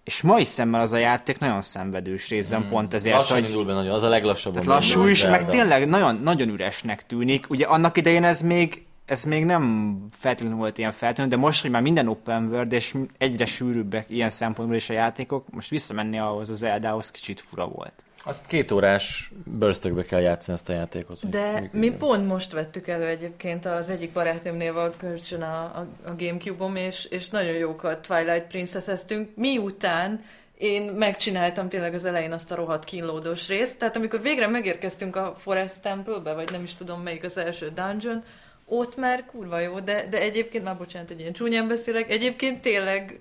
és 0.03 0.21
mai 0.21 0.43
szemmel 0.43 0.81
az 0.81 0.91
a 0.91 0.97
játék 0.97 1.39
nagyon 1.39 1.61
szenvedős 1.61 2.29
részben, 2.29 2.67
pont 2.69 2.93
ezért, 2.93 3.15
Lassan 3.15 3.39
hogy 3.39 3.49
indul 3.49 3.65
be 3.65 3.73
nagyon, 3.73 3.93
az 3.93 4.03
a 4.03 4.09
leglassabban. 4.09 4.61
tehát 4.61 4.79
lassú 4.79 5.05
is, 5.05 5.25
meg 5.25 5.47
tényleg 5.47 5.87
nagyon, 5.87 6.19
nagyon 6.23 6.49
üresnek 6.49 7.05
tűnik. 7.05 7.49
Ugye 7.49 7.65
annak 7.65 7.97
idején 7.97 8.23
ez 8.23 8.41
még 8.41 8.85
ez 9.05 9.23
még 9.23 9.45
nem 9.45 9.97
feltétlenül 10.11 10.57
volt 10.57 10.77
ilyen 10.77 10.91
feltűnő, 10.91 11.27
de 11.27 11.35
most, 11.35 11.61
hogy 11.61 11.71
már 11.71 11.81
minden 11.81 12.07
open 12.07 12.47
world, 12.47 12.71
és 12.71 12.95
egyre 13.17 13.45
sűrűbbek 13.45 14.09
ilyen 14.09 14.29
szempontból 14.29 14.77
is 14.77 14.89
a 14.89 14.93
játékok, 14.93 15.45
most 15.49 15.69
visszamenni 15.69 16.19
ahhoz 16.19 16.49
az 16.49 16.57
Zeldához 16.57 17.11
kicsit 17.11 17.41
fura 17.41 17.67
volt. 17.67 17.93
Azt 18.25 18.45
két 18.45 18.71
órás 18.71 19.31
burstökbe 19.45 20.03
kell 20.03 20.21
játszani 20.21 20.57
ezt 20.57 20.69
a 20.69 20.73
játékot. 20.73 21.29
De 21.29 21.69
mi 21.71 21.91
pont 21.91 22.27
most 22.27 22.51
vettük 22.51 22.87
elő 22.87 23.05
egyébként 23.05 23.65
az 23.65 23.89
egyik 23.89 24.11
barátnőmnél 24.11 24.77
a 24.77 24.89
kölcsön 24.97 25.41
a, 25.41 25.63
a, 25.63 25.87
a 26.05 26.15
Gamecube-om, 26.17 26.75
és, 26.75 27.05
és 27.05 27.29
nagyon 27.29 27.53
jókat 27.53 28.07
Twilight 28.07 28.47
Princess-eztünk, 28.47 29.29
miután 29.35 30.23
én 30.57 30.83
megcsináltam 30.83 31.69
tényleg 31.69 31.93
az 31.93 32.05
elején 32.05 32.31
azt 32.31 32.51
a 32.51 32.55
rohadt 32.55 32.83
kínlódós 32.83 33.47
részt, 33.47 33.77
tehát 33.77 33.95
amikor 33.95 34.21
végre 34.21 34.47
megérkeztünk 34.47 35.15
a 35.15 35.33
Forest 35.37 35.81
Temple-be, 35.81 36.33
vagy 36.33 36.51
nem 36.51 36.63
is 36.63 36.75
tudom 36.75 37.01
melyik 37.01 37.23
az 37.23 37.37
első 37.37 37.71
dungeon, 37.75 38.23
ott 38.65 38.95
már 38.95 39.25
kurva 39.25 39.59
jó, 39.59 39.79
de, 39.79 40.07
de 40.09 40.19
egyébként, 40.19 40.63
már 40.63 40.77
bocsánat, 40.77 41.07
hogy 41.07 41.19
ilyen 41.19 41.33
csúnyán 41.33 41.67
beszélek, 41.67 42.11
egyébként 42.11 42.61
tényleg 42.61 43.19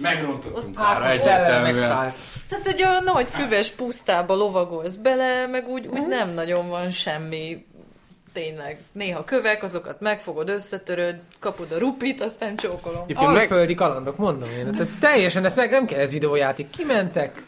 Megrontottunk 0.00 0.56
Ott 0.56 0.76
már 0.76 1.10
egyértelműen. 1.10 2.12
Tehát, 2.48 2.64
hogy 2.64 2.82
a 2.82 3.00
nagy 3.00 3.28
füves 3.28 3.70
pusztába 3.70 4.34
lovagolsz 4.34 4.94
bele, 4.94 5.46
meg 5.46 5.68
úgy, 5.68 5.86
úgy 5.86 6.06
nem 6.06 6.30
nagyon 6.34 6.68
van 6.68 6.90
semmi 6.90 7.66
tényleg. 8.32 8.78
Néha 8.92 9.24
kövek, 9.24 9.62
azokat 9.62 10.00
megfogod, 10.00 10.48
összetöröd, 10.48 11.20
kapod 11.38 11.72
a 11.72 11.78
rupit, 11.78 12.20
aztán 12.20 12.56
csókolom. 12.56 13.02
Egyébként 13.02 13.50
meg, 13.50 13.74
kalandok, 13.74 14.16
mondom 14.16 14.48
én. 14.50 14.72
Tehát 14.72 14.92
teljesen 15.00 15.44
ezt 15.44 15.56
meg 15.56 15.70
nem 15.70 15.86
kell 15.86 16.00
ez 16.00 16.12
videójáték. 16.12 16.70
Kimentek, 16.70 17.42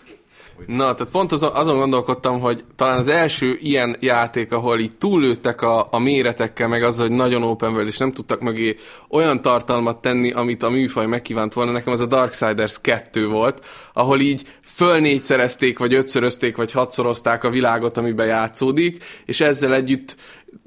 Na, 0.66 0.94
tehát 0.94 1.12
pont 1.12 1.32
azon, 1.32 1.50
azon 1.52 1.78
gondolkodtam, 1.78 2.40
hogy 2.40 2.64
talán 2.76 2.98
az 2.98 3.08
első 3.08 3.58
ilyen 3.60 3.96
játék, 4.00 4.52
ahol 4.52 4.78
így 4.78 4.96
túllőttek 4.96 5.62
a, 5.62 5.88
a 5.90 5.98
méretekkel, 5.98 6.68
meg 6.68 6.82
azzal, 6.82 7.06
hogy 7.08 7.16
nagyon 7.16 7.42
open 7.42 7.70
world, 7.70 7.86
és 7.86 7.98
nem 7.98 8.12
tudtak 8.12 8.40
mögé 8.40 8.76
olyan 9.08 9.42
tartalmat 9.42 10.00
tenni, 10.00 10.32
amit 10.32 10.62
a 10.62 10.70
műfaj 10.70 11.06
megkívánt 11.06 11.52
volna. 11.52 11.72
Nekem 11.72 11.92
az 11.92 12.00
a 12.00 12.06
Darksiders 12.06 12.80
2 12.80 13.28
volt, 13.28 13.64
ahol 13.92 14.20
így 14.20 14.42
föl 14.64 14.98
négyszerezték, 14.98 15.78
vagy 15.78 15.94
ötszörözték, 15.94 16.56
vagy 16.56 16.72
hatszorozták 16.72 17.44
a 17.44 17.50
világot, 17.50 17.96
amiben 17.96 18.26
játszódik, 18.26 19.04
és 19.24 19.40
ezzel 19.40 19.74
együtt 19.74 20.16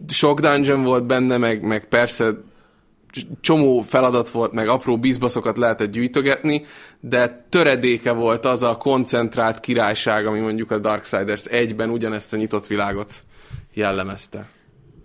sok 0.07 0.39
dungeon 0.39 0.83
volt 0.83 1.05
benne, 1.05 1.37
meg, 1.37 1.63
meg 1.63 1.87
persze 1.87 2.33
csomó 3.41 3.81
feladat 3.81 4.29
volt, 4.29 4.51
meg 4.51 4.67
apró 4.67 4.97
bizbaszokat 4.97 5.57
lehetett 5.57 5.91
gyűjtögetni, 5.91 6.65
de 6.99 7.45
töredéke 7.49 8.11
volt 8.11 8.45
az 8.45 8.63
a 8.63 8.77
koncentrált 8.77 9.59
királyság, 9.59 10.25
ami 10.25 10.39
mondjuk 10.39 10.71
a 10.71 10.77
Darksiders 10.77 11.45
1-ben 11.49 11.89
ugyanezt 11.89 12.33
a 12.33 12.37
nyitott 12.37 12.67
világot 12.67 13.13
jellemezte. 13.73 14.47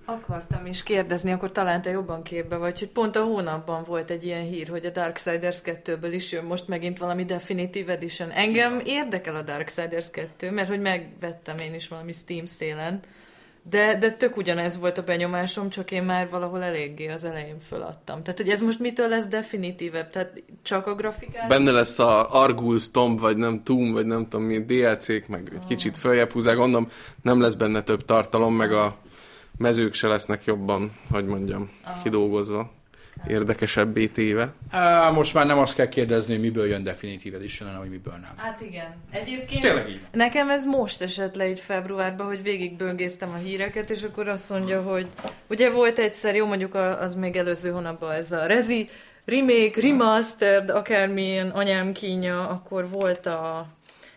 Akartam 0.05 0.67
is 0.67 0.83
kérdezni, 0.83 1.33
akkor 1.33 1.53
talán 1.53 1.83
te 1.83 1.91
jobban 1.91 2.23
képbe 2.23 2.57
vagy, 2.57 2.79
hogy 2.79 2.89
pont 2.89 3.17
a 3.17 3.23
hónapban 3.23 3.83
volt 3.87 4.11
egy 4.11 4.25
ilyen 4.25 4.43
hír, 4.43 4.69
hogy 4.69 4.85
a 4.85 4.91
Darksiders 4.91 5.59
2-ből 5.65 6.11
is 6.13 6.33
jön 6.33 6.45
most 6.45 6.69
megint 6.69 6.99
valami 6.99 7.25
Definitive 7.25 7.93
Edition. 7.93 8.31
Engem 8.31 8.81
érdekel 8.85 9.35
a 9.35 9.43
Darksiders 9.43 10.11
2, 10.11 10.51
mert 10.51 10.69
hogy 10.69 10.81
megvettem 10.81 11.59
én 11.59 11.75
is 11.75 11.89
valami 11.89 12.13
Steam 12.13 12.47
szélen, 12.47 13.01
de, 13.63 13.99
de 13.99 14.11
tök 14.11 14.37
ugyanez 14.37 14.79
volt 14.79 14.99
a 14.99 15.03
benyomásom, 15.03 15.69
csak 15.69 15.91
én 15.91 16.03
már 16.03 16.31
valahol 16.31 16.63
eléggé 16.63 17.09
az 17.09 17.25
elején 17.25 17.59
föladtam. 17.59 18.23
Tehát, 18.23 18.41
hogy 18.41 18.49
ez 18.49 18.63
most 18.63 18.79
mitől 18.79 19.09
lesz 19.09 19.27
definitívebb? 19.27 20.11
Tehát 20.11 20.43
csak 20.63 20.87
a 20.87 20.95
grafikát? 20.95 21.49
Benne 21.49 21.71
lesz 21.71 21.99
a 21.99 22.41
Arguls 22.43 22.91
Tomb, 22.91 23.21
vagy 23.21 23.37
nem 23.37 23.63
Tomb, 23.63 23.93
vagy 23.93 24.07
nem 24.07 24.29
tudom 24.29 24.47
mi, 24.47 24.65
DLC-k, 24.65 25.29
meg 25.29 25.53
egy 25.55 25.65
kicsit 25.67 25.97
följebb 25.97 26.31
húzák, 26.31 26.57
gondolom 26.57 26.89
nem 27.23 27.41
lesz 27.41 27.55
benne 27.55 27.83
több 27.83 28.05
tartalom, 28.05 28.55
meg 28.55 28.73
a 28.73 28.97
mezők 29.59 29.95
se 29.95 30.09
lesznek 30.09 30.45
jobban, 30.45 30.93
hogy 31.11 31.25
mondjam, 31.25 31.71
kidolgozva, 32.03 32.71
érdekesebbé 33.29 34.07
téve. 34.07 34.53
Á, 34.71 35.11
most 35.11 35.35
már 35.35 35.47
nem 35.47 35.59
azt 35.59 35.75
kell 35.75 35.89
kérdezni, 35.89 36.33
hogy 36.33 36.43
miből 36.43 36.67
jön 36.67 36.83
Definitive 36.83 37.37
Edition, 37.37 37.69
hanem 37.69 37.83
hogy 37.83 37.91
miből 37.93 38.13
nem. 38.13 38.31
Hát 38.37 38.61
igen. 38.61 38.95
És 39.13 39.19
Egyébként 39.19 39.61
tényleg 39.63 39.89
így. 39.89 40.01
nekem 40.13 40.51
ez 40.51 40.65
most 40.65 41.03
esett 41.03 41.37
le 41.37 41.49
így 41.49 41.61
februárban, 41.61 42.27
hogy 42.27 42.43
végigböngésztem 42.43 43.31
a 43.35 43.37
híreket, 43.37 43.91
és 43.91 44.03
akkor 44.03 44.29
azt 44.29 44.51
mondja, 44.51 44.83
hogy 44.83 45.07
ugye 45.47 45.71
volt 45.71 45.99
egyszer, 45.99 46.35
jó 46.35 46.47
mondjuk 46.47 46.75
a- 46.75 47.01
az 47.01 47.15
még 47.15 47.37
előző 47.37 47.71
hónapban 47.71 48.13
ez 48.13 48.33
a 48.33 48.47
Rezi, 48.47 48.89
remake, 49.25 49.81
remastered, 49.81 50.71
akármilyen 50.71 51.49
anyám 51.51 51.93
kínja, 51.93 52.49
akkor 52.49 52.89
volt 52.89 53.27
a 53.27 53.67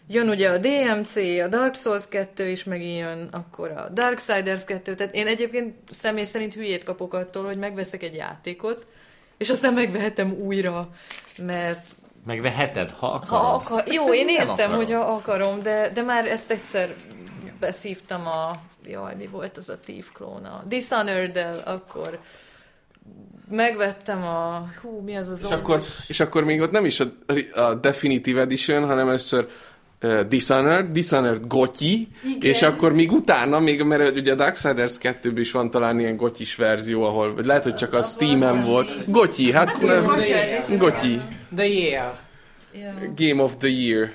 Jön 0.08 0.30
ugye 0.30 0.50
a 0.50 0.58
DMC, 0.58 1.16
a 1.44 1.48
Dark 1.48 1.76
Souls 1.76 2.08
2 2.10 2.48
is 2.50 2.64
megint 2.64 3.00
jön, 3.00 3.28
akkor 3.32 3.70
a 3.72 3.90
Darksiders 3.94 4.64
2, 4.64 4.96
tehát 4.96 5.16
én 5.16 5.28
egyébként 5.28 5.76
személy 5.90 6.24
szerint 6.24 6.54
hülyét 6.54 6.84
kapok 6.84 7.14
attól, 7.14 7.46
hogy 7.46 7.58
megveszek 7.58 8.04
egy 8.04 8.16
játékot, 8.16 8.86
és 9.44 9.50
aztán 9.50 9.74
megvehetem 9.74 10.32
újra, 10.32 10.90
mert 11.38 11.86
Megveheted, 12.26 12.92
ha 12.92 13.08
akarod. 13.08 13.28
ha 13.28 13.54
akar, 13.54 13.84
jó, 13.88 14.14
én 14.14 14.28
értem, 14.28 14.72
hogy 14.72 14.92
ha 14.92 15.00
akarom, 15.00 15.62
de, 15.62 15.90
de 15.94 16.02
már 16.02 16.28
ezt 16.28 16.52
egyszer 16.52 16.96
beszívtam 17.60 18.28
a, 18.28 18.62
jaj, 18.86 19.16
mi 19.16 19.28
volt 19.28 19.58
az 19.58 19.70
a 19.70 19.78
Thief 19.86 20.12
klón, 20.14 20.46
a 20.46 20.64
dishonored 20.68 21.62
akkor 21.66 22.20
megvettem 23.50 24.24
a, 24.24 24.70
hú, 24.82 25.02
mi 25.02 25.16
az 25.16 25.28
az 25.28 25.44
És 25.44 25.52
akkor, 25.52 25.82
és 26.08 26.20
akkor 26.20 26.44
még 26.44 26.62
ott 26.62 26.72
nem 26.72 26.86
is 26.86 27.00
a, 27.00 27.06
a 27.56 27.74
Definitive 27.74 28.42
Edition, 28.42 28.86
hanem 28.86 29.08
először 29.08 29.48
uh, 30.04 30.20
Dishonored, 30.20 30.92
Dishonored 30.92 31.48
Gotyi, 31.48 32.08
és 32.40 32.62
akkor 32.62 32.94
még 32.94 33.12
utána, 33.12 33.60
még, 33.60 33.82
mert 33.82 34.18
ugye 34.18 34.32
a 34.32 34.36
Darksiders 34.36 34.98
2 34.98 35.40
is 35.40 35.52
van 35.52 35.70
talán 35.70 36.00
ilyen 36.00 36.16
gotyis 36.16 36.56
verzió, 36.56 37.04
ahol 37.04 37.34
vagy 37.36 37.46
lehet, 37.46 37.64
hogy 37.64 37.76
csak 37.76 37.94
a 37.94 38.02
Steam-en 38.02 38.60
volt. 38.60 39.12
Gotyi, 39.12 39.52
hát, 39.52 39.70
Hát, 39.70 39.82
nem, 39.82 40.78
Gotyi 40.78 41.22
de 41.56 41.66
yeah. 41.66 42.14
Game 43.16 43.44
of 43.44 43.56
the 43.58 43.70
Year. 43.70 44.12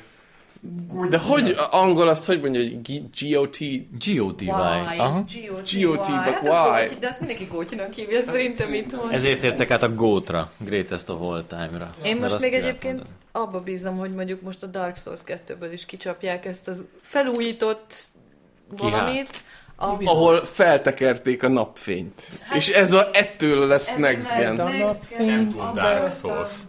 De 1.10 1.18
hogy 1.18 1.56
angol 1.70 2.08
azt 2.08 2.24
hogy 2.26 2.40
mondja, 2.40 2.60
hogy 2.60 2.80
G- 2.82 3.30
GOT? 3.30 3.58
GOTY. 4.06 4.48
Aha. 4.48 5.24
GOTY. 5.48 5.82
GOT, 5.82 6.06
but 6.06 6.08
Hát 6.08 6.42
why? 6.42 6.98
De 7.00 7.08
azt 7.08 7.18
mindenki 7.18 7.44
Gótyinak 7.44 7.92
hívja, 7.92 8.22
szerintem 8.22 8.74
itthon. 8.74 9.10
Ezért 9.10 9.42
értek 9.42 9.70
át 9.70 9.82
a 9.82 9.94
GOAT-ra, 9.94 10.50
Greatest 10.58 11.08
of 11.08 11.20
All 11.20 11.44
Time-ra. 11.48 11.90
Én 12.02 12.16
Mert 12.16 12.30
most 12.32 12.42
még 12.42 12.52
egyébként 12.54 12.94
mondani. 12.94 13.16
abba 13.32 13.60
bízom, 13.60 13.96
hogy 13.96 14.10
mondjuk 14.14 14.40
most 14.42 14.62
a 14.62 14.66
Dark 14.66 14.96
Souls 14.96 15.20
2-ből 15.26 15.70
is 15.72 15.86
kicsapják 15.86 16.44
ezt 16.44 16.68
az 16.68 16.84
felújított 17.02 17.94
valamit. 18.68 19.30
A, 19.76 19.94
Ahol 20.04 20.44
feltekerték 20.44 21.42
a 21.42 21.48
napfényt. 21.48 22.22
És 22.54 22.68
ez 22.68 22.92
a 22.92 23.08
ettől 23.12 23.66
lesz 23.66 23.96
Next 23.96 24.28
Gen. 24.38 24.54
Next 24.54 25.16
Gen. 25.18 25.26
Nem 25.26 25.52
abba 25.58 25.80
Dark 25.80 26.10
Souls. 26.10 26.60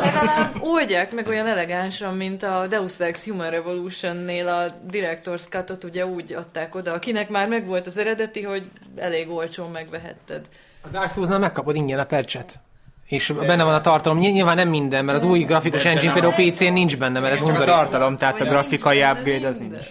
Legalább 0.00 0.56
oldják 0.60 1.14
meg 1.14 1.26
olyan 1.26 1.46
elegánsan, 1.46 2.16
mint 2.16 2.42
a 2.42 2.66
Deus 2.66 3.00
Ex 3.00 3.24
Human 3.24 3.50
Revolution-nél 3.50 4.48
a 4.48 4.64
Director's 4.90 5.48
Cut-ot 5.48 5.84
ugye 5.84 6.06
úgy 6.06 6.32
adták 6.32 6.74
oda, 6.74 6.92
akinek 6.92 7.28
már 7.28 7.48
megvolt 7.48 7.86
az 7.86 7.98
eredeti, 7.98 8.42
hogy 8.42 8.70
elég 8.96 9.30
olcsón 9.30 9.70
megvehetted. 9.70 10.46
A 10.82 10.88
Dark 10.88 11.10
Souls-nál 11.10 11.38
megkapod 11.38 11.74
ingyen 11.76 11.98
a 11.98 12.04
patchet. 12.04 12.58
És 13.06 13.30
benne 13.40 13.64
van 13.64 13.74
a 13.74 13.80
tartalom. 13.80 14.18
Ny- 14.18 14.32
Nyilván 14.32 14.56
nem 14.56 14.68
minden, 14.68 15.04
mert 15.04 15.18
az 15.18 15.24
új 15.24 15.40
grafikus 15.44 15.82
De- 15.82 15.88
de 15.88 15.94
engine 15.94 16.12
például 16.12 16.50
PC-n 16.50 16.72
nincs 16.72 16.96
benne, 16.98 17.20
mert 17.20 17.32
ez 17.32 17.38
Csak 17.38 17.48
a 17.48 17.50
undorít. 17.50 17.74
tartalom, 17.74 18.16
tehát 18.16 18.40
a 18.40 18.44
grafikai 18.44 19.02
upgrade 19.02 19.46
az 19.46 19.56
nincs. 19.58 19.86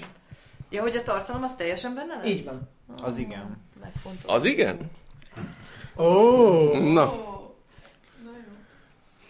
Ja, 0.69 0.81
hogy 0.81 0.95
a 0.95 1.03
tartalom 1.03 1.43
az 1.43 1.55
teljesen 1.55 1.93
benne 1.95 2.15
lesz? 2.15 2.27
Így 2.27 2.43
van. 2.45 2.69
Az 3.03 3.17
igen. 3.17 3.61
Az 4.25 4.43
igen? 4.45 4.77
Ó, 5.97 6.77
Na, 6.93 7.13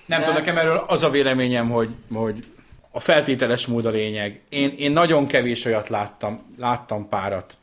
Nem 0.06 0.20
tudom, 0.20 0.36
nekem 0.36 0.58
erről 0.58 0.84
az 0.88 1.04
a 1.04 1.10
véleményem, 1.10 1.70
hogy, 1.70 1.90
hogy 2.14 2.44
a 2.92 3.00
feltételes 3.00 3.66
mód 3.66 3.86
a 3.86 3.90
lényeg. 3.90 4.42
Én, 4.50 4.74
én 4.78 4.92
nagyon 4.92 5.28
kevés 5.28 5.66
olyat 5.66 5.90
láttam, 5.90 6.56
láttam 6.58 7.10
párat, 7.10 7.58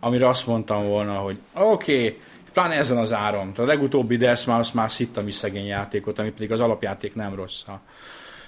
amire 0.00 0.28
azt 0.28 0.46
mondtam 0.46 0.86
volna, 0.86 1.14
hogy 1.14 1.38
oké, 1.52 2.06
okay, 2.06 2.20
pláne 2.52 2.74
ezen 2.74 2.96
az 2.96 3.12
áron. 3.12 3.52
Tehát 3.52 3.70
a 3.70 3.72
legutóbbi 3.72 4.16
Death 4.16 4.46
Mouse 4.46 4.70
már 4.74 4.90
szittam 4.90 5.26
is 5.26 5.34
szegény 5.34 5.66
játékot, 5.66 6.18
ami 6.18 6.30
pedig 6.30 6.52
az 6.52 6.60
alapjáték 6.60 7.14
nem 7.14 7.34
rossz. 7.34 7.62
A 7.66 7.80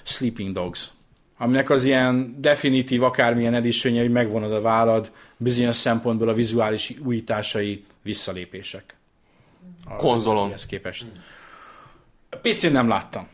Sleeping 0.03 0.53
Dogs 0.53 0.91
aminek 1.41 1.69
az 1.69 1.83
ilyen 1.83 2.35
definitív 2.37 3.03
akármilyen 3.03 3.53
editionje, 3.53 4.01
hogy 4.01 4.11
megvonod 4.11 4.53
a 4.53 4.61
vállad, 4.61 5.11
bizonyos 5.37 5.75
szempontból 5.75 6.29
a 6.29 6.33
vizuális 6.33 6.93
újításai 7.03 7.83
visszalépések. 8.01 8.95
Konzolon. 9.97 10.37
eredetihez 10.37 10.65
képest. 10.65 11.05
PC-n 12.41 12.71
nem 12.71 12.87
láttam. 12.87 13.27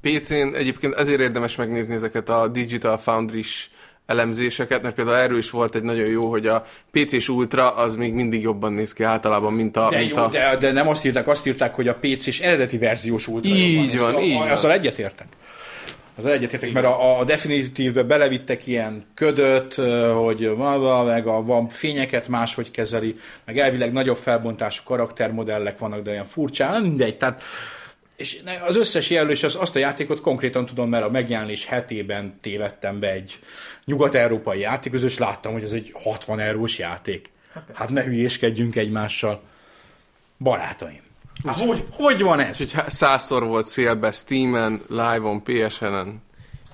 PC-n 0.00 0.54
egyébként 0.54 0.94
ezért 0.94 1.20
érdemes 1.20 1.56
megnézni 1.56 1.94
ezeket 1.94 2.28
a 2.28 2.48
Digital 2.48 2.96
Foundry-s 2.96 3.70
elemzéseket, 4.06 4.82
mert 4.82 4.94
például 4.94 5.16
erről 5.16 5.38
is 5.38 5.50
volt 5.50 5.74
egy 5.74 5.82
nagyon 5.82 6.06
jó, 6.06 6.30
hogy 6.30 6.46
a 6.46 6.64
PC-s 6.90 7.28
Ultra 7.28 7.74
az 7.74 7.94
még 7.94 8.12
mindig 8.12 8.42
jobban 8.42 8.72
néz 8.72 8.92
ki 8.92 9.02
általában, 9.02 9.52
mint 9.52 9.76
a... 9.76 9.88
De, 9.90 9.98
mint 9.98 10.16
jó, 10.16 10.22
a... 10.22 10.28
de, 10.28 10.56
de 10.56 10.72
nem 10.72 10.88
azt 10.88 11.06
írták, 11.06 11.28
azt 11.28 11.46
írták, 11.46 11.74
hogy 11.74 11.88
a 11.88 11.94
PC-s 11.94 12.40
eredeti 12.40 12.78
verziós 12.78 13.26
ultra 13.26 13.50
Így 13.54 13.90
néz 13.90 14.00
van, 14.00 14.16
ki. 14.16 14.22
így 14.24 14.34
A- 14.34 14.38
van. 14.38 14.50
Azzal 14.50 14.72
egyetértek. 14.72 15.26
Azzal 16.16 16.32
egyetértek, 16.32 16.72
mert 16.72 16.86
a, 16.86 17.18
a 17.20 17.24
definitívbe 17.24 18.02
belevittek 18.02 18.66
ilyen 18.66 19.04
ködöt, 19.14 19.74
hogy 20.14 20.54
meg 21.06 21.26
a, 21.26 21.42
van 21.42 21.68
fényeket 21.68 22.28
máshogy 22.28 22.70
kezeli, 22.70 23.18
meg 23.44 23.58
elvileg 23.58 23.92
nagyobb 23.92 24.16
felbontású 24.16 24.82
karaktermodellek 24.84 25.78
vannak, 25.78 26.02
de 26.02 26.10
olyan 26.10 26.24
furcsán, 26.24 26.82
mindegy. 26.82 27.16
Tehát 27.16 27.42
és 28.18 28.40
ne- 28.42 28.62
az 28.62 28.76
összes 28.76 29.10
jelölés, 29.10 29.42
az, 29.42 29.56
azt 29.56 29.76
a 29.76 29.78
játékot 29.78 30.20
konkrétan 30.20 30.66
tudom, 30.66 30.88
mert 30.88 31.04
a 31.04 31.10
megjelenés 31.10 31.66
hetében 31.66 32.36
tévedtem 32.40 33.00
be 33.00 33.12
egy 33.12 33.38
nyugat-európai 33.84 34.60
játékhoz, 34.60 35.02
és 35.02 35.18
láttam, 35.18 35.52
hogy 35.52 35.62
ez 35.62 35.72
egy 35.72 35.92
60 36.02 36.38
eurós 36.38 36.78
játék. 36.78 37.30
Hát 37.74 37.88
ne 37.88 38.02
hülyéskedjünk 38.02 38.76
egymással. 38.76 39.42
Barátaim. 40.38 41.02
Hát 41.46 41.58
hogy, 41.60 41.84
hogy 41.92 42.22
van 42.22 42.40
ez? 42.40 42.60
Úgyhogy 42.60 42.90
százszor 42.90 43.44
volt 43.44 43.66
szélbe 43.66 44.10
Steam-en, 44.10 44.82
live-on, 44.88 45.42
PSN-en. 45.42 46.22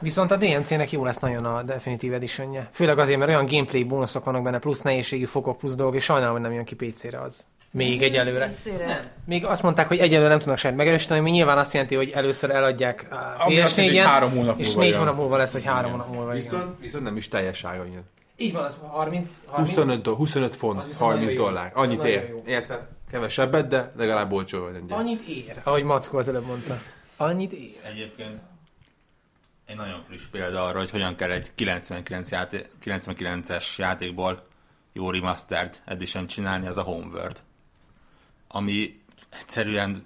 Viszont 0.01 0.30
a 0.30 0.36
DMC-nek 0.36 0.90
jó 0.90 1.05
lesz 1.05 1.18
nagyon 1.18 1.45
a 1.45 1.62
Definitive 1.62 2.14
edition 2.14 2.53
-je. 2.53 2.68
Főleg 2.72 2.99
azért, 2.99 3.18
mert 3.18 3.30
olyan 3.30 3.47
gameplay 3.47 3.84
bónuszok 3.84 4.24
vannak 4.24 4.42
benne, 4.42 4.59
plusz 4.59 4.80
nehézségi 4.80 5.24
fokok, 5.24 5.59
plusz 5.59 5.74
dolgok, 5.74 5.97
és 5.97 6.05
sajnálom, 6.05 6.32
hogy 6.32 6.42
nem 6.42 6.53
jön 6.53 6.64
ki 6.64 6.74
PC-re 6.74 7.20
az. 7.20 7.47
Még 7.75 8.03
egyelőre. 8.03 8.53
Szére. 8.57 9.12
Még 9.27 9.45
azt 9.45 9.62
mondták, 9.62 9.89
hogy 9.89 9.99
egyelőre 9.99 10.29
nem 10.29 10.39
tudnak 10.39 10.59
semmit 10.59 10.77
megerősíteni, 10.79 11.20
ami 11.20 11.31
nyilván 11.31 11.59
azt 11.59 11.72
jelenti, 11.72 11.95
hogy 11.95 12.11
először 12.11 12.51
eladják 12.51 13.07
a 13.11 13.35
Ami 13.39 13.61
azt 13.61 13.77
jelenti, 13.77 13.97
hogy 13.99 14.07
PS4-en, 14.07 14.11
három 14.11 14.31
hónap 14.31 14.59
és 14.59 14.66
múlva 14.66 14.81
négy 14.81 14.91
jön. 14.91 14.99
hónap 14.99 15.16
múlva 15.16 15.37
lesz, 15.37 15.53
vagy 15.53 15.64
három 15.64 15.91
hónap 15.91 16.07
múlva. 16.14 16.35
Igen. 16.35 16.35
Viszont, 16.51 16.81
viszont 16.81 17.05
nem 17.05 17.16
is 17.16 17.29
teljes 17.29 17.64
áron 17.64 17.87
jön. 17.93 18.03
Így 18.37 18.53
van, 18.53 18.62
az 18.64 18.79
30, 18.87 19.31
30 19.47 19.68
25, 19.75 20.03
do- 20.03 20.16
25 20.16 20.55
font, 20.55 20.79
Az 20.81 20.87
viszont 20.87 21.03
30 21.11 21.25
nagyon 21.27 21.41
jó. 21.45 21.47
dollár. 21.51 21.70
Az 21.75 21.83
Annyit 21.85 21.97
nagyon 21.97 22.12
ér. 22.12 22.29
jó. 22.29 22.43
Érted? 22.47 22.81
Kevesebbet, 23.11 23.66
de 23.66 23.93
legalább 23.97 24.33
olcsó 24.33 24.61
vagy. 24.61 24.83
Annyit 24.89 25.20
ér, 25.29 25.61
ahogy 25.62 25.83
Mackó 25.83 26.18
az 26.18 26.29
előbb 26.29 26.47
mondta. 26.47 26.79
Annyit 27.16 27.53
ér. 27.53 27.75
Egyébként 27.83 28.41
egy 29.66 29.77
nagyon 29.77 30.03
friss 30.09 30.27
példa 30.27 30.64
arra, 30.64 30.79
hogy 30.79 30.91
hogyan 30.91 31.16
kell 31.16 31.31
egy 31.31 31.51
99 31.55 32.31
játé- 32.31 32.68
99-es 32.85 33.77
játékból 33.79 34.47
jó 34.93 35.11
remastered 35.11 35.81
edition 35.85 36.27
csinálni, 36.27 36.66
az 36.66 36.77
a 36.77 36.83
Homeworld. 36.83 37.37
Ami 38.57 39.00
egyszerűen 39.30 40.05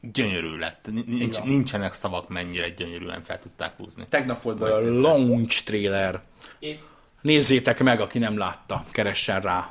gyönyörű 0.00 0.56
lett. 0.56 0.86
Nincs, 0.92 1.06
nincs, 1.06 1.42
nincsenek 1.42 1.92
szavak, 1.92 2.28
mennyire 2.28 2.68
gyönyörűen 2.68 3.22
fel 3.22 3.38
tudták 3.38 3.72
húzni. 3.76 4.04
Tegnap 4.08 4.42
volt 4.42 4.58
be 4.58 4.70
a 4.70 4.90
launch 5.00 5.64
trailer. 5.64 6.22
Én- 6.58 6.78
Nézzétek 7.20 7.80
meg, 7.82 8.00
aki 8.00 8.18
nem 8.18 8.38
látta, 8.38 8.84
keressen 8.90 9.40
rá. 9.40 9.70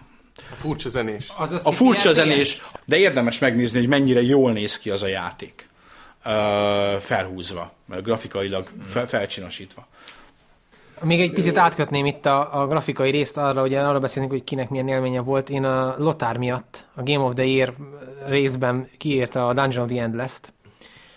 A 0.51 0.55
furcsa 0.55 0.89
zenés. 0.89 1.27
Az 1.37 1.61
A 1.63 1.71
furcsa 1.71 2.13
zenés, 2.13 2.61
de 2.85 2.97
érdemes 2.97 3.39
megnézni, 3.39 3.79
hogy 3.79 3.87
mennyire 3.87 4.21
jól 4.21 4.51
néz 4.51 4.77
ki 4.79 4.89
az 4.89 5.03
a 5.03 5.07
játék. 5.07 5.69
Uh, 6.25 6.31
felhúzva, 6.99 7.73
grafikailag 8.03 8.69
fel, 8.87 9.07
felcsinosítva. 9.07 9.87
Még 11.01 11.21
egy 11.21 11.31
picit 11.31 11.57
átkötném 11.57 12.05
itt 12.05 12.25
a, 12.25 12.61
a 12.61 12.67
grafikai 12.67 13.11
részt 13.11 13.37
arra, 13.37 13.63
ugye 13.63 13.81
arra 13.81 13.99
beszélünk, 13.99 14.31
hogy 14.31 14.43
kinek 14.43 14.69
milyen 14.69 14.87
élménye 14.87 15.19
volt. 15.19 15.49
Én 15.49 15.63
a 15.63 15.95
Lotár 15.97 16.37
miatt 16.37 16.85
a 16.95 17.03
Game 17.03 17.23
of 17.23 17.33
the 17.33 17.45
Year 17.45 17.73
részben 18.25 18.87
kiírta 18.97 19.47
a 19.47 19.53
Dungeon 19.53 19.83
of 19.83 19.91
the 19.91 20.01
Endless-t. 20.01 20.53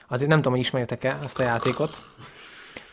Azért 0.08 0.28
nem 0.28 0.38
tudom, 0.38 0.52
hogy 0.52 0.62
ismeritek-e 0.62 1.18
azt 1.22 1.38
a 1.38 1.42
játékot. 1.42 2.02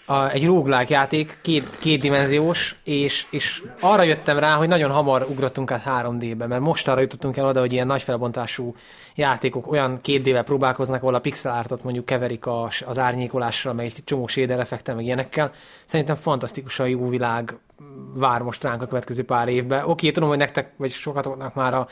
A, 0.07 0.29
egy 0.29 0.45
roguelike 0.45 0.93
játék, 0.93 1.37
két, 1.41 1.77
kétdimenziós, 1.79 2.75
és, 2.83 3.25
és 3.29 3.63
arra 3.79 4.01
jöttem 4.01 4.39
rá, 4.39 4.55
hogy 4.55 4.67
nagyon 4.67 4.91
hamar 4.91 5.25
ugrottunk 5.29 5.71
át 5.71 5.83
3D-be, 5.85 6.47
mert 6.47 6.61
most 6.61 6.87
arra 6.87 7.01
jutottunk 7.01 7.37
el 7.37 7.45
oda, 7.45 7.59
hogy 7.59 7.73
ilyen 7.73 7.87
nagy 7.87 8.01
felbontású 8.01 8.75
játékok 9.15 9.71
olyan 9.71 10.01
két 10.01 10.21
d 10.21 10.43
próbálkoznak, 10.43 11.01
ahol 11.01 11.15
a 11.15 11.19
pixel 11.19 11.53
artot 11.57 11.83
mondjuk 11.83 12.05
keverik 12.05 12.45
a, 12.45 12.69
az 12.85 12.99
árnyékolással, 12.99 13.73
meg 13.73 13.85
egy 13.85 14.03
csomó 14.03 14.27
shader 14.27 14.59
effektel, 14.59 14.95
meg 14.95 15.05
ilyenekkel. 15.05 15.51
Szerintem 15.85 16.15
fantasztikusan 16.15 16.89
jó 16.89 17.09
világ 17.09 17.57
vár 18.13 18.41
most 18.41 18.63
ránk 18.63 18.81
a 18.81 18.87
következő 18.87 19.23
pár 19.23 19.47
évben. 19.47 19.83
Oké, 19.85 20.11
tudom, 20.11 20.29
hogy 20.29 20.37
nektek, 20.37 20.71
vagy 20.77 20.91
sokatoknak 20.91 21.53
már 21.53 21.73
a 21.73 21.87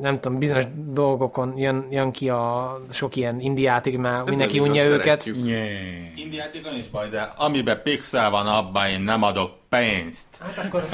nem 0.00 0.20
tudom, 0.20 0.38
bizonyos 0.38 0.64
dolgokon 0.74 1.58
jön, 1.58 1.86
jön 1.90 2.10
ki 2.10 2.28
a 2.28 2.78
sok 2.90 3.16
ilyen 3.16 3.56
játék, 3.56 3.98
mert 3.98 4.28
mindenki 4.28 4.56
nem 4.56 4.64
igaz, 4.64 4.78
unja 4.78 4.92
őket. 4.92 5.26
Yeah. 5.26 6.32
Játékon 6.32 6.74
is 6.74 6.88
baj, 6.88 7.08
de 7.08 7.20
amiben 7.36 7.80
pixel 7.82 8.30
van, 8.30 8.46
abban 8.46 8.88
én 8.88 9.00
nem 9.00 9.22
adok 9.22 9.50
pénzt. 9.68 10.26
Hát 10.40 10.64
akkor, 10.64 10.86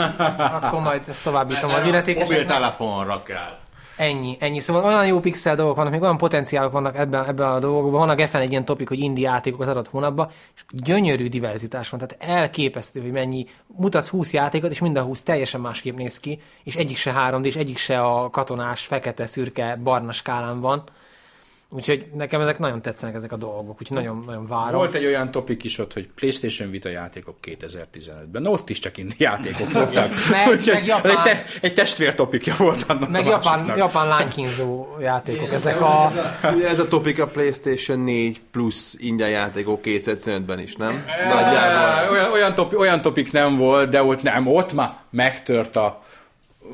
akkor 0.63 0.81
majd 0.81 1.03
ezt 1.09 1.25
továbbítom 1.25 1.71
az 1.71 1.87
illetékeseknek. 1.87 2.39
Mobiltelefonra 2.39 3.23
kell. 3.23 3.59
Ennyi, 3.97 4.37
ennyi. 4.41 4.59
Szóval 4.59 4.85
olyan 4.85 5.07
jó 5.07 5.21
pixel 5.21 5.55
dolgok 5.55 5.77
vannak, 5.77 5.93
még 5.93 6.03
olyan 6.03 6.17
potenciálok 6.17 6.73
vannak 6.73 6.97
ebben, 6.97 7.25
ebben 7.27 7.49
a 7.49 7.59
dolgokban. 7.59 8.01
Van 8.01 8.09
a 8.09 8.15
Geffen 8.15 8.41
egy 8.41 8.51
ilyen 8.51 8.65
topik, 8.65 8.89
hogy 8.89 8.99
indie 8.99 9.29
játékok 9.29 9.61
az 9.61 9.69
adott 9.69 9.89
hónapban, 9.89 10.31
és 10.55 10.65
gyönyörű 10.71 11.29
diverzitás 11.29 11.91
van. 11.91 12.01
Tehát 12.01 12.39
elképesztő, 12.39 13.01
hogy 13.01 13.11
mennyi. 13.11 13.47
Mutatsz 13.67 14.09
20 14.09 14.33
játékot, 14.33 14.71
és 14.71 14.81
mind 14.81 14.97
a 14.97 15.03
20 15.03 15.23
teljesen 15.23 15.61
másképp 15.61 15.97
néz 15.97 16.21
ki, 16.21 16.41
és 16.65 16.77
egyik 16.77 16.97
se 16.97 17.13
3D, 17.17 17.45
és 17.45 17.57
egyik 17.57 17.77
se 17.77 18.01
a 18.01 18.31
katonás, 18.31 18.87
fekete, 18.87 19.27
szürke, 19.27 19.79
barna 19.83 20.13
skálán 20.13 20.61
van. 20.61 20.83
Úgyhogy 21.75 22.07
nekem 22.15 22.41
ezek 22.41 22.59
nagyon 22.59 22.83
tetszenek 22.83 23.15
ezek 23.15 23.33
a 23.33 23.37
dolgok, 23.37 23.77
úgyhogy 23.81 23.97
nagyon, 23.97 24.23
nagyon 24.27 24.47
várom. 24.47 24.75
Volt 24.75 24.95
egy 24.95 25.05
olyan 25.05 25.31
topik 25.31 25.65
is 25.65 25.79
ott, 25.79 25.93
hogy 25.93 26.09
PlayStation 26.15 26.71
Vita 26.71 26.89
játékok 26.89 27.37
2015-ben. 27.43 28.43
Na, 28.43 28.51
ott 28.51 28.71
is 28.71 28.79
csak 28.79 28.97
indie 28.97 29.15
játékok 29.19 29.73
voltak. 29.79 30.13
Meg- 30.31 30.49
Úgyhogy 30.49 30.75
meg 30.75 30.87
japán- 30.87 31.17
egy, 31.17 31.23
te, 31.23 31.45
egy 31.61 31.75
testvér 31.75 32.15
topikja 32.15 32.55
volt 32.59 32.85
annak 32.89 33.11
Meg 33.11 33.27
a 33.27 33.31
japán, 33.31 33.73
japán 33.77 34.09
lánykínzó 34.09 34.87
játékok. 35.01 35.53
Ezek 35.53 35.81
a... 35.81 36.11
Ez 36.65 36.79
a 36.79 36.89
topik 36.89 37.21
a 37.21 37.27
PlayStation 37.27 37.99
4 37.99 38.41
plusz 38.51 38.97
ingyen 38.99 39.31
játékok 39.31 39.81
2015-ben 39.85 40.59
is, 40.59 40.77
nem? 40.77 41.05
Nagyjából. 41.29 42.11
Olyan, 42.13 42.33
olyan, 42.33 42.55
topi, 42.55 42.77
olyan 42.77 43.01
topik 43.01 43.33
nem 43.33 43.57
volt, 43.57 43.89
de 43.91 44.03
ott 44.03 44.23
nem, 44.23 44.47
ott 44.47 44.73
már 44.73 44.97
megtört 45.11 45.77
a 45.77 46.03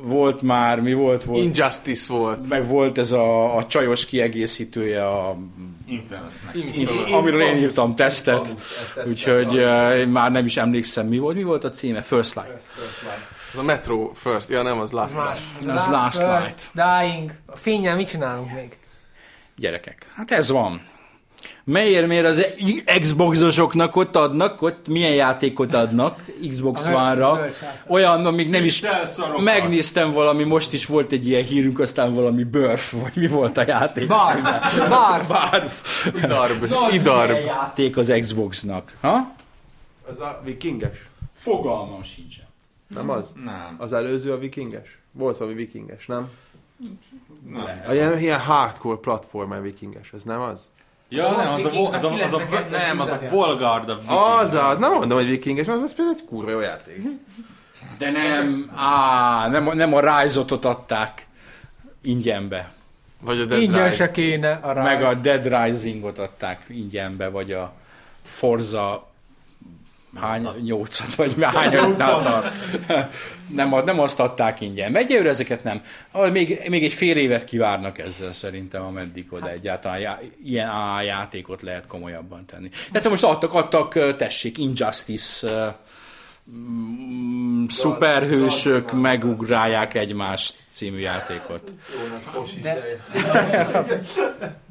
volt 0.02 0.42
már, 0.42 0.80
mi 0.80 0.92
volt, 0.92 1.24
volt 1.24 1.44
Injustice 1.44 2.12
volt. 2.12 2.48
meg 2.48 2.66
volt 2.66 2.98
ez 2.98 3.12
a, 3.12 3.56
a 3.56 3.66
csajos 3.66 4.06
kiegészítője, 4.06 5.06
a, 5.06 5.36
Infamousnek. 5.86 7.12
amiről 7.12 7.40
én 7.40 7.56
írtam 7.56 7.94
tesztet, 7.96 8.56
úgyhogy 9.06 9.54
uh, 9.54 9.98
én 9.98 10.08
már 10.08 10.30
nem 10.30 10.44
is 10.44 10.56
emlékszem, 10.56 11.06
mi 11.06 11.18
volt, 11.18 11.36
mi 11.36 11.42
volt 11.42 11.64
a 11.64 11.68
címe? 11.68 12.02
First 12.02 12.34
Light. 12.34 12.62
Az 13.52 13.58
a 13.58 13.62
Metro 13.62 14.10
First. 14.14 14.48
Ja, 14.48 14.62
nem, 14.62 14.78
az 14.78 14.90
Last 14.90 15.14
Light. 15.14 15.76
Ez 15.76 15.86
Last 15.86 16.22
First, 16.22 16.70
Dying. 16.72 17.32
A 17.46 17.56
fényel 17.56 17.96
mit 17.96 18.08
csinálunk 18.08 18.52
még? 18.52 18.76
Gyerekek, 19.56 20.06
hát 20.14 20.30
ez 20.30 20.50
van. 20.50 20.82
Miért, 21.64 22.06
miért 22.06 22.26
az 22.26 22.46
Xboxosoknak 23.00 23.96
ott 23.96 24.16
adnak, 24.16 24.62
ott 24.62 24.88
milyen 24.88 25.14
játékot 25.14 25.74
adnak 25.74 26.24
Xbox 26.48 26.86
One-ra? 26.86 27.48
Olyan, 27.86 28.26
amíg 28.26 28.48
nem 28.48 28.64
is... 28.64 28.82
Megnéztem 29.38 30.12
valami, 30.12 30.44
most 30.44 30.72
is 30.72 30.86
volt 30.86 31.12
egy 31.12 31.26
ilyen 31.26 31.44
hírünk, 31.44 31.78
aztán 31.78 32.14
valami 32.14 32.44
Burf, 32.44 32.92
vagy 32.92 33.12
mi 33.14 33.26
volt 33.26 33.56
a 33.56 33.64
játék? 33.66 34.08
Barf. 34.08 34.42
Barf. 34.88 35.28
Barf. 35.28 36.06
Idarb. 36.16 36.60
Milyen 36.60 36.92
Idarb. 36.92 37.36
játék 37.46 37.96
az 37.96 38.14
Xboxnak? 38.20 38.96
Ha? 39.00 39.34
Az 40.10 40.20
a 40.20 40.40
vikinges? 40.44 41.08
Fogalmam 41.34 42.02
sincsen. 42.02 42.46
Nem 42.94 43.10
az? 43.10 43.32
Nem. 43.44 43.74
Az 43.78 43.92
előző 43.92 44.32
a 44.32 44.38
vikinges? 44.38 44.98
Volt 45.12 45.36
valami 45.36 45.56
vikinges, 45.56 46.06
nem? 46.06 46.30
Nem. 47.46 47.82
A 47.88 47.92
ilyen, 47.92 48.18
ilyen 48.18 48.40
hardcore 48.40 48.96
platformer 48.96 49.62
vikinges, 49.62 50.12
ez 50.12 50.22
nem 50.22 50.40
az? 50.40 50.68
Ja, 51.08 51.30
nem, 51.30 51.52
az 51.52 51.64
a, 51.64 51.92
az 51.92 52.04
a, 52.04 52.12
az 52.12 52.34
a, 52.34 52.42
nem, 52.70 53.00
az 53.00 53.08
a 53.08 53.20
Volgard, 53.30 53.88
a 53.88 54.38
Az 54.40 54.54
az, 54.54 54.78
nem 54.78 54.92
mondom, 54.92 55.18
hogy 55.18 55.28
vikinges, 55.28 55.68
az, 55.68 55.82
az 55.82 55.94
például 55.94 56.16
egy 56.18 56.24
kurva 56.24 56.50
jó 56.50 56.60
játék. 56.60 57.02
De 57.98 58.10
nem, 58.10 58.70
á, 58.74 59.48
nem, 59.48 59.70
nem 59.76 59.94
a 59.94 60.20
Rise-ot 60.20 60.64
adták 60.64 61.26
ingyenbe. 62.02 62.72
Vagy 63.20 63.40
a 63.40 63.44
Dead 63.44 63.62
Ingyen 63.62 63.84
Rise. 63.84 63.96
se 63.96 64.10
kéne 64.10 64.52
a 64.62 64.72
rá. 64.72 64.82
Meg 64.82 65.02
a 65.02 65.14
Dead 65.14 65.46
Rising-ot 65.46 66.18
adták 66.18 66.64
ingyenbe, 66.68 67.28
vagy 67.28 67.52
a 67.52 67.72
Forza 68.22 69.07
hány, 70.14 70.48
nyolcat, 70.62 71.14
vagy 71.14 71.34
hány 71.40 71.76
nem, 73.48 73.72
ad- 73.72 73.84
nem 73.84 74.00
azt 74.00 74.20
adták 74.20 74.60
ingyen. 74.60 74.96
Egyelőre 74.96 75.28
ezeket 75.28 75.64
nem. 75.64 75.82
Még, 76.32 76.62
még 76.68 76.84
egy 76.84 76.92
fél 76.92 77.16
évet 77.16 77.44
kivárnak 77.44 77.98
ezzel 77.98 78.32
szerintem, 78.32 78.82
ameddig 78.82 79.26
oda 79.30 79.50
egyáltalán 79.50 79.98
já, 79.98 80.18
ilyen 80.44 80.68
á, 80.68 81.02
játékot 81.02 81.62
lehet 81.62 81.86
komolyabban 81.86 82.46
tenni. 82.46 82.68
Egyszer 82.92 83.10
most 83.10 83.24
adtak, 83.24 83.54
adtak, 83.54 84.16
tessék, 84.16 84.58
Injustice, 84.58 85.76
szuperhősök 87.68 88.92
megugrálják 88.92 89.94
egymást 89.94 90.54
című 90.70 90.98
játékot. 90.98 91.72
De... 92.62 92.82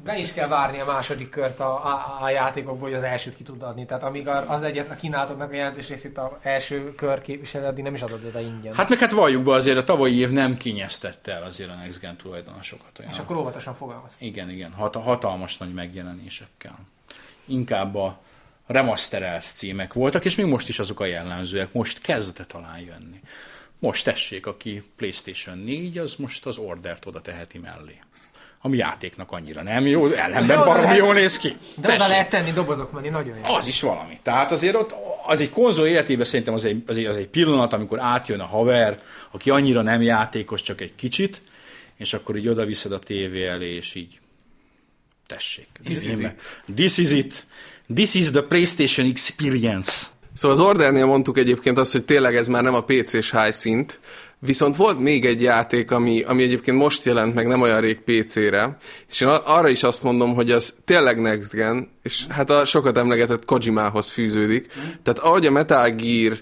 Be 0.04 0.18
is 0.18 0.32
kell 0.32 0.48
várni 0.48 0.80
a 0.80 0.84
második 0.84 1.30
kört 1.30 1.60
a, 1.60 1.86
a, 1.86 2.18
a 2.20 2.30
játékokból, 2.30 2.88
hogy 2.88 2.96
az 2.96 3.02
elsőt 3.02 3.36
ki 3.36 3.42
tud 3.42 3.62
adni. 3.62 3.86
Tehát 3.86 4.02
amíg 4.02 4.28
az 4.28 4.62
egyet 4.62 4.90
a 4.90 4.94
kínálatoknak 4.94 5.50
a 5.52 5.54
jelentős 5.54 5.88
részét 5.88 6.18
a 6.18 6.38
első 6.42 6.94
kör 6.94 7.20
képviseli, 7.20 7.64
addig 7.64 7.84
nem 7.84 7.94
is 7.94 8.02
adod 8.02 8.24
oda 8.24 8.40
ingyen. 8.40 8.74
Hát 8.74 8.88
meg 8.88 8.98
hát 8.98 9.10
valljuk 9.10 9.42
be 9.42 9.52
azért 9.52 9.78
a 9.78 9.84
tavalyi 9.84 10.18
év 10.18 10.30
nem 10.30 10.56
kényeztette 10.56 11.32
el 11.32 11.42
azért 11.42 11.70
a 11.70 11.74
Next 11.74 12.00
Gen 12.00 12.16
tulajdonosokat. 12.16 12.98
Olyan. 12.98 13.10
És 13.10 13.18
akkor 13.18 13.36
óvatosan 13.36 13.74
fogalmaz. 13.74 14.14
Igen, 14.18 14.50
igen, 14.50 14.72
hat, 14.72 14.94
hatalmas 14.94 15.56
nagy 15.56 15.74
megjelenésekkel. 15.74 16.78
Inkább 17.44 17.94
a 17.94 18.18
remasterelt 18.68 19.44
címek 19.54 19.92
voltak, 19.92 20.24
és 20.24 20.34
még 20.34 20.46
most 20.46 20.68
is 20.68 20.78
azok 20.78 21.00
a 21.00 21.04
jellemzőek. 21.04 21.72
Most 21.72 22.00
kezdte 22.00 22.44
talán 22.44 22.78
jönni. 22.78 23.20
Most 23.78 24.04
tessék, 24.04 24.46
aki 24.46 24.82
PlayStation 24.96 25.58
4, 25.58 25.98
az 25.98 26.14
most 26.14 26.46
az 26.46 26.56
ordert 26.56 27.06
oda 27.06 27.20
teheti 27.20 27.58
mellé. 27.58 27.98
Ami 28.60 28.76
játéknak 28.76 29.32
annyira 29.32 29.62
nem 29.62 29.86
jó, 29.86 30.12
ellenben 30.12 30.64
baromi 30.64 30.96
jól 30.96 31.14
néz 31.14 31.38
ki. 31.38 31.48
De 31.48 31.88
oda 31.88 31.96
Tessék. 31.96 32.08
lehet 32.08 32.30
tenni 32.30 32.52
dobozok 32.52 32.92
mellé, 32.92 33.08
nagyon 33.08 33.36
jó. 33.36 33.54
Az 33.54 33.66
is 33.66 33.80
valami. 33.80 34.18
Tehát 34.22 34.52
azért 34.52 34.74
ott, 34.74 34.94
az 35.26 35.40
egy 35.40 35.50
konzol 35.50 35.86
életében 35.86 36.24
szerintem 36.24 36.54
az 36.54 36.64
egy, 36.64 36.82
az 36.86 36.96
egy, 36.98 37.04
az 37.04 37.16
egy 37.16 37.28
pillanat, 37.28 37.72
amikor 37.72 38.00
átjön 38.00 38.40
a 38.40 38.46
haver, 38.46 38.98
aki 39.30 39.50
annyira 39.50 39.82
nem 39.82 40.02
játékos, 40.02 40.62
csak 40.62 40.80
egy 40.80 40.94
kicsit, 40.94 41.42
és 41.96 42.14
akkor 42.14 42.36
így 42.36 42.48
oda 42.48 42.64
viszed 42.64 42.92
a 42.92 42.98
tévé 42.98 43.46
elé, 43.46 43.74
és 43.74 43.94
így 43.94 44.20
tessék. 45.26 45.68
This 45.84 46.04
is 46.04 46.16
This 46.74 46.96
is 46.96 47.12
it. 47.12 47.46
This 47.94 48.14
is 48.14 48.30
the 48.30 48.42
PlayStation 48.42 49.06
Experience. 49.06 50.06
Szóval 50.34 50.56
az 50.56 50.62
Ordernél 50.62 51.06
mondtuk 51.06 51.38
egyébként 51.38 51.78
azt, 51.78 51.92
hogy 51.92 52.04
tényleg 52.04 52.36
ez 52.36 52.48
már 52.48 52.62
nem 52.62 52.74
a 52.74 52.84
PC-s 52.84 53.34
szint, 53.50 54.00
Viszont 54.40 54.76
volt 54.76 54.98
még 54.98 55.24
egy 55.24 55.42
játék, 55.42 55.90
ami, 55.90 56.22
ami 56.22 56.42
egyébként 56.42 56.76
most 56.76 57.04
jelent 57.04 57.34
meg 57.34 57.46
nem 57.46 57.60
olyan 57.60 57.80
rég 57.80 58.00
PC-re, 58.00 58.76
és 59.08 59.20
én 59.20 59.28
arra 59.28 59.68
is 59.68 59.82
azt 59.82 60.02
mondom, 60.02 60.34
hogy 60.34 60.50
az 60.50 60.74
tényleg 60.84 61.20
Next 61.20 61.52
Gen, 61.52 61.88
és 62.02 62.26
hát 62.28 62.50
a 62.50 62.64
sokat 62.64 62.98
emlegetett 62.98 63.44
Kojimához 63.44 64.08
fűződik. 64.08 64.66
Tehát 65.02 65.18
ahogy 65.18 65.46
a 65.46 65.50
Metal 65.50 65.90
Gear 65.90 66.38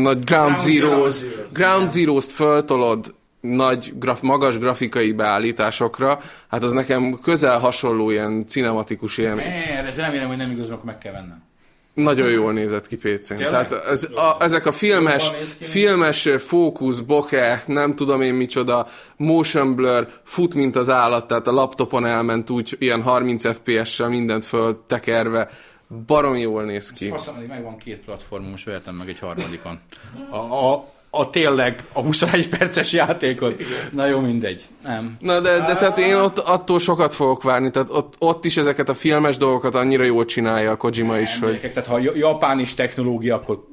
nagy 0.00 0.24
Ground 0.24 0.58
Zeroes, 0.58 1.20
Ground 1.52 1.90
Zeroes-t 1.90 2.32
föltolod 2.32 3.14
nagy, 3.40 3.92
graf, 3.98 4.20
magas 4.20 4.58
grafikai 4.58 5.12
beállításokra, 5.12 6.20
hát 6.48 6.62
az 6.62 6.72
nekem 6.72 7.18
közel 7.22 7.58
hasonló 7.58 8.10
ilyen 8.10 8.46
cinematikus 8.46 9.18
élmény. 9.18 9.46
Ez 9.86 9.98
remélem, 9.98 10.28
hogy 10.28 10.36
nem 10.36 10.50
igaz, 10.50 10.70
akkor 10.70 10.84
meg 10.84 10.98
kell 10.98 11.12
vennem. 11.12 11.46
Nagyon 11.94 12.30
jól 12.30 12.52
nézett 12.52 12.88
ki 12.88 12.96
PC-n. 12.96 13.36
Tehát 13.36 13.72
ez, 13.72 14.04
a, 14.04 14.36
ezek 14.40 14.66
a 14.66 14.72
filmes, 14.72 15.30
filmes 15.60 16.28
fókusz, 16.36 16.98
bokeh, 16.98 17.60
nem 17.66 17.94
tudom 17.94 18.22
én 18.22 18.34
micsoda, 18.34 18.86
motion 19.16 19.74
blur, 19.74 20.08
fut, 20.22 20.54
mint 20.54 20.76
az 20.76 20.90
állat, 20.90 21.26
tehát 21.26 21.46
a 21.46 21.52
laptopon 21.52 22.06
elment 22.06 22.50
úgy 22.50 22.76
ilyen 22.78 23.02
30 23.02 23.54
FPS-sel 23.54 24.08
mindent 24.08 24.44
föltekerve, 24.44 25.48
baromi 26.06 26.40
jól 26.40 26.62
néz 26.62 26.92
ki. 26.92 27.08
Faszom, 27.08 27.36
hogy 27.36 27.46
megvan 27.46 27.76
két 27.76 27.98
platformon, 27.98 28.50
most 28.50 28.64
vehetem 28.64 28.94
meg 28.94 29.08
egy 29.08 29.18
harmadikon. 29.18 29.78
A, 30.30 30.36
a, 30.36 30.88
a 31.18 31.30
tényleg 31.30 31.84
a 31.92 32.00
21 32.00 32.48
perces 32.48 32.92
játékot. 32.92 33.62
Na 33.92 34.06
jó, 34.06 34.20
mindegy. 34.20 34.62
Nem. 34.84 35.16
Na 35.20 35.40
de, 35.40 35.58
de 35.58 35.76
tehát 35.76 35.98
én 35.98 36.14
ott 36.14 36.38
attól 36.38 36.78
sokat 36.78 37.14
fogok 37.14 37.42
várni, 37.42 37.70
tehát 37.70 37.88
ott, 37.90 38.14
ott 38.18 38.44
is 38.44 38.56
ezeket 38.56 38.88
a 38.88 38.94
filmes 38.94 39.36
dolgokat 39.36 39.74
annyira 39.74 40.04
jól 40.04 40.24
csinálja 40.24 40.70
a 40.70 40.76
Kojima 40.76 41.18
is, 41.18 41.38
hogy 41.38 41.48
Gyerekek, 41.48 41.72
tehát 41.72 41.88
ha 41.88 41.98
ja- 41.98 42.16
japán 42.16 42.58
is 42.58 42.74
technológia, 42.74 43.34
akkor 43.34 43.64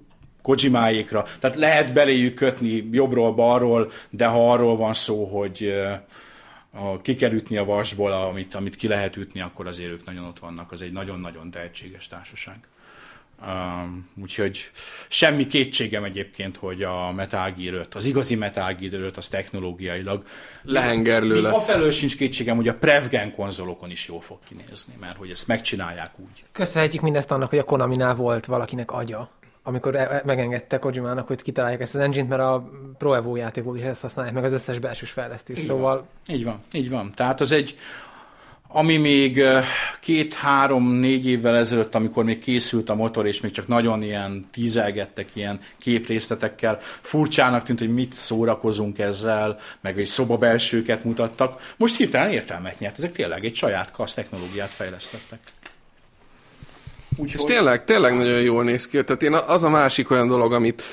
Kojimáékra. 0.41 1.25
Tehát 1.39 1.55
lehet 1.55 1.93
beléjük 1.93 2.33
kötni 2.33 2.89
jobbról, 2.91 3.33
balról, 3.33 3.91
de 4.09 4.25
ha 4.25 4.51
arról 4.51 4.77
van 4.77 4.93
szó, 4.93 5.25
hogy 5.25 5.63
eh, 5.63 5.99
a, 6.71 7.01
ki 7.01 7.13
kell 7.13 7.31
ütni 7.31 7.57
a 7.57 7.65
vasból, 7.65 8.11
amit, 8.11 8.55
amit 8.55 8.75
ki 8.75 8.87
lehet 8.87 9.17
ütni, 9.17 9.41
akkor 9.41 9.67
azért 9.67 9.89
ők 9.89 10.05
nagyon 10.05 10.25
ott 10.25 10.39
vannak. 10.39 10.71
Az 10.71 10.81
egy 10.81 10.91
nagyon-nagyon 10.91 11.51
tehetséges 11.51 12.07
társaság. 12.07 12.55
Um, 13.47 14.09
úgyhogy 14.21 14.71
semmi 15.07 15.47
kétségem 15.47 16.03
egyébként, 16.03 16.57
hogy 16.57 16.83
a 16.83 17.11
Metal 17.11 17.51
Gear 17.57 17.73
5, 17.73 17.95
az 17.95 18.05
igazi 18.05 18.35
Metal 18.35 18.73
Gear 18.73 18.93
5, 19.03 19.17
az 19.17 19.27
technológiailag 19.27 20.23
lehengerlő 20.61 21.41
lesz. 21.41 21.53
afelől 21.55 21.91
sincs 21.91 22.17
kétségem, 22.17 22.55
hogy 22.55 22.67
a 22.67 22.73
Prevgen 22.73 23.31
konzolokon 23.31 23.89
is 23.89 24.07
jól 24.07 24.21
fog 24.21 24.37
kinézni, 24.47 24.93
mert 24.99 25.17
hogy 25.17 25.29
ezt 25.29 25.47
megcsinálják 25.47 26.11
úgy. 26.19 26.43
Köszönhetjük 26.51 27.01
mindezt 27.01 27.31
annak, 27.31 27.49
hogy 27.49 27.59
a 27.59 27.63
Konami-nál 27.63 28.15
volt 28.15 28.45
valakinek 28.45 28.91
agya, 28.91 29.29
amikor 29.63 29.95
e- 29.95 29.99
e- 29.99 30.21
megengedte 30.25 30.79
Kojimának, 30.79 31.27
hogy 31.27 31.41
kitalálják 31.41 31.81
ezt 31.81 31.95
az 31.95 32.01
engine 32.01 32.27
mert 32.27 32.41
a 32.41 32.69
Pro 32.97 33.13
Evo 33.13 33.35
játékból 33.35 33.77
is 33.77 33.83
ezt 33.83 34.01
használják, 34.01 34.35
meg 34.35 34.43
az 34.43 34.51
összes 34.51 34.79
belsős 34.79 35.09
fejlesztés. 35.09 35.59
Szóval 35.59 36.07
Így 36.27 36.43
van, 36.43 36.59
így 36.71 36.89
van. 36.89 37.11
Tehát 37.15 37.41
az 37.41 37.51
egy, 37.51 37.75
ami 38.67 38.97
még 38.97 39.41
két-három-négy 39.99 41.27
évvel 41.27 41.57
ezelőtt, 41.57 41.95
amikor 41.95 42.23
még 42.23 42.39
készült 42.39 42.89
a 42.89 42.95
motor, 42.95 43.27
és 43.27 43.41
még 43.41 43.51
csak 43.51 43.67
nagyon 43.67 44.03
ilyen 44.03 44.47
tízelgettek 44.51 45.29
ilyen 45.33 45.59
képrészletekkel, 45.77 46.79
furcsának 47.01 47.63
tűnt, 47.63 47.79
hogy 47.79 47.93
mit 47.93 48.13
szórakozunk 48.13 48.99
ezzel, 48.99 49.59
meg 49.81 49.99
egy 49.99 50.05
szobabelsőket 50.05 51.03
mutattak. 51.03 51.73
Most 51.77 51.97
hirtelen 51.97 52.31
értelmet 52.31 52.79
nyert, 52.79 52.97
ezek 52.97 53.11
tényleg 53.11 53.45
egy 53.45 53.55
saját 53.55 53.91
kasz 53.91 54.13
technológiát 54.13 54.73
fejlesztettek. 54.73 55.39
És 57.09 57.17
Úgyhogy 57.17 57.45
tényleg, 57.45 57.83
tényleg 57.83 58.17
nagyon 58.17 58.41
jól 58.41 58.63
néz 58.63 58.87
ki. 58.87 59.03
Tehát 59.03 59.23
én 59.23 59.33
az 59.33 59.63
a 59.63 59.69
másik 59.69 60.11
olyan 60.11 60.27
dolog, 60.27 60.53
amit 60.53 60.83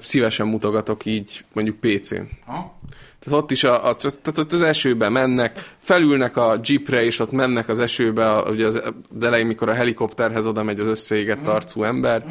szívesen 0.00 0.46
mutogatok 0.46 1.04
így 1.04 1.44
mondjuk 1.52 1.76
PC-n. 1.80 2.22
Ha? 2.46 2.78
Tehát 3.20 3.42
ott 3.42 3.50
is 3.50 3.64
a, 3.64 3.88
a, 3.88 3.94
tehát 3.94 4.38
ott 4.38 4.52
az 4.52 4.62
esőbe 4.62 5.08
mennek, 5.08 5.74
felülnek 5.78 6.36
a 6.36 6.60
jeepre, 6.64 7.04
és 7.04 7.18
ott 7.18 7.30
mennek 7.30 7.68
az 7.68 7.80
esőbe, 7.80 8.32
a, 8.32 8.50
ugye 8.50 8.66
az, 8.66 8.74
az 9.16 9.24
elején, 9.24 9.46
mikor 9.46 9.68
a 9.68 9.74
helikopterhez 9.74 10.46
oda 10.46 10.62
megy 10.62 10.80
az 10.80 10.86
összeégett 10.86 11.46
arcú 11.46 11.82
ember. 11.82 12.24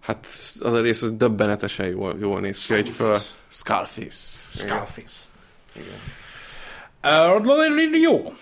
Hát 0.00 0.26
az 0.58 0.72
a 0.72 0.80
rész 0.80 1.02
az 1.02 1.12
döbbenetesen 1.12 1.86
jól, 1.86 2.16
jól 2.20 2.40
néz 2.40 2.66
ki, 2.66 2.74
egy 2.74 2.88
föl... 2.88 3.16
Skullface. 3.48 4.40
Igen. 4.54 4.66
Skullface. 4.66 5.16
Uh, 7.02 8.00
jó. 8.02 8.32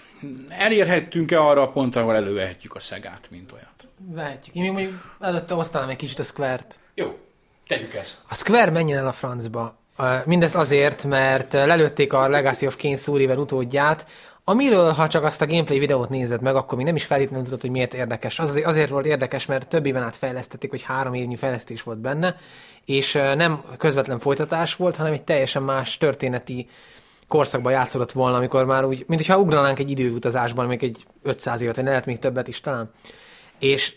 Elérhettünk-e 0.48 1.40
arra 1.40 1.62
a 1.62 1.68
pontra, 1.68 2.00
ahol 2.00 2.14
elővehetjük 2.14 2.74
a 2.74 2.80
szegát, 2.80 3.28
mint 3.30 3.52
olyat? 3.52 3.88
vehetjük. 4.10 4.54
Én 4.54 4.62
még 4.62 4.72
mondjuk 4.72 5.16
előtte 5.20 5.54
osztanám 5.54 5.88
egy 5.88 5.96
kicsit 5.96 6.18
a 6.18 6.22
Square-t. 6.22 6.78
Jó, 6.94 7.18
tegyük 7.72 7.94
ezt. 7.94 8.18
A 8.28 8.34
Square 8.34 8.70
menjen 8.70 8.98
el 8.98 9.06
a 9.06 9.12
francba. 9.12 9.76
Mindezt 10.24 10.54
azért, 10.54 11.04
mert 11.04 11.52
lelőtték 11.52 12.12
a 12.12 12.28
Legacy 12.28 12.66
of 12.66 12.76
Kain 12.76 12.96
Szórivel 12.96 13.38
utódját, 13.38 14.06
amiről, 14.44 14.92
ha 14.92 15.08
csak 15.08 15.24
azt 15.24 15.42
a 15.42 15.46
gameplay 15.46 15.78
videót 15.78 16.08
nézed 16.08 16.40
meg, 16.42 16.56
akkor 16.56 16.76
még 16.76 16.86
nem 16.86 16.94
is 16.94 17.04
feltétlenül 17.04 17.44
tudod, 17.44 17.60
hogy 17.60 17.70
miért 17.70 17.94
érdekes. 17.94 18.38
Az 18.38 18.60
azért, 18.64 18.90
volt 18.90 19.06
érdekes, 19.06 19.46
mert 19.46 19.68
több 19.68 19.86
éven 19.86 20.02
át 20.02 20.16
fejlesztették, 20.16 20.70
hogy 20.70 20.82
három 20.82 21.14
évnyi 21.14 21.36
fejlesztés 21.36 21.82
volt 21.82 21.98
benne, 21.98 22.36
és 22.84 23.12
nem 23.12 23.62
közvetlen 23.78 24.18
folytatás 24.18 24.74
volt, 24.76 24.96
hanem 24.96 25.12
egy 25.12 25.22
teljesen 25.22 25.62
más 25.62 25.98
történeti 25.98 26.68
korszakban 27.28 27.72
játszódott 27.72 28.12
volna, 28.12 28.36
amikor 28.36 28.64
már 28.64 28.84
úgy, 28.84 29.04
mint 29.06 29.20
hogyha 29.20 29.40
ugranánk 29.40 29.78
egy 29.78 29.90
időutazásban, 29.90 30.66
még 30.66 30.84
egy 30.84 31.06
500 31.22 31.60
évet, 31.60 31.76
vagy 31.76 31.84
lehet 31.84 32.06
még 32.06 32.18
többet 32.18 32.48
is 32.48 32.60
talán. 32.60 32.90
És 33.58 33.94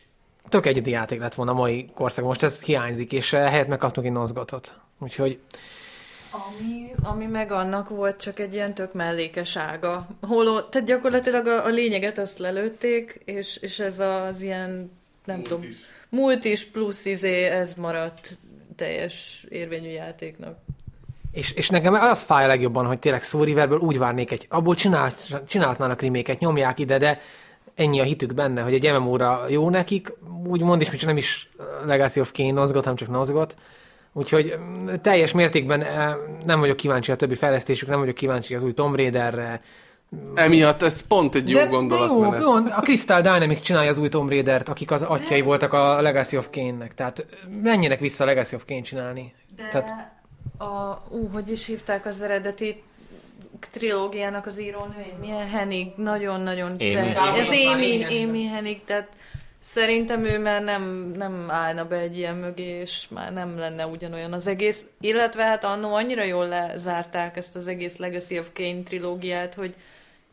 tök 0.50 0.66
egyedi 0.66 0.90
játék 0.90 1.20
lett 1.20 1.34
volna 1.34 1.52
a 1.52 1.56
mai 1.56 1.90
korszakban. 1.94 2.28
Most 2.28 2.44
ez 2.44 2.64
hiányzik, 2.64 3.12
és 3.12 3.34
eh, 3.34 3.50
helyett 3.50 3.68
megkaptunk 3.68 4.08
egy 4.08 4.14
nozgotot. 4.14 4.74
Úgyhogy 5.00 5.40
Ami, 6.32 6.92
ami 7.04 7.26
meg 7.26 7.52
annak 7.52 7.90
volt 7.90 8.22
csak 8.22 8.40
egy 8.40 8.54
ilyen 8.54 8.74
tök 8.74 8.94
mellékes 8.94 9.58
ága. 9.58 10.08
Holó, 10.22 10.62
tehát 10.62 10.88
gyakorlatilag 10.88 11.48
a, 11.48 11.66
a 11.66 11.70
lényeget 11.70 12.18
azt 12.18 12.38
lelőtték, 12.38 13.22
és, 13.26 13.58
és 13.58 13.80
ez 13.80 14.00
az 14.00 14.42
ilyen, 14.42 14.92
nem 15.26 15.36
múlt 15.36 15.48
tudom, 15.48 15.64
is. 15.64 15.76
múlt 16.10 16.46
is 16.46 16.66
plusz 16.66 17.06
izé, 17.06 17.44
ez 17.44 17.76
maradt 17.76 18.38
teljes 18.76 19.46
érvényű 19.50 19.90
játéknak. 19.90 20.58
És, 21.32 21.52
és 21.52 21.70
nekem 21.70 21.94
az 21.94 22.24
fáj 22.24 22.44
a 22.44 22.48
legjobban, 22.48 22.86
hogy 22.86 23.00
tényleg 23.00 23.24
Szóriverből 23.24 23.80
úgy 23.80 23.98
várnék 23.98 24.32
egy, 24.32 24.46
abból 24.50 24.76
csinált, 24.76 25.42
csinálhatnának 25.48 26.02
reméket, 26.02 26.40
nyomják 26.40 26.80
ide, 26.80 26.98
de 26.98 27.22
ennyi 27.76 28.00
a 28.00 28.04
hitük 28.04 28.34
benne, 28.34 28.62
hogy 28.62 28.74
egy 28.74 28.92
MMO-ra 28.92 29.46
jó 29.50 29.70
nekik, 29.70 30.14
úgymond 30.48 30.82
is, 30.82 30.90
csak 30.90 31.06
nem 31.06 31.18
is 31.18 31.50
Legacy 31.86 32.20
of 32.20 32.32
Kain 32.32 32.54
nozgot, 32.54 32.84
hanem 32.84 32.98
csak 32.98 33.10
nozgot. 33.10 33.56
Úgyhogy 34.14 34.58
mm, 34.60 34.88
teljes 35.02 35.32
mértékben 35.32 35.82
eh, 35.82 36.16
nem 36.46 36.60
vagyok 36.60 36.76
kíváncsi 36.76 37.12
a 37.12 37.16
többi 37.16 37.36
fejlesztésük, 37.36 37.90
nem 37.90 38.00
vagyok 38.00 38.16
kíváncsi 38.16 38.56
az 38.56 38.64
új 38.64 38.74
Tomb 38.74 38.96
Raiderre. 38.96 39.62
Emiatt 40.36 40.82
ez 40.82 41.08
pont 41.08 41.36
egy 41.36 41.50
jó 41.50 41.58
de, 41.58 41.66
gondolat. 41.66 42.08
de 42.08 42.14
jó, 42.14 42.20
menet. 42.22 42.42
jó, 42.42 42.54
a 42.54 42.82
Crystal 42.82 43.22
Dynamics 43.22 43.62
csinálja 43.62 43.90
az 43.90 43.98
új 43.98 44.10
Tomb 44.10 44.30
Raidert, 44.30 44.70
akik 44.70 44.92
az 44.92 45.04
atyai 45.04 45.42
voltak 45.42 45.74
a 45.74 46.02
Legacy 46.02 46.38
of 46.38 46.48
Kain-nek. 46.52 46.94
Tehát 46.94 47.26
menjenek 47.62 48.00
vissza 48.00 48.24
a 48.24 48.28
Legacy 48.28 48.56
of 48.56 48.66
Kain 48.66 48.84
csinálni. 48.84 49.34
De 49.56 49.68
Tehát- 49.72 50.14
a, 50.58 51.04
ú, 51.10 51.30
hogy 51.34 51.52
is 51.52 51.66
hívták 51.66 52.06
az 52.06 52.22
eredeti 52.22 52.84
trilógiának 53.72 54.46
az 54.46 54.62
írónőjét? 54.62 55.20
Milyen 55.20 55.50
Hennig? 55.50 55.88
Nagyon-nagyon... 55.96 56.76
Ez 56.80 57.48
Amy 57.48 58.04
Amy, 58.04 58.46
Hennig. 58.46 58.84
Tehát 58.84 59.10
szerintem 59.60 60.24
ő 60.24 60.40
már 60.40 60.64
nem, 60.64 61.12
nem 61.16 61.46
állna 61.50 61.86
be 61.86 61.98
egy 61.98 62.18
ilyen 62.18 62.36
mögé, 62.36 62.80
és 62.80 63.08
már 63.10 63.34
nem 63.34 63.58
lenne 63.58 63.86
ugyanolyan 63.88 64.34
az 64.34 64.48
egész. 64.48 64.86
Illetve 65.00 65.44
hát 65.44 65.64
annó 65.64 65.94
annyira 65.94 66.24
jól 66.24 66.48
lezárták 66.48 67.38
ezt 67.38 67.56
az 67.56 67.68
egész 67.68 67.98
Legacy 67.98 68.40
of 68.40 68.50
Kain 68.54 68.84
trilógiát, 68.84 69.54
hogy 69.54 69.76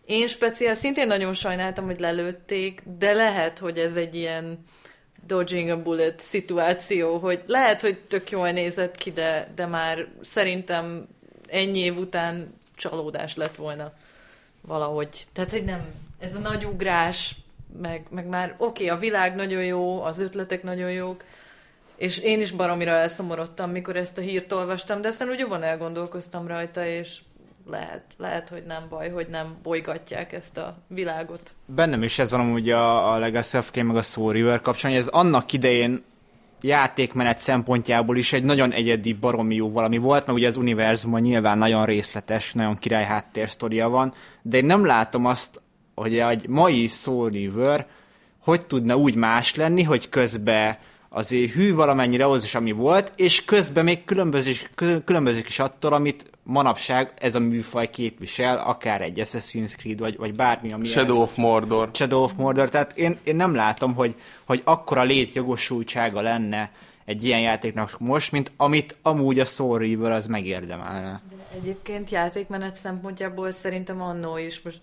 én 0.06 0.26
speciál 0.26 0.74
szintén 0.74 1.06
nagyon 1.06 1.32
sajnáltam, 1.32 1.84
hogy 1.84 2.00
lelőtték, 2.00 2.82
de 2.98 3.12
lehet, 3.12 3.58
hogy 3.58 3.78
ez 3.78 3.96
egy 3.96 4.14
ilyen 4.14 4.58
dodging 5.26 5.68
a 5.68 5.82
bullet 5.82 6.20
szituáció, 6.20 7.16
hogy 7.16 7.42
lehet, 7.46 7.80
hogy 7.80 7.98
tök 8.08 8.30
jól 8.30 8.50
nézett 8.50 8.96
ki, 8.96 9.10
de, 9.10 9.48
de 9.54 9.66
már 9.66 10.06
szerintem 10.20 11.08
ennyi 11.48 11.78
év 11.78 11.98
után 11.98 12.54
csalódás 12.82 13.36
lett 13.36 13.56
volna 13.56 13.92
valahogy. 14.60 15.08
Tehát, 15.32 15.50
hogy 15.50 15.64
nem, 15.64 15.84
ez 16.18 16.34
a 16.34 16.38
nagy 16.38 16.64
ugrás, 16.64 17.36
meg, 17.80 18.06
meg 18.10 18.26
már 18.26 18.54
oké, 18.58 18.84
okay, 18.84 18.96
a 18.96 19.00
világ 19.00 19.34
nagyon 19.34 19.64
jó, 19.64 20.02
az 20.02 20.20
ötletek 20.20 20.62
nagyon 20.62 20.90
jók, 20.90 21.24
és 21.96 22.18
én 22.18 22.40
is 22.40 22.50
baromira 22.50 22.90
elszomorodtam, 22.90 23.70
mikor 23.70 23.96
ezt 23.96 24.18
a 24.18 24.20
hírt 24.20 24.52
olvastam, 24.52 25.00
de 25.00 25.08
aztán 25.08 25.28
úgy 25.28 25.38
jobban 25.38 25.62
elgondolkoztam 25.62 26.46
rajta, 26.46 26.86
és 26.86 27.18
lehet, 27.70 28.04
lehet, 28.18 28.48
hogy 28.48 28.62
nem 28.66 28.86
baj, 28.88 29.10
hogy 29.10 29.26
nem 29.26 29.56
bolygatják 29.62 30.32
ezt 30.32 30.58
a 30.58 30.76
világot. 30.86 31.54
Bennem 31.66 32.02
is 32.02 32.18
ez 32.18 32.30
van 32.30 32.40
amúgy 32.40 32.70
a, 32.70 33.12
a 33.12 33.18
Legacy 33.18 33.58
of 33.58 33.70
Kain 33.70 33.86
meg 33.86 33.96
a 33.96 34.02
Soul 34.02 34.32
River 34.32 34.60
kapcsán, 34.60 34.92
ez 34.92 35.08
annak 35.08 35.52
idején 35.52 36.04
játékmenet 36.62 37.38
szempontjából 37.38 38.16
is 38.16 38.32
egy 38.32 38.44
nagyon 38.44 38.72
egyedi 38.72 39.12
baromi 39.12 39.54
jó 39.54 39.70
valami 39.70 39.98
volt, 39.98 40.26
meg 40.26 40.34
ugye 40.34 40.46
az 40.46 40.56
univerzumban 40.56 41.20
nyilván 41.20 41.58
nagyon 41.58 41.84
részletes, 41.84 42.52
nagyon 42.52 42.78
király 42.78 43.04
háttérsztoria 43.04 43.88
van, 43.88 44.12
de 44.42 44.56
én 44.56 44.64
nem 44.64 44.86
látom 44.86 45.26
azt, 45.26 45.60
hogy 45.94 46.18
egy 46.18 46.48
mai 46.48 46.86
Soul 46.86 47.30
River 47.30 47.86
hogy 48.42 48.66
tudna 48.66 48.96
úgy 48.96 49.14
más 49.14 49.54
lenni, 49.54 49.82
hogy 49.82 50.08
közben 50.08 50.76
azért 51.12 51.52
hű 51.52 51.74
valamennyire 51.74 52.24
ahhoz 52.24 52.44
is, 52.44 52.54
ami 52.54 52.72
volt, 52.72 53.12
és 53.16 53.44
közben 53.44 53.84
még 53.84 54.04
különbözik, 54.04 54.70
kül- 54.74 55.04
különbözik 55.04 55.46
is 55.46 55.58
attól, 55.58 55.92
amit 55.92 56.30
manapság 56.42 57.12
ez 57.18 57.34
a 57.34 57.40
műfaj 57.40 57.90
képvisel, 57.90 58.58
akár 58.58 59.00
egy 59.00 59.20
Assassin's 59.20 59.76
Creed, 59.76 59.98
vagy, 59.98 60.16
vagy 60.16 60.34
bármi, 60.34 60.72
ami 60.72 60.86
Shadow 60.86 61.16
ez. 61.16 61.22
of 61.22 61.36
Mordor. 61.36 61.88
Shadow 61.92 62.22
of 62.22 62.32
Mordor, 62.36 62.68
tehát 62.68 62.96
én, 62.96 63.18
én 63.22 63.36
nem 63.36 63.54
látom, 63.54 63.94
hogy, 63.94 64.14
hogy 64.44 64.60
akkora 64.64 65.02
létjogosultsága 65.02 66.20
lenne 66.20 66.70
egy 67.04 67.24
ilyen 67.24 67.40
játéknak 67.40 67.98
most, 67.98 68.32
mint 68.32 68.52
amit 68.56 68.96
amúgy 69.02 69.38
a 69.38 69.44
Soul 69.44 69.78
River 69.78 70.12
az 70.12 70.26
megérdemelne. 70.26 71.22
Egyébként 71.54 72.10
játékmenet 72.10 72.74
szempontjából 72.74 73.50
szerintem 73.50 74.02
annó 74.02 74.36
is, 74.36 74.60
most 74.60 74.80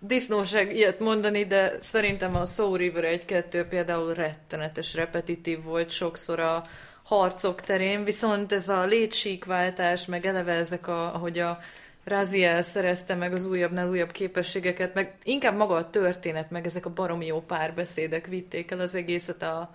disznóság 0.00 0.76
ilyet 0.76 1.00
mondani, 1.00 1.44
de 1.44 1.72
szerintem 1.80 2.36
a 2.36 2.44
Soul 2.44 2.76
River 2.76 3.20
1-2 3.26 3.66
például 3.68 4.14
rettenetes, 4.14 4.94
repetitív 4.94 5.62
volt 5.62 5.90
sokszor 5.90 6.40
a 6.40 6.62
harcok 7.02 7.60
terén, 7.60 8.04
viszont 8.04 8.52
ez 8.52 8.68
a 8.68 8.84
létsíkváltás, 8.84 10.06
meg 10.06 10.26
eleve 10.26 10.52
ezek, 10.52 10.88
a, 10.88 11.14
ahogy 11.14 11.38
a 11.38 11.58
Raziel 12.04 12.62
szerezte 12.62 13.14
meg 13.14 13.32
az 13.32 13.44
újabbnál 13.44 13.88
újabb 13.88 14.10
képességeket, 14.10 14.94
meg 14.94 15.14
inkább 15.22 15.56
maga 15.56 15.74
a 15.74 15.90
történet, 15.90 16.50
meg 16.50 16.66
ezek 16.66 16.86
a 16.86 16.92
baromi 16.92 17.26
jó 17.26 17.40
párbeszédek 17.40 18.26
vitték 18.26 18.70
el 18.70 18.80
az 18.80 18.94
egészet 18.94 19.42
a, 19.42 19.74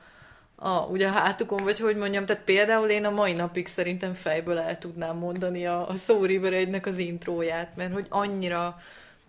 a, 0.56 0.70
ugye 0.80 1.08
a 1.08 1.12
hátukon, 1.12 1.64
vagy 1.64 1.80
hogy 1.80 1.96
mondjam, 1.96 2.26
tehát 2.26 2.44
például 2.44 2.90
én 2.90 3.06
a 3.06 3.10
mai 3.10 3.34
napig 3.34 3.68
szerintem 3.68 4.14
fejből 4.14 4.58
el 4.58 4.78
tudnám 4.78 5.18
mondani 5.18 5.66
a, 5.66 5.90
a 5.90 5.96
Soul 5.96 6.28
River 6.28 6.54
1 6.54 6.80
az 6.84 6.98
intróját, 6.98 7.76
mert 7.76 7.94
hogy 7.94 8.06
annyira 8.10 8.78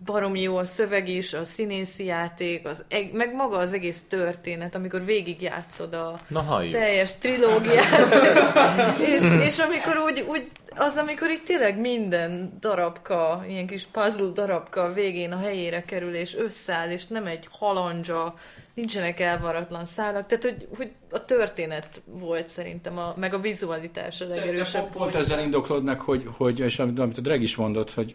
baromi 0.04 0.40
jó 0.40 0.56
a 0.56 0.64
szöveg 0.64 1.08
is, 1.08 1.32
a 1.32 1.44
színészi 1.44 2.04
játék, 2.04 2.66
az, 2.66 2.84
eg- 2.88 3.12
meg 3.12 3.34
maga 3.34 3.56
az 3.58 3.72
egész 3.72 4.04
történet, 4.08 4.74
amikor 4.74 5.04
végigjátszod 5.04 5.94
a 5.94 6.18
Na 6.28 6.40
halljuk. 6.40 6.72
teljes 6.72 7.18
trilógiát, 7.18 8.14
és, 9.14 9.22
és 9.40 9.58
amikor 9.58 9.96
úgy, 10.04 10.24
úgy, 10.28 10.46
az, 10.78 10.96
amikor 10.96 11.30
itt 11.30 11.44
tényleg 11.44 11.78
minden 11.80 12.56
darabka, 12.60 13.44
ilyen 13.48 13.66
kis 13.66 13.86
puzzle 13.86 14.30
darabka 14.32 14.82
a 14.82 14.92
végén 14.92 15.32
a 15.32 15.38
helyére 15.38 15.82
kerül, 15.84 16.14
és 16.14 16.36
összeáll, 16.36 16.90
és 16.90 17.06
nem 17.06 17.26
egy 17.26 17.48
halandzsa, 17.50 18.34
nincsenek 18.74 19.20
elvaratlan 19.20 19.84
szálak, 19.84 20.26
tehát 20.26 20.44
hogy, 20.44 20.68
hogy 20.76 20.90
a 21.10 21.24
történet 21.24 22.02
volt 22.04 22.48
szerintem, 22.48 22.98
a, 22.98 23.14
meg 23.16 23.34
a 23.34 23.38
vizualitás 23.38 24.20
a 24.20 24.26
legerősebb 24.26 24.82
Pont 24.82 24.94
pont. 24.94 25.14
ezzel 25.14 25.40
indoklod 25.40 25.84
meg, 25.84 26.00
hogy, 26.00 26.28
hogy 26.36 26.58
és 26.60 26.78
amit, 26.78 26.98
amit 26.98 27.18
a 27.18 27.20
Dreg 27.20 27.42
is 27.42 27.56
mondott, 27.56 27.92
hogy 27.92 28.14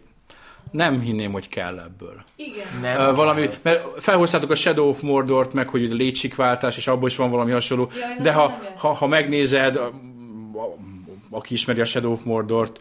nem 0.72 1.00
hinném, 1.00 1.32
hogy 1.32 1.48
kell 1.48 1.78
ebből. 1.78 2.22
Igen. 2.36 2.66
Nem. 2.80 3.08
Uh, 3.08 3.16
valami, 3.16 3.48
mert 3.62 3.84
felhoztátok 3.98 4.50
a 4.50 4.54
Shadow 4.54 4.88
of 4.88 5.00
Mordort, 5.00 5.52
meg 5.52 5.68
hogy 5.68 5.90
a 5.90 5.94
létsikváltás, 5.94 6.76
és 6.76 6.86
abból 6.86 7.08
is 7.08 7.16
van 7.16 7.30
valami 7.30 7.50
hasonló, 7.50 7.90
Ja, 8.00 8.08
én 8.16 8.22
de 8.22 8.32
ha, 8.32 8.58
ha, 8.76 8.92
ha 8.92 9.06
megnézed, 9.06 9.76
a, 9.76 9.86
a, 9.86 10.76
aki 11.30 11.54
ismeri 11.54 11.80
a 11.80 11.84
Shadow 11.84 12.12
of 12.12 12.20
Mordort, 12.22 12.80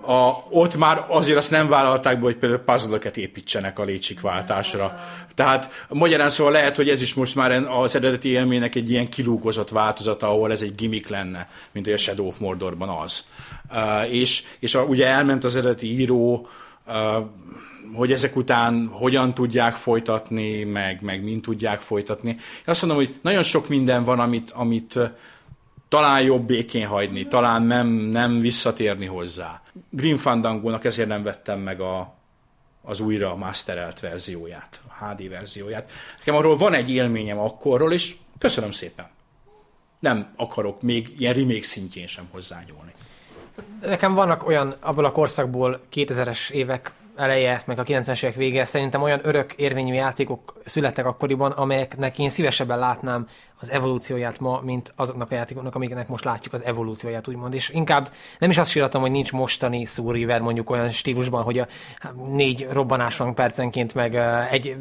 a, 0.00 0.44
ott 0.50 0.76
már 0.76 1.04
azért 1.08 1.38
azt 1.38 1.50
nem 1.50 1.68
vállalták 1.68 2.18
be, 2.18 2.24
hogy 2.24 2.36
például 2.36 2.60
puzzle 2.60 2.98
építsenek 3.14 3.78
a 3.78 3.84
létsikváltásra. 3.84 5.00
Tehát 5.34 5.86
magyarán 5.88 6.28
szóval 6.28 6.52
lehet, 6.52 6.76
hogy 6.76 6.88
ez 6.88 7.02
is 7.02 7.14
most 7.14 7.34
már 7.34 7.52
az 7.52 7.96
eredeti 7.96 8.28
élménynek 8.28 8.74
egy 8.74 8.90
ilyen 8.90 9.08
kilúgozott 9.08 9.68
változata, 9.68 10.28
ahol 10.28 10.52
ez 10.52 10.62
egy 10.62 10.74
gimmick 10.74 11.08
lenne, 11.08 11.48
mint 11.72 11.84
hogy 11.86 11.94
a 11.94 11.98
Shadow 11.98 12.26
of 12.26 12.38
Mordorban 12.38 12.88
az. 12.88 13.24
Uh, 13.72 14.14
és 14.14 14.42
és 14.58 14.74
a, 14.74 14.82
ugye 14.82 15.06
elment 15.06 15.44
az 15.44 15.56
eredeti 15.56 16.00
író, 16.00 16.34
uh, 16.34 16.48
hogy 17.94 18.12
ezek 18.12 18.36
után 18.36 18.86
hogyan 18.86 19.34
tudják 19.34 19.74
folytatni, 19.74 20.64
meg, 20.64 21.02
meg 21.02 21.22
mind 21.22 21.42
tudják 21.42 21.80
folytatni. 21.80 22.28
Én 22.30 22.38
azt 22.64 22.82
mondom, 22.82 22.98
hogy 23.04 23.18
nagyon 23.22 23.42
sok 23.42 23.68
minden 23.68 24.04
van, 24.04 24.20
amit, 24.20 24.50
amit 24.50 24.98
talán 25.88 26.22
jobb 26.22 26.46
békén 26.46 26.86
hagyni, 26.86 27.26
talán 27.28 27.62
nem, 27.62 27.88
nem 27.88 28.40
visszatérni 28.40 29.06
hozzá. 29.06 29.62
Green 29.90 30.16
Fandango-nak 30.16 30.84
ezért 30.84 31.08
nem 31.08 31.22
vettem 31.22 31.60
meg 31.60 31.80
a, 31.80 32.14
az 32.82 33.00
újra 33.00 33.36
masterelt 33.36 34.00
verzióját, 34.00 34.82
a 34.88 35.04
HD 35.04 35.28
verzióját. 35.28 35.92
Nekem 36.18 36.34
arról 36.34 36.56
van 36.56 36.74
egy 36.74 36.90
élményem 36.90 37.38
akkorról, 37.38 37.92
és 37.92 38.14
köszönöm 38.38 38.70
szépen. 38.70 39.08
Nem 39.98 40.32
akarok 40.36 40.82
még 40.82 41.14
ilyen 41.18 41.34
remake 41.34 41.62
szintjén 41.62 42.06
sem 42.06 42.28
hozzányúlni. 42.30 42.92
Nekem 43.80 44.14
vannak 44.14 44.46
olyan 44.46 44.74
abból 44.80 45.04
a 45.04 45.12
korszakból 45.12 45.80
2000-es 45.94 46.50
évek 46.50 46.92
eleje, 47.16 47.62
meg 47.64 47.78
a 47.78 47.82
90-es 47.82 48.22
évek 48.22 48.34
vége, 48.34 48.64
szerintem 48.64 49.02
olyan 49.02 49.20
örök 49.22 49.52
érvényű 49.52 49.92
játékok 49.92 50.54
születtek 50.64 51.06
akkoriban, 51.06 51.50
amelyeknek 51.50 52.18
én 52.18 52.30
szívesebben 52.30 52.78
látnám 52.78 53.28
az 53.60 53.70
evolúcióját 53.70 54.40
ma, 54.40 54.60
mint 54.64 54.92
azoknak 54.96 55.30
a 55.30 55.34
játékoknak, 55.34 55.74
amiknek 55.74 56.08
most 56.08 56.24
látjuk 56.24 56.54
az 56.54 56.64
evolúcióját, 56.64 57.28
úgymond. 57.28 57.54
És 57.54 57.68
inkább 57.68 58.10
nem 58.38 58.50
is 58.50 58.58
azt 58.58 58.70
síratom, 58.70 59.00
hogy 59.00 59.10
nincs 59.10 59.32
mostani 59.32 59.84
Soul 59.84 60.38
mondjuk 60.38 60.70
olyan 60.70 60.88
stílusban, 60.88 61.42
hogy 61.42 61.58
a 61.58 61.66
négy 62.30 62.68
robbanás 62.70 63.16
van 63.16 63.34
percenként, 63.34 63.94
meg 63.94 64.14
egy 64.50 64.76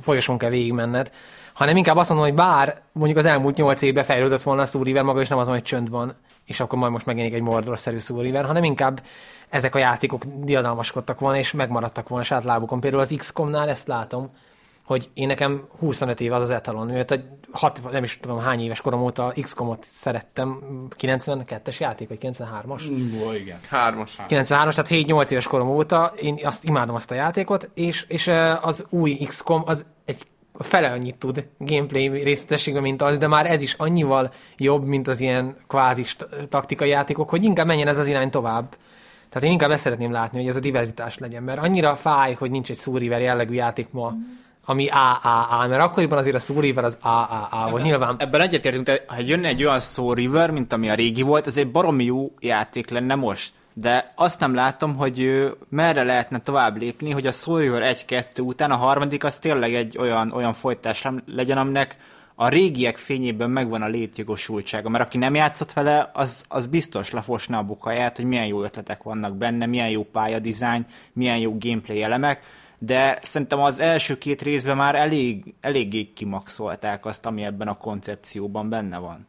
folyosón 0.00 0.38
kell 0.38 0.50
végigmenned, 0.50 1.10
hanem 1.58 1.76
inkább 1.76 1.96
azt 1.96 2.08
mondom, 2.08 2.26
hogy 2.26 2.36
bár 2.36 2.82
mondjuk 2.92 3.18
az 3.18 3.24
elmúlt 3.24 3.56
nyolc 3.56 3.82
évben 3.82 4.04
fejlődött 4.04 4.42
volna 4.42 4.62
a 4.62 4.66
Soul 4.66 4.84
River 4.84 5.02
maga, 5.02 5.20
és 5.20 5.28
nem 5.28 5.38
az, 5.38 5.48
hogy 5.48 5.62
csönd 5.62 5.90
van, 5.90 6.14
és 6.44 6.60
akkor 6.60 6.78
majd 6.78 6.92
most 6.92 7.06
megjelenik 7.06 7.36
egy 7.36 7.44
Mordor-szerű 7.44 7.96
hanem 8.44 8.64
inkább 8.64 9.02
ezek 9.48 9.74
a 9.74 9.78
játékok 9.78 10.22
diadalmaskodtak 10.24 11.20
volna, 11.20 11.38
és 11.38 11.52
megmaradtak 11.52 12.08
volna 12.08 12.24
saját 12.24 12.44
lábukon. 12.44 12.80
Például 12.80 13.02
az 13.02 13.14
XCOM-nál 13.16 13.68
ezt 13.68 13.86
látom, 13.86 14.30
hogy 14.84 15.10
én 15.14 15.26
nekem 15.26 15.68
25 15.78 16.20
év 16.20 16.32
az 16.32 16.42
az 16.42 16.50
etalon, 16.50 16.86
mert 16.86 17.10
egy 17.10 17.24
hat, 17.52 17.80
nem 17.90 18.02
is 18.02 18.18
tudom 18.20 18.38
hány 18.38 18.60
éves 18.60 18.80
korom 18.80 19.02
óta 19.02 19.32
XCOM-ot 19.40 19.84
szerettem, 19.84 20.58
92-es 20.98 21.78
játék, 21.78 22.08
vagy 22.08 22.18
93-as? 22.20 22.82
Ó, 23.26 23.32
igen. 23.32 23.58
Hármas. 23.68 24.16
93-as, 24.28 24.46
tehát 24.48 24.88
7-8 24.88 25.30
éves 25.30 25.46
korom 25.46 25.68
óta, 25.68 26.12
én 26.20 26.38
azt 26.42 26.64
imádom 26.64 26.94
azt 26.94 27.10
a 27.10 27.14
játékot, 27.14 27.70
és, 27.74 28.04
és 28.08 28.30
az 28.60 28.86
új 28.90 29.14
XCOM 29.14 29.62
az 29.66 29.86
egy 30.04 30.26
fele 30.64 30.90
annyit 30.90 31.16
tud 31.16 31.46
gameplay 31.58 32.08
részletességben, 32.08 32.82
mint 32.82 33.02
az, 33.02 33.18
de 33.18 33.26
már 33.26 33.50
ez 33.50 33.62
is 33.62 33.74
annyival 33.74 34.32
jobb, 34.56 34.84
mint 34.84 35.08
az 35.08 35.20
ilyen 35.20 35.56
kvázi 35.68 36.04
taktikai 36.48 36.88
játékok, 36.88 37.30
hogy 37.30 37.44
inkább 37.44 37.66
menjen 37.66 37.88
ez 37.88 37.98
az 37.98 38.06
irány 38.06 38.30
tovább. 38.30 38.76
Tehát 39.28 39.46
én 39.46 39.50
inkább 39.52 39.70
ezt 39.70 39.82
szeretném 39.82 40.12
látni, 40.12 40.38
hogy 40.38 40.48
ez 40.48 40.56
a 40.56 40.60
diverzitás 40.60 41.18
legyen, 41.18 41.42
mert 41.42 41.58
annyira 41.58 41.94
fáj, 41.94 42.34
hogy 42.34 42.50
nincs 42.50 42.70
egy 42.70 42.76
Soul 42.76 42.98
River 42.98 43.20
jellegű 43.20 43.54
játék 43.54 43.88
ma, 43.90 44.14
ami 44.64 44.88
AAA, 44.88 45.66
mert 45.66 45.80
akkoriban 45.80 46.18
azért 46.18 46.36
a 46.36 46.38
Soul 46.38 46.60
River 46.60 46.84
az 46.84 46.98
AAA 47.00 47.66
volt, 47.70 47.82
nyilván. 47.82 48.16
Ebben 48.18 48.40
egyetértünk, 48.40 48.84
de 48.84 49.04
ha 49.06 49.16
jönne 49.26 49.48
egy 49.48 49.64
olyan 49.64 49.80
Soul 49.80 50.14
River, 50.14 50.50
mint 50.50 50.72
ami 50.72 50.90
a 50.90 50.94
régi 50.94 51.22
volt, 51.22 51.46
ez 51.46 51.56
egy 51.56 51.70
baromi 51.70 52.04
jó 52.04 52.32
játék 52.40 52.90
lenne 52.90 53.14
most. 53.14 53.52
De 53.80 54.12
azt 54.14 54.40
nem 54.40 54.54
látom, 54.54 54.96
hogy 54.96 55.20
ö, 55.20 55.50
merre 55.68 56.02
lehetne 56.02 56.38
tovább 56.38 56.76
lépni, 56.76 57.10
hogy 57.10 57.26
a 57.26 57.32
River 57.46 57.96
1-2 58.06 58.44
után 58.46 58.70
a 58.70 58.76
harmadik 58.76 59.24
az 59.24 59.38
tényleg 59.38 59.74
egy 59.74 59.98
olyan, 59.98 60.32
olyan 60.32 60.52
folytás 60.52 61.06
legyen, 61.26 61.58
aminek 61.58 61.96
a 62.34 62.48
régiek 62.48 62.96
fényében 62.96 63.50
megvan 63.50 63.82
a 63.82 63.88
létjogosultsága, 63.88 64.88
mert 64.88 65.04
aki 65.04 65.18
nem 65.18 65.34
játszott 65.34 65.72
vele, 65.72 66.10
az, 66.12 66.44
az 66.48 66.66
biztos 66.66 67.10
lefosná 67.10 67.58
a 67.58 67.62
bukaját, 67.62 68.16
hogy 68.16 68.24
milyen 68.24 68.46
jó 68.46 68.62
ötletek 68.62 69.02
vannak 69.02 69.36
benne, 69.36 69.66
milyen 69.66 69.90
jó 69.90 70.04
pályadizájn, 70.04 70.86
milyen 71.12 71.38
jó 71.38 71.56
gameplay 71.58 72.02
elemek, 72.02 72.42
de 72.78 73.18
szerintem 73.22 73.60
az 73.60 73.80
első 73.80 74.18
két 74.18 74.42
részben 74.42 74.76
már 74.76 74.94
elég, 74.94 75.54
eléggé 75.60 76.04
kimaxolták 76.04 77.06
azt, 77.06 77.26
ami 77.26 77.44
ebben 77.44 77.68
a 77.68 77.78
koncepcióban 77.78 78.68
benne 78.68 78.98
van. 78.98 79.26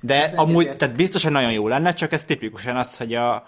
De 0.00 0.32
amúgy, 0.36 0.76
tehát 0.76 0.96
biztos, 0.96 1.22
hogy 1.22 1.32
nagyon 1.32 1.52
jó 1.52 1.68
lenne, 1.68 1.92
csak 1.92 2.12
ez 2.12 2.24
tipikusan 2.24 2.76
az, 2.76 2.96
hogy 2.96 3.14
a, 3.14 3.46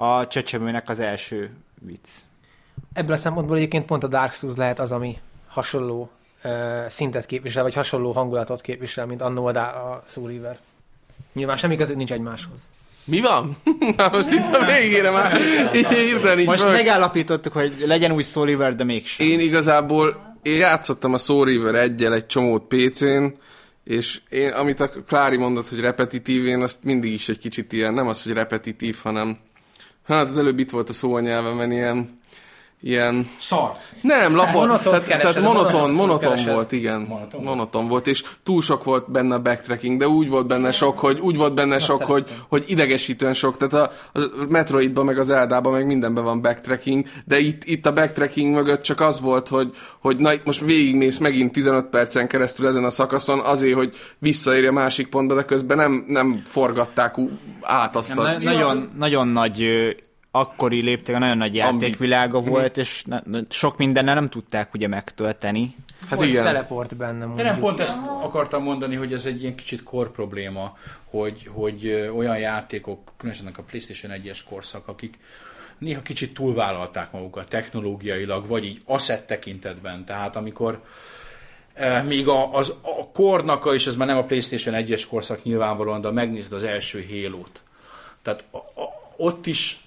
a 0.00 0.26
csecsemőnek 0.26 0.88
az 0.88 1.00
első 1.00 1.50
vicc. 1.80 2.08
Ebből 2.92 3.12
a 3.12 3.18
szempontból 3.18 3.56
egyébként 3.56 3.84
pont 3.84 4.04
a 4.04 4.06
Dark 4.06 4.32
Souls 4.32 4.56
lehet 4.56 4.78
az, 4.78 4.92
ami 4.92 5.18
hasonló 5.48 6.10
uh, 6.44 6.50
szintet 6.88 7.26
képvisel, 7.26 7.62
vagy 7.62 7.74
hasonló 7.74 8.12
hangulatot 8.12 8.60
képvisel, 8.60 9.06
mint 9.06 9.22
annó 9.22 9.46
a, 9.46 9.58
a 9.58 10.02
Soul 10.06 10.28
River. 10.28 10.58
Nyilván 11.32 11.56
semmi 11.56 11.76
közük 11.76 11.96
nincs 11.96 12.12
egymáshoz. 12.12 12.60
Mi 13.04 13.20
van? 13.20 13.56
Na 13.96 14.08
most 14.08 14.30
itt 14.30 14.54
a 14.54 14.64
végére 14.64 15.10
már 15.10 15.40
így 15.74 15.86
hirtelen 15.86 16.38
így 16.38 16.46
Most 16.46 16.62
föl- 16.62 16.72
megállapítottuk, 16.72 17.52
hogy 17.52 17.84
legyen 17.86 18.12
új 18.12 18.22
Soul 18.22 18.46
River, 18.46 18.74
de 18.74 18.84
mégsem. 18.84 19.26
Én 19.26 19.40
igazából, 19.40 20.36
én 20.42 20.56
játszottam 20.56 21.14
a 21.14 21.18
Soul 21.18 21.44
River 21.44 21.74
egyel 21.74 22.14
egy 22.14 22.26
csomót 22.26 22.64
PC-n, 22.68 23.24
és 23.84 24.20
én, 24.28 24.50
amit 24.50 24.80
a 24.80 24.90
Klári 25.06 25.36
mondott, 25.36 25.68
hogy 25.68 25.80
repetitív, 25.80 26.46
én 26.46 26.62
azt 26.62 26.84
mindig 26.84 27.12
is 27.12 27.28
egy 27.28 27.38
kicsit 27.38 27.72
ilyen, 27.72 27.94
nem 27.94 28.08
az, 28.08 28.22
hogy 28.22 28.32
repetitív, 28.32 28.96
hanem 29.02 29.38
hát 30.08 30.26
az 30.26 30.38
előbb 30.38 30.58
itt 30.58 30.70
volt 30.70 30.88
a 30.88 30.92
szó 30.92 31.14
a 31.14 31.20
nyelvemen, 31.20 31.72
ilyen, 31.72 32.17
ilyen 32.82 33.28
Szar. 33.38 33.72
nem, 34.02 34.36
lapon, 34.36 34.52
Monotont 34.52 34.82
tehát, 34.82 35.04
keresed, 35.04 35.32
tehát 35.34 35.48
monoton, 35.48 35.72
monoton 35.72 35.94
monoton 35.94 36.30
keresed. 36.30 36.52
volt, 36.52 36.72
igen. 36.72 37.00
Monoton 37.00 37.42
Monoton, 37.42 37.88
volt, 37.88 38.06
és 38.06 38.24
túl 38.42 38.62
sok 38.62 38.84
volt 38.84 39.10
benne 39.10 39.34
a 39.34 39.40
backtracking, 39.40 39.98
de 39.98 40.08
úgy 40.08 40.28
volt 40.28 40.46
benne 40.46 40.70
sok, 40.70 40.98
hogy 40.98 41.20
úgy 41.20 41.36
volt 41.36 41.54
benne 41.54 41.78
sok, 41.78 42.02
hogy, 42.02 42.28
hogy 42.48 42.64
idegesítően 42.66 43.34
sok. 43.34 43.56
Tehát 43.56 43.90
a, 44.14 44.18
a 44.20 44.44
Metroidban, 44.48 45.04
meg 45.04 45.18
az 45.18 45.30
Eldában, 45.30 45.72
meg 45.72 45.86
mindenben 45.86 46.24
van 46.24 46.42
backtracking, 46.42 47.06
de 47.24 47.38
itt, 47.38 47.64
itt 47.64 47.86
a 47.86 47.92
backtracking 47.92 48.54
mögött 48.54 48.82
csak 48.82 49.00
az 49.00 49.20
volt, 49.20 49.48
hogy, 49.48 49.74
hogy 50.00 50.16
na 50.16 50.32
itt 50.32 50.44
most 50.44 50.60
végigmész 50.60 51.18
megint 51.18 51.52
15 51.52 51.86
percen 51.86 52.28
keresztül 52.28 52.66
ezen 52.66 52.84
a 52.84 52.90
szakaszon 52.90 53.38
azért, 53.38 53.76
hogy 53.76 53.94
visszaérj 54.18 54.66
a 54.66 54.72
másik 54.72 55.08
pontba, 55.08 55.34
de 55.34 55.44
közben 55.44 55.76
nem, 55.76 56.04
nem 56.06 56.42
forgatták 56.44 57.16
át 57.60 57.96
azt 57.96 58.14
Nem, 58.14 58.18
a... 58.18 58.22
na- 58.22 58.38
nagyon, 58.38 58.90
nagyon 58.98 59.28
nagy 59.28 59.66
akkori 60.30 60.82
léptékben 60.82 61.20
nagyon 61.20 61.36
nagy 61.36 61.54
játékvilága 61.54 62.40
volt, 62.40 62.76
és 62.76 63.02
na, 63.04 63.22
na, 63.24 63.40
sok 63.48 63.76
mindennel 63.76 64.14
nem 64.14 64.28
tudták 64.28 64.74
ugye 64.74 64.88
megtölteni. 64.88 65.74
Hát 66.08 66.18
Volt 66.18 66.28
igen. 66.28 66.44
teleport 66.44 66.96
benne 66.96 67.18
De 67.18 67.26
mondjuk. 67.26 67.46
nem 67.46 67.58
pont 67.58 67.80
ezt 67.80 67.98
akartam 68.22 68.62
mondani, 68.62 68.96
hogy 68.96 69.12
ez 69.12 69.26
egy 69.26 69.42
ilyen 69.42 69.54
kicsit 69.54 69.82
kor 69.82 70.10
probléma, 70.10 70.76
hogy, 71.04 71.48
hogy 71.52 72.10
olyan 72.16 72.38
játékok, 72.38 73.12
különösen 73.16 73.50
a 73.56 73.62
PlayStation 73.62 74.20
1-es 74.22 74.38
korszak, 74.48 74.88
akik 74.88 75.18
néha 75.78 76.02
kicsit 76.02 76.34
túlvállalták 76.34 77.12
magukat 77.12 77.48
technológiailag, 77.48 78.46
vagy 78.46 78.64
így 78.64 78.80
asset 78.84 79.26
tekintetben. 79.26 80.04
Tehát 80.04 80.36
amikor 80.36 80.82
még 82.06 82.28
a, 82.28 82.54
az, 82.54 82.74
a 82.82 83.10
kornak, 83.12 83.70
és 83.74 83.86
ez 83.86 83.96
már 83.96 84.06
nem 84.06 84.16
a 84.16 84.24
PlayStation 84.24 84.84
1-es 84.84 85.04
korszak 85.08 85.42
nyilvánvalóan, 85.42 86.00
de 86.00 86.10
megnézd 86.10 86.52
az 86.52 86.62
első 86.62 87.04
Halo-t. 87.10 87.62
Tehát 88.22 88.44
a, 88.50 88.56
a, 88.56 89.12
ott 89.16 89.46
is 89.46 89.80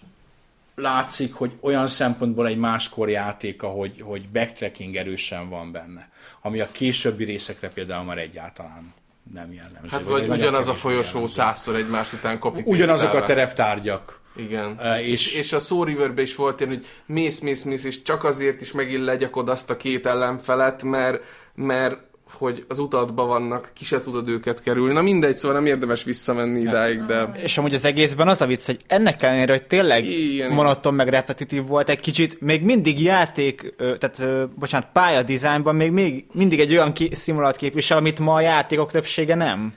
látszik, 0.81 1.33
hogy 1.33 1.51
olyan 1.61 1.87
szempontból 1.87 2.47
egy 2.47 2.57
máskor 2.57 3.09
játék, 3.09 3.61
hogy, 3.61 4.01
hogy 4.01 4.29
backtracking 4.29 4.95
erősen 4.95 5.49
van 5.49 5.71
benne. 5.71 6.09
Ami 6.41 6.59
a 6.59 6.67
későbbi 6.71 7.23
részekre 7.23 7.67
például 7.67 8.03
már 8.03 8.17
egyáltalán 8.17 8.93
nem 9.33 9.53
jellemző. 9.53 9.87
Hát 9.89 10.03
vagy 10.03 10.27
nagyon 10.27 10.37
ugyanaz 10.37 10.67
a 10.67 10.73
folyosó 10.73 11.11
jellemző. 11.13 11.33
százszor 11.33 11.75
egymás 11.75 12.13
után 12.13 12.39
copy 12.39 12.61
Ugyanazok 12.65 13.13
a 13.13 13.23
tereptárgyak. 13.23 14.19
Igen. 14.35 14.79
Eh, 14.79 15.07
és, 15.07 15.35
és- 15.35 15.53
a 15.53 15.59
Soul 15.59 15.85
Riverben 15.85 16.23
is 16.23 16.35
volt 16.35 16.59
ilyen, 16.59 16.73
hogy 16.73 16.85
mész, 17.05 17.39
mész, 17.39 17.63
mész, 17.63 17.83
és 17.83 18.01
csak 18.01 18.23
azért 18.23 18.61
is 18.61 18.71
megint 18.71 19.03
legyakod 19.03 19.49
azt 19.49 19.69
a 19.69 19.77
két 19.77 20.05
ellenfelet, 20.05 20.83
mert, 20.83 21.23
mert 21.55 21.97
hogy 22.33 22.65
az 22.67 22.79
utadban 22.79 23.27
vannak, 23.27 23.69
ki 23.73 23.83
se 23.83 23.99
tudod 23.99 24.29
őket 24.29 24.61
kerülni. 24.61 24.93
Na 24.93 25.01
mindegy, 25.01 25.33
szóval 25.33 25.57
nem 25.57 25.65
érdemes 25.65 26.03
visszamenni 26.03 26.59
idáig, 26.59 27.05
de... 27.05 27.31
És 27.43 27.57
amúgy 27.57 27.73
az 27.73 27.85
egészben 27.85 28.27
az 28.27 28.41
a 28.41 28.45
vicc, 28.45 28.65
hogy 28.65 28.79
ennek 28.87 29.23
ellenére, 29.23 29.51
hogy 29.51 29.63
tényleg 29.63 30.05
Igen. 30.05 30.51
monoton 30.51 30.93
meg 30.93 31.07
repetitív 31.07 31.65
volt 31.65 31.89
egy 31.89 31.99
kicsit, 31.99 32.41
még 32.41 32.63
mindig 32.63 33.01
játék, 33.01 33.75
tehát 33.77 34.49
bocsánat, 34.49 34.87
pálya 34.93 35.23
dizájnban 35.23 35.75
még, 35.75 35.91
még 35.91 36.25
mindig 36.31 36.59
egy 36.59 36.71
olyan 36.71 36.93
ki, 36.93 37.09
szimulat 37.13 37.55
képvisel, 37.55 37.97
amit 37.97 38.19
ma 38.19 38.33
a 38.33 38.41
játékok 38.41 38.91
többsége 38.91 39.35
nem. 39.35 39.73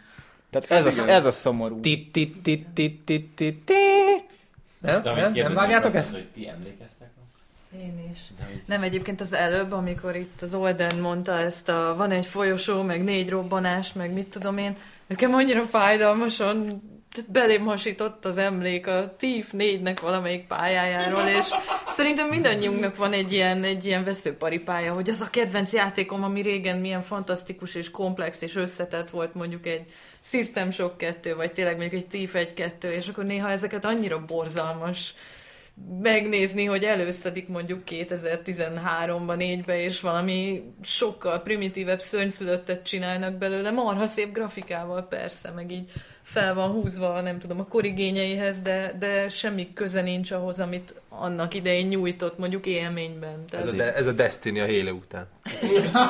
Tehát 0.51 0.87
ez, 0.87 0.99
a, 0.99 1.09
ez 1.09 1.25
a 1.25 1.31
szomorú. 1.31 1.81
Tit, 1.81 2.13
tit, 2.13 2.43
tit, 2.43 2.67
tit, 2.75 3.01
tit, 3.05 3.29
tit, 3.35 3.65
ti. 3.65 3.75
Nem? 4.79 5.03
Nem? 5.03 5.33
Nem 5.33 5.55
vágjátok 5.55 5.95
ezt? 5.95 6.13
hogy 6.13 6.27
ti 6.35 6.49
emlékeztek? 6.49 7.09
Én 7.81 8.11
is. 8.13 8.19
Nem, 8.67 8.83
egyébként 8.83 9.21
az 9.21 9.33
előbb, 9.33 9.73
amikor 9.73 10.17
itt 10.17 10.43
az 10.43 10.55
Olden 10.55 10.97
mondta 10.97 11.33
ezt 11.33 11.69
a 11.69 11.95
van 11.97 12.11
egy 12.11 12.27
folyosó, 12.27 12.83
meg 12.83 13.05
négy 13.05 13.31
robbanás, 13.31 13.93
meg 13.93 14.13
mit 14.13 14.27
tudom 14.27 14.59
én, 14.59 14.77
nekem 15.07 15.35
annyira 15.35 15.63
fájdalmasan 15.63 16.83
belém 17.29 17.65
hasított 17.65 18.25
az 18.25 18.39
emlék 18.39 18.87
a 18.87 19.15
TIF 19.19 19.51
4-nek 19.53 19.99
valamelyik 20.01 20.47
pályájáról, 20.47 21.27
és 21.27 21.47
szerintem 21.87 22.29
mindannyiunknak 22.29 22.97
van 22.97 23.13
egy 23.13 23.33
ilyen, 23.33 23.63
egy 23.63 23.85
ilyen 23.85 24.05
veszőparipája, 24.05 24.93
hogy 24.93 25.11
az 25.11 25.21
a 25.21 25.31
kedvenc 25.31 25.73
játékom, 25.73 26.25
ami 26.25 26.43
régen 26.43 26.79
milyen 26.79 27.03
fantasztikus 27.03 27.75
és 27.75 27.91
komplex 27.91 28.41
és 28.43 28.57
összetett 28.57 29.11
volt, 29.11 29.35
mondjuk 29.35 29.67
egy 29.67 29.85
System 30.23 30.71
Shock 30.71 30.97
2, 30.97 31.35
vagy 31.35 31.53
tényleg 31.53 31.77
mondjuk 31.77 32.01
egy 32.03 32.09
TIF 32.09 32.35
1-2, 32.35 32.83
és 32.83 33.09
akkor 33.09 33.25
néha 33.25 33.51
ezeket 33.51 33.85
annyira 33.85 34.25
borzalmas 34.25 35.15
megnézni, 36.01 36.65
hogy 36.65 36.85
előszedik 36.85 37.49
mondjuk 37.49 37.83
2013-ban, 37.87 39.37
4-be, 39.39 39.83
és 39.83 40.01
valami 40.01 40.63
sokkal 40.83 41.43
primitívebb 41.43 42.01
szörnyszülöttet 42.01 42.83
csinálnak 42.83 43.39
belőle, 43.39 43.71
marha 43.71 44.07
szép 44.07 44.33
grafikával 44.33 45.03
persze, 45.03 45.51
meg 45.51 45.71
így 45.71 45.91
fel 46.23 46.55
van 46.55 46.71
húzva, 46.71 47.21
nem 47.21 47.39
tudom, 47.39 47.61
a 47.61 47.65
korigényeihez, 47.65 48.63
de, 48.63 48.97
de 48.99 49.29
semmi 49.29 49.73
köze 49.73 50.01
nincs 50.01 50.31
ahhoz, 50.31 50.61
amit 50.61 50.95
annak 51.09 51.55
idején 51.55 51.87
nyújtott 51.87 52.39
mondjuk 52.39 52.67
élményben. 52.67 53.47
Tehát 53.47 53.67
Ez 53.67 53.73
a, 53.73 53.77
de, 53.77 53.95
ez 53.95 54.07
a 54.07 54.13
Destiny 54.13 54.61
a 54.61 54.67
Halo 54.67 54.91
után. 54.91 55.29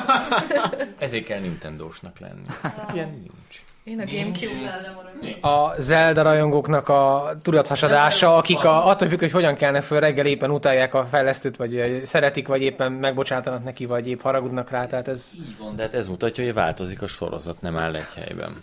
Ezért 0.97 1.25
kell 1.25 1.39
Nintendo-snak 1.39 2.19
lenni. 2.19 2.45
Ilyen 2.93 3.09
nincs. 3.09 3.63
Én 3.85 3.99
a 3.99 4.05
Gamecube-nál 4.05 5.03
a 5.41 5.81
Zelda 5.81 6.21
rajongóknak 6.21 6.89
a 6.89 7.35
tudathasadása, 7.41 8.35
akik 8.35 8.63
a, 8.63 8.87
attól 8.87 9.07
függ, 9.07 9.19
hogy 9.19 9.31
hogyan 9.31 9.55
kelnek 9.55 9.83
föl 9.83 9.99
reggel, 9.99 10.25
éppen 10.25 10.51
utálják 10.51 10.93
a 10.93 11.05
fejlesztőt, 11.05 11.55
vagy 11.55 12.01
szeretik, 12.03 12.47
vagy 12.47 12.61
éppen 12.61 12.91
megbocsátanak 12.91 13.63
neki, 13.63 13.85
vagy 13.85 14.07
épp 14.07 14.21
haragudnak 14.21 14.69
rá, 14.69 14.85
tehát 14.85 15.07
ez... 15.07 15.31
Így 15.35 15.57
van, 15.57 15.75
de 15.75 15.81
hát 15.81 15.93
ez 15.93 16.07
mutatja, 16.07 16.43
hogy 16.43 16.53
változik 16.53 17.01
a 17.01 17.07
sorozat, 17.07 17.61
nem 17.61 17.77
áll 17.77 17.95
egy 17.95 18.13
helyben. 18.15 18.61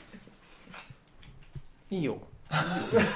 Jó. 1.88 2.22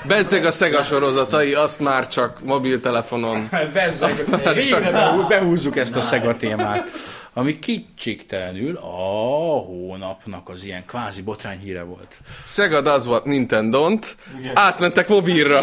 Bezzeg 0.07 0.45
a 0.45 0.51
Sega 0.51 0.83
sorozatai, 0.83 1.55
azt 1.55 1.81
már 1.81 2.07
csak 2.07 2.45
mobiltelefonon. 2.45 3.49
Bezzeg, 3.75 4.17
végre 4.55 4.91
behú- 4.91 5.29
behúzzuk 5.29 5.77
ezt 5.77 5.97
a 5.97 6.01
Sega 6.01 6.35
témát, 6.35 6.91
ami 7.33 7.59
kicsiktelenül 7.59 8.77
a 8.77 9.59
hónapnak 9.59 10.49
az 10.49 10.65
ilyen 10.65 10.85
kvázi 10.87 11.23
botrányhíre 11.23 11.83
volt. 11.83 12.21
Sega 12.47 12.81
does 12.81 13.05
what 13.05 13.25
Nintendo-t, 13.25 14.17
átmentek 14.55 15.09
mobilra. 15.09 15.63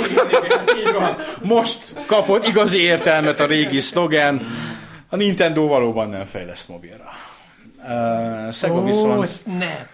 Így 0.77 0.93
van. 0.93 1.15
Most 1.41 1.93
kapott 2.05 2.47
igazi 2.47 2.79
értelmet 2.81 3.39
a 3.39 3.45
régi 3.45 3.79
szlogen. 3.79 4.47
A 5.09 5.15
Nintendo 5.15 5.67
valóban 5.67 6.09
nem 6.09 6.25
fejleszt 6.25 6.67
mobilra. 6.67 7.09
Uh, 7.83 8.51
Sega 8.53 8.73
Ó, 8.73 8.83
viszont... 8.83 9.27
snap! 9.27 9.87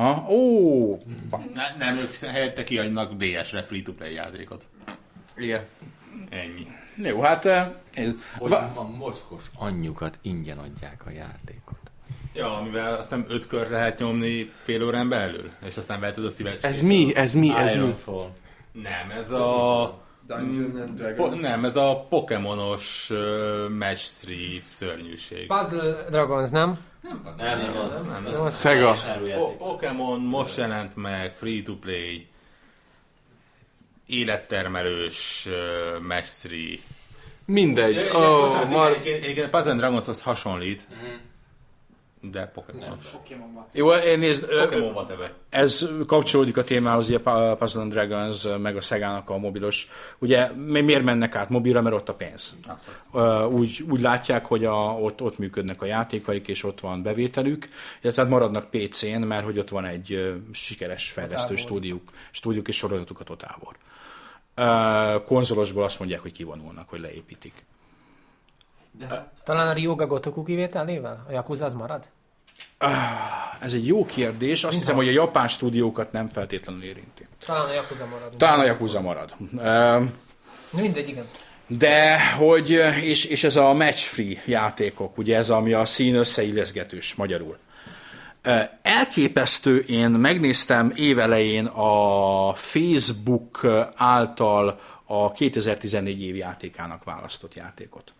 Ha? 0.00 0.26
Ó, 0.28 0.96
Ne, 1.54 1.62
nem, 1.78 1.96
ők 1.96 2.14
helyette 2.30 2.64
kiadnak 2.64 3.12
DS-re 3.12 3.62
free-to-play 3.62 4.12
játékot. 4.12 4.66
Igen. 5.36 5.62
Ennyi. 6.30 6.66
jó, 6.96 7.20
hát 7.20 7.44
eh, 7.44 7.68
ez, 7.94 8.14
Hogy 8.38 8.50
va- 8.50 8.76
a 8.76 8.82
mocskos 8.82 9.42
anyjukat 9.56 10.18
ingyen 10.22 10.58
adják 10.58 11.06
a 11.06 11.10
játékot. 11.10 11.78
Ja, 12.34 12.56
amivel 12.58 12.92
azt 12.92 13.02
hiszem 13.02 13.24
öt 13.28 13.46
kört 13.46 13.70
lehet 13.70 13.98
nyomni 13.98 14.50
fél 14.56 14.84
órán 14.84 15.08
belül, 15.08 15.50
és 15.66 15.76
aztán 15.76 16.00
veheted 16.00 16.24
a 16.24 16.30
szívet. 16.30 16.64
Ez 16.64 16.80
mi? 16.80 17.12
Ez 17.14 17.34
mi? 17.34 17.54
Ez 17.56 17.72
mi? 17.72 17.78
Ironfall. 17.78 18.30
Nem, 18.72 19.10
ez 19.18 19.30
a... 19.30 19.98
Dungeon 20.26 20.80
and 20.80 20.88
Po- 20.88 20.94
Dragons. 20.94 21.40
nem, 21.40 21.64
ez 21.64 21.76
a 21.76 22.06
Pokémonos 22.08 23.10
uh, 23.10 23.18
Match 23.78 24.24
3 24.26 24.36
szörnyűség. 24.64 25.46
Puzzle 25.46 26.06
Dragons, 26.10 26.50
nem? 26.50 26.78
Nem, 27.02 27.20
nem, 27.38 27.76
az, 27.76 28.06
Nem, 28.06 28.26
az, 28.26 28.34
ez 28.34 28.40
az 28.40 28.60
Sega. 28.60 28.96
Pokémon 29.58 30.20
most 30.20 30.56
jelent 30.56 30.96
meg, 30.96 31.34
free-to-play, 31.34 32.26
élettermelős 34.06 35.46
uh, 35.46 36.08
3. 36.08 36.20
Mindegy. 37.44 37.94
Ja, 37.94 38.02
Oh, 38.18 38.46
bocsánat, 38.46 38.70
mar... 38.70 38.90
egyébként- 38.90 39.22
egyébként 39.24 39.50
Puzzle 39.50 39.74
Dragonshoz 39.74 40.20
hasonlít, 40.22 40.86
de 42.22 42.46
Pokémon. 42.46 42.96
jó, 43.72 43.92
én 43.92 44.18
nézd, 44.18 44.46
ö, 44.48 44.64
Pokémon 44.64 44.92
whatever. 44.92 45.32
ez 45.48 45.88
kapcsolódik 46.06 46.56
a 46.56 46.64
témához, 46.64 47.08
ugye 47.08 47.18
a 47.22 47.56
Puzzle 47.56 47.82
and 47.82 47.92
Dragons, 47.92 48.46
meg 48.58 48.76
a 48.76 48.80
Szegának 48.80 49.30
a 49.30 49.38
mobilos. 49.38 49.88
Ugye 50.18 50.50
mi- 50.52 50.80
miért 50.80 51.02
mennek 51.02 51.34
át 51.34 51.48
mobilra, 51.48 51.82
mert 51.82 51.94
ott 51.94 52.08
a 52.08 52.14
pénz. 52.14 52.58
Úgy, 53.50 53.84
úgy 53.90 54.00
látják, 54.00 54.46
hogy 54.46 54.64
a, 54.64 54.74
ott, 55.00 55.22
ott 55.22 55.38
működnek 55.38 55.82
a 55.82 55.86
játékaik, 55.86 56.48
és 56.48 56.64
ott 56.64 56.80
van 56.80 57.02
bevételük, 57.02 57.68
illetve 58.00 58.22
hát 58.22 58.30
maradnak 58.30 58.70
PC-n, 58.70 59.22
mert 59.22 59.44
hogy 59.44 59.58
ott 59.58 59.68
van 59.68 59.84
egy 59.84 60.34
sikeres 60.52 61.10
fejlesztő 61.10 61.56
stúdiók, 61.56 62.02
stúdiók 62.30 62.68
és 62.68 62.76
sorozatuk 62.76 63.20
a 63.20 63.24
Totávor. 63.24 63.76
Ö, 64.54 65.22
Konzolosból 65.24 65.82
azt 65.84 65.98
mondják, 65.98 66.20
hogy 66.20 66.32
kivonulnak, 66.32 66.88
hogy 66.88 67.00
leépítik. 67.00 67.64
Talán 69.44 69.68
a 69.68 69.72
Ryoga 69.72 70.06
Gotoku 70.06 70.44
kivételével? 70.44 71.24
A 71.28 71.32
Yakuza 71.32 71.64
az 71.64 71.72
marad? 71.72 72.08
Ez 73.60 73.72
egy 73.74 73.86
jó 73.86 74.04
kérdés, 74.04 74.64
azt 74.64 74.78
hiszem, 74.78 74.96
hogy 74.96 75.08
a 75.08 75.12
japán 75.12 75.48
stúdiókat 75.48 76.12
nem 76.12 76.28
feltétlenül 76.28 76.82
érinti. 76.82 77.26
Talán 77.46 77.68
a 77.68 77.72
Yakuza 77.72 78.06
marad. 78.06 78.36
Talán 78.36 78.60
a 78.60 78.64
Yakuza 78.64 79.00
marad. 79.00 79.34
Ö, 79.58 80.04
Mindegy, 80.70 81.08
igen. 81.08 81.24
De, 81.66 82.30
hogy, 82.30 82.70
és, 83.02 83.24
és 83.24 83.44
ez 83.44 83.56
a 83.56 83.72
match-free 83.72 84.42
játékok, 84.46 85.18
ugye 85.18 85.36
ez, 85.36 85.50
ami 85.50 85.72
a 85.72 85.84
szín 85.84 86.14
összeilleszgetős 86.14 87.14
magyarul. 87.14 87.58
Elképesztő, 88.82 89.78
én 89.78 90.10
megnéztem 90.10 90.92
évelején 90.94 91.66
a 91.66 92.52
Facebook 92.54 93.66
által 93.96 94.80
a 95.04 95.32
2014 95.32 96.22
év 96.22 96.36
játékának 96.36 97.04
választott 97.04 97.54
játékot. 97.54 98.14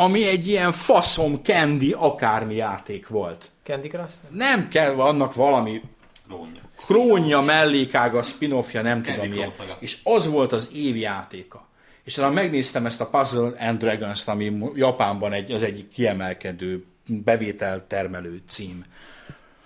Ami 0.00 0.26
egy 0.26 0.48
ilyen 0.48 0.72
faszom, 0.72 1.42
kendi, 1.42 1.94
akármi 1.98 2.54
játék 2.54 3.08
volt. 3.08 3.50
Candy 3.62 3.88
Crush? 3.88 4.14
Nem 4.30 4.68
kell, 4.68 5.00
annak 5.00 5.34
valami 5.34 5.82
Lónya. 6.28 6.60
krónja, 6.86 7.40
mellékága, 7.40 8.22
spin-offja, 8.22 8.82
nem 8.82 9.02
tudom 9.02 9.18
Candy 9.18 9.34
milyen. 9.34 9.48
Crush 9.48 9.62
szaga. 9.62 9.76
És 9.80 9.98
az 10.02 10.26
volt 10.26 10.52
az 10.52 10.68
év 10.74 10.96
játéka. 10.96 11.66
És 12.04 12.14
talán 12.14 12.32
megnéztem 12.32 12.86
ezt 12.86 13.00
a 13.00 13.06
Puzzle 13.06 13.52
and 13.58 13.78
Dragons-t, 13.78 14.28
ami 14.28 14.58
Japánban 14.74 15.32
egy, 15.32 15.52
az 15.52 15.62
egyik 15.62 15.88
kiemelkedő 15.88 16.84
bevétel 17.06 17.84
termelő 17.86 18.42
cím. 18.48 18.84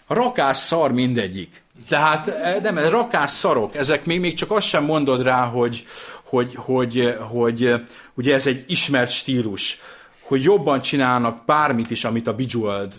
Rakás 0.06 0.56
szar 0.56 0.92
mindegyik. 0.92 1.62
Tehát 1.88 2.28
eh, 2.28 2.56
nem, 2.62 2.78
rakás 2.78 3.30
szarok. 3.30 3.76
Ezek 3.76 4.04
még, 4.04 4.20
még 4.20 4.34
csak 4.34 4.50
azt 4.50 4.66
sem 4.66 4.84
mondod 4.84 5.22
rá, 5.22 5.44
hogy, 5.44 5.86
hogy, 6.24 6.54
hogy, 6.54 7.16
hogy 7.30 7.64
eh, 7.64 7.80
ugye 8.14 8.34
ez 8.34 8.46
egy 8.46 8.64
ismert 8.66 9.10
stílus, 9.10 9.80
hogy 10.24 10.42
jobban 10.42 10.80
csinálnak 10.80 11.44
bármit 11.44 11.90
is, 11.90 12.04
amit 12.04 12.26
a 12.26 12.34
Bejeweled 12.34 12.94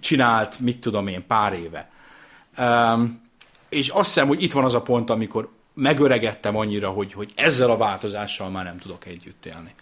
csinált, 0.00 0.58
mit 0.58 0.80
tudom 0.80 1.06
én, 1.06 1.26
pár 1.26 1.52
éve. 1.52 1.90
Um, 2.58 3.22
és 3.68 3.88
azt 3.88 4.06
hiszem, 4.06 4.28
hogy 4.28 4.42
itt 4.42 4.52
van 4.52 4.64
az 4.64 4.74
a 4.74 4.82
pont, 4.82 5.10
amikor 5.10 5.48
megöregettem 5.74 6.56
annyira, 6.56 6.88
hogy, 6.88 7.12
hogy 7.12 7.32
ezzel 7.36 7.70
a 7.70 7.76
változással 7.76 8.50
már 8.50 8.64
nem 8.64 8.78
tudok 8.78 9.06
együtt 9.06 9.46
élni. 9.46 9.74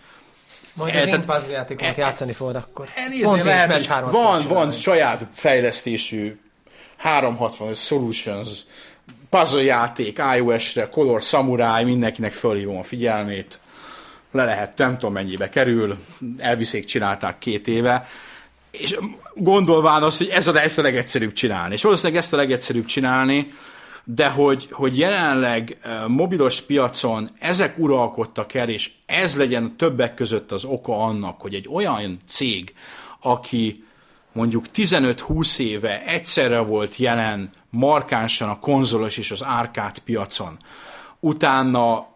Majd 0.74 0.94
E, 0.94 1.00
az 1.00 1.06
én 1.06 1.20
puzzle 1.20 1.52
játékomat 1.52 1.96
játszani 1.96 2.32
fogod 2.32 2.56
akkor. 2.56 2.86
Elnézni 2.94 3.24
Pont 3.24 3.44
lehet, 3.44 3.72
hogy 3.72 4.10
van, 4.10 4.46
van 4.48 4.70
saját 4.70 5.26
fejlesztésű 5.30 6.40
365 6.96 7.76
Solutions 7.76 8.60
puzzle 9.30 9.62
játék 9.62 10.20
iOS-re, 10.36 10.88
Color 10.88 11.22
Samurai, 11.22 11.84
mindenkinek 11.84 12.32
fölhívom 12.32 12.76
a 12.76 12.82
figyelmét. 12.82 13.60
Le 14.32 14.44
lehet, 14.44 14.78
nem 14.78 14.98
tudom 14.98 15.12
mennyibe 15.12 15.48
kerül, 15.48 15.96
elviszék 16.38 16.84
csinálták 16.84 17.38
két 17.38 17.68
éve, 17.68 18.08
és 18.70 18.98
gondolván 19.34 20.02
azt, 20.02 20.18
hogy 20.18 20.28
ez 20.28 20.46
a, 20.46 20.62
ezt 20.62 20.78
a 20.78 20.82
legegyszerűbb 20.82 21.32
csinálni. 21.32 21.74
És 21.74 21.82
valószínűleg 21.82 22.20
ezt 22.20 22.32
a 22.32 22.36
legegyszerűbb 22.36 22.84
csinálni, 22.84 23.52
de 24.04 24.28
hogy, 24.28 24.68
hogy 24.70 24.98
jelenleg 24.98 25.78
mobilos 26.06 26.60
piacon 26.60 27.28
ezek 27.38 27.78
uralkodtak 27.78 28.54
el, 28.54 28.68
és 28.68 28.90
ez 29.06 29.36
legyen 29.36 29.76
többek 29.76 30.14
között 30.14 30.52
az 30.52 30.64
oka 30.64 30.98
annak, 30.98 31.40
hogy 31.40 31.54
egy 31.54 31.68
olyan 31.72 32.18
cég, 32.26 32.74
aki 33.20 33.84
mondjuk 34.32 34.64
15-20 34.74 35.58
éve 35.58 36.04
egyszerre 36.04 36.58
volt 36.58 36.96
jelen 36.96 37.50
markánsan 37.70 38.48
a 38.48 38.58
konzolos 38.58 39.16
és 39.16 39.30
az 39.30 39.44
árkád 39.44 39.98
piacon, 39.98 40.56
utána 41.20 42.06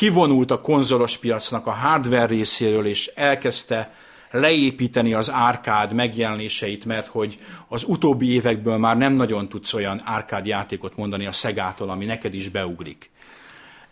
kivonult 0.00 0.50
a 0.50 0.60
konzolos 0.60 1.16
piacnak 1.16 1.66
a 1.66 1.70
hardware 1.70 2.26
részéről, 2.26 2.86
és 2.86 3.06
elkezdte 3.06 3.92
leépíteni 4.30 5.14
az 5.14 5.30
árkád 5.30 5.92
megjelenéseit, 5.92 6.84
mert 6.84 7.06
hogy 7.06 7.38
az 7.68 7.84
utóbbi 7.86 8.32
évekből 8.32 8.76
már 8.76 8.96
nem 8.96 9.12
nagyon 9.12 9.48
tudsz 9.48 9.74
olyan 9.74 10.00
árkád 10.04 10.46
játékot 10.46 10.96
mondani 10.96 11.26
a 11.26 11.32
Szegától, 11.32 11.90
ami 11.90 12.04
neked 12.04 12.34
is 12.34 12.48
beugrik. 12.48 13.10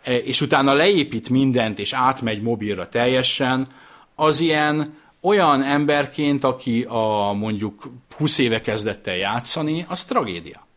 E, 0.03 0.17
És 0.17 0.41
utána 0.41 0.73
leépít 0.73 1.29
mindent, 1.29 1.79
és 1.79 1.93
átmegy 1.93 2.41
mobilra 2.41 2.89
teljesen, 2.89 3.67
az 4.15 4.39
ilyen 4.39 4.97
olyan 5.21 5.63
emberként, 5.63 6.43
aki 6.43 6.85
a 6.87 7.31
mondjuk 7.33 7.91
20 8.17 8.37
éve 8.37 8.61
kezdett 8.61 9.07
el 9.07 9.17
játszani, 9.17 9.85
az 9.87 10.05
tragédia. 10.05 10.68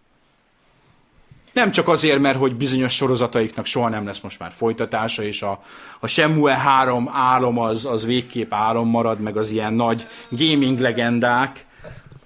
Nem 1.53 1.71
csak 1.71 1.89
azért, 1.89 2.19
mert 2.19 2.39
hogy 2.39 2.55
bizonyos 2.57 2.95
sorozataiknak 2.95 3.67
soha 3.67 3.89
nem 3.89 4.07
lesz 4.07 4.21
most 4.21 4.39
már 4.39 4.53
folytatása, 4.53 5.23
és 5.23 5.43
a, 5.43 5.63
a 6.01 6.07
Shenmue 6.07 6.55
3 6.55 7.11
álom 7.13 7.59
az, 7.59 7.87
az 7.87 8.07
végképp 8.07 8.53
álom 8.53 8.89
marad, 8.89 9.21
meg 9.21 9.37
az 9.37 9.51
ilyen 9.51 9.73
nagy 9.73 10.07
gaming 10.31 10.79
legendák. 10.79 11.67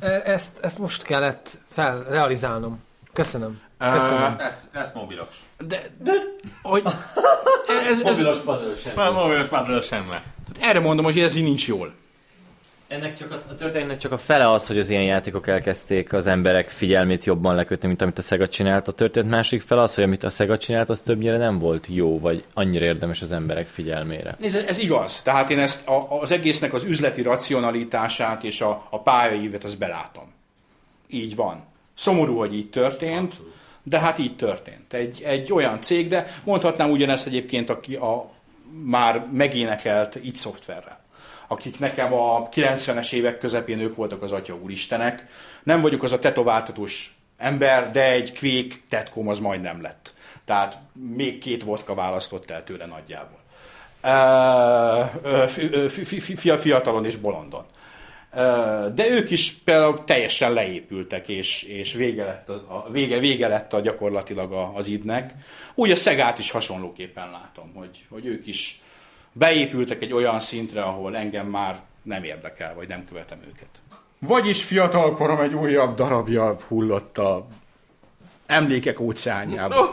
E- 0.01 0.22
Ezt, 0.24 0.59
ezt 0.61 0.79
most 0.79 1.03
kellett 1.03 1.59
felrealizálnom. 1.72 2.85
Köszönöm. 3.12 3.61
Köszönöm. 3.79 4.35
Lesz, 4.39 4.62
lesz 4.72 4.93
mobilos. 4.93 5.35
De, 5.59 5.91
de 6.03 6.12
hogy 6.62 6.83
ez, 7.91 8.01
ez, 8.01 8.01
Mobilos 8.01 8.37
puzzle 8.37 8.74
sem. 8.95 9.12
Mobilos 9.12 9.47
puzzle 9.49 9.81
semmi. 9.81 10.14
erre 10.61 10.81
mondom, 10.81 11.05
hogy 11.05 11.18
ez 11.18 11.37
így 11.37 11.43
nincs 11.43 11.66
jól. 11.68 11.95
Ennek 12.89 13.16
csak 13.16 13.30
a, 13.30 13.43
a 13.51 13.55
történetnek 13.55 13.99
csak 13.99 14.12
a 14.12 14.18
fele 14.18 14.51
az, 14.51 14.66
hogy 14.66 14.78
az 14.78 14.91
ilyen 14.91 15.03
játékok 15.03 15.47
elkezdték 15.47 16.12
az 16.12 16.26
emberek 16.26 16.70
figyelmét 16.70 17.24
jobban 17.24 17.55
lekötni, 17.55 17.89
mint 17.89 18.03
amit 18.03 18.18
a 18.18 18.22
Sega 18.22 18.49
csinált. 18.49 18.89
A 18.89 18.93
történet 18.93 19.30
másik 19.30 19.62
fele 19.62 19.82
az, 19.82 19.95
hogy 19.95 20.05
amit 20.05 20.24
a 20.24 20.28
Sega 20.28 20.59
csinált, 20.59 20.89
az 20.89 21.01
többnyire 21.01 21.37
nem 21.37 21.59
volt 21.59 21.87
jó, 21.89 22.18
vagy 22.18 22.45
annyira 22.55 22.84
érdemes 22.84 23.22
az 23.22 23.32
emberek 23.32 23.66
figyelmére. 23.66 24.37
Ez, 24.41 24.55
ez 24.55 24.78
igaz. 24.78 25.22
Tehát 25.22 25.51
én 25.51 25.59
ezt 25.59 25.89
a, 25.89 26.20
az 26.20 26.32
egésznek 26.32 26.72
az 26.72 26.84
üzleti 26.84 27.22
racionalitását 27.22 28.45
és 28.45 28.61
a, 28.61 28.87
a 28.91 29.01
pályaívet 29.01 29.64
az 29.64 29.74
belátom. 29.74 30.32
Így 31.09 31.37
van. 31.37 31.64
Szomorú, 31.95 32.37
hogy 32.37 32.55
így 32.55 32.70
történt, 32.70 33.41
de 33.82 33.99
hát 33.99 34.18
így 34.18 34.37
történt. 34.37 34.93
Egy, 34.93 35.22
egy 35.24 35.53
olyan 35.53 35.80
cég, 35.80 36.09
de 36.09 36.37
mondhatnám 36.45 36.91
ugyanezt 36.91 37.26
egyébként, 37.26 37.70
aki 37.70 37.95
a 37.95 38.30
már 38.84 39.26
megénekelt 39.32 40.14
itt 40.22 40.37
szoftverrel 40.37 41.05
akik 41.49 41.78
nekem 41.78 42.12
a 42.12 42.49
90-es 42.49 43.12
évek 43.12 43.38
közepén 43.38 43.80
ők 43.80 43.97
voltak 43.97 44.22
az 44.22 44.32
atya 44.32 44.55
úristenek. 44.55 45.24
Nem 45.62 45.80
vagyok 45.80 46.03
az 46.03 46.12
a 46.12 46.18
tetováltatós 46.18 47.16
ember, 47.36 47.90
de 47.90 48.11
egy 48.11 48.32
kvék 48.32 48.82
tetkom 48.88 49.28
az 49.28 49.38
majdnem 49.38 49.82
lett. 49.82 50.14
Tehát 50.44 50.78
még 50.92 51.38
két 51.38 51.62
vodka 51.62 51.94
választott 51.94 52.51
el 52.51 52.64
tőle 52.64 52.86
nagyjából. 52.86 53.44
Fiatalon 56.57 57.05
és 57.05 57.16
bolondon. 57.16 57.64
De 58.94 59.11
ők 59.11 59.30
is 59.30 59.53
például 59.53 60.05
teljesen 60.05 60.53
leépültek, 60.53 61.28
és, 61.28 61.62
és 61.62 61.92
vége, 61.92 62.24
lett 62.24 62.49
a, 62.49 62.55
a, 62.55 62.90
vége, 62.90 63.18
vége 63.18 63.49
lett 63.49 63.72
a 63.72 63.80
gyakorlatilag 63.80 64.53
az 64.74 64.86
idnek. 64.86 65.34
Úgy 65.74 65.90
a 65.90 65.97
Szegát 65.97 66.38
is 66.38 66.51
hasonlóképpen 66.51 67.30
látom, 67.30 67.72
hogy, 67.74 68.05
hogy 68.11 68.26
ők 68.26 68.47
is 68.47 68.80
beépültek 69.39 70.03
egy 70.03 70.12
olyan 70.12 70.41
szintre, 70.41 70.82
ahol 70.82 71.16
engem 71.16 71.47
már 71.47 71.80
nem 72.03 72.22
érdekel, 72.22 72.74
vagy 72.74 72.89
nem 72.89 73.05
követem 73.09 73.39
őket. 73.47 73.68
Vagyis 74.18 74.64
fiatalkorom 74.64 75.41
egy 75.41 75.55
újabb 75.55 75.97
darabja 75.97 76.57
hullott 76.68 77.18
a 77.18 77.47
emlékek 78.47 79.01
óceánjába. 79.01 79.91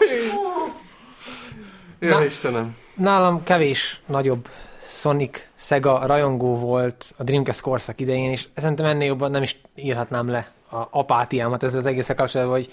Ja, 2.00 2.24
Istenem. 2.24 2.78
Nálam 2.94 3.44
kevés 3.44 4.02
nagyobb 4.06 4.48
Sonic, 4.88 5.39
Sega 5.56 6.06
rajongó 6.06 6.56
volt 6.56 7.14
a 7.18 7.24
Dreamcast 7.24 7.62
korszak 7.62 8.02
idején, 8.02 8.30
és 8.30 8.48
szerintem 8.56 8.86
ennél 8.86 9.08
jobban 9.08 9.32
nem 9.32 9.41
is 9.41 9.62
írhatnám 9.76 10.30
le 10.30 10.52
a 10.70 10.88
apátiámat 10.91 11.64
ezzel 11.64 11.80
az 11.80 11.86
egészen 11.86 12.16
kapcsolatban, 12.16 12.56
hogy 12.56 12.72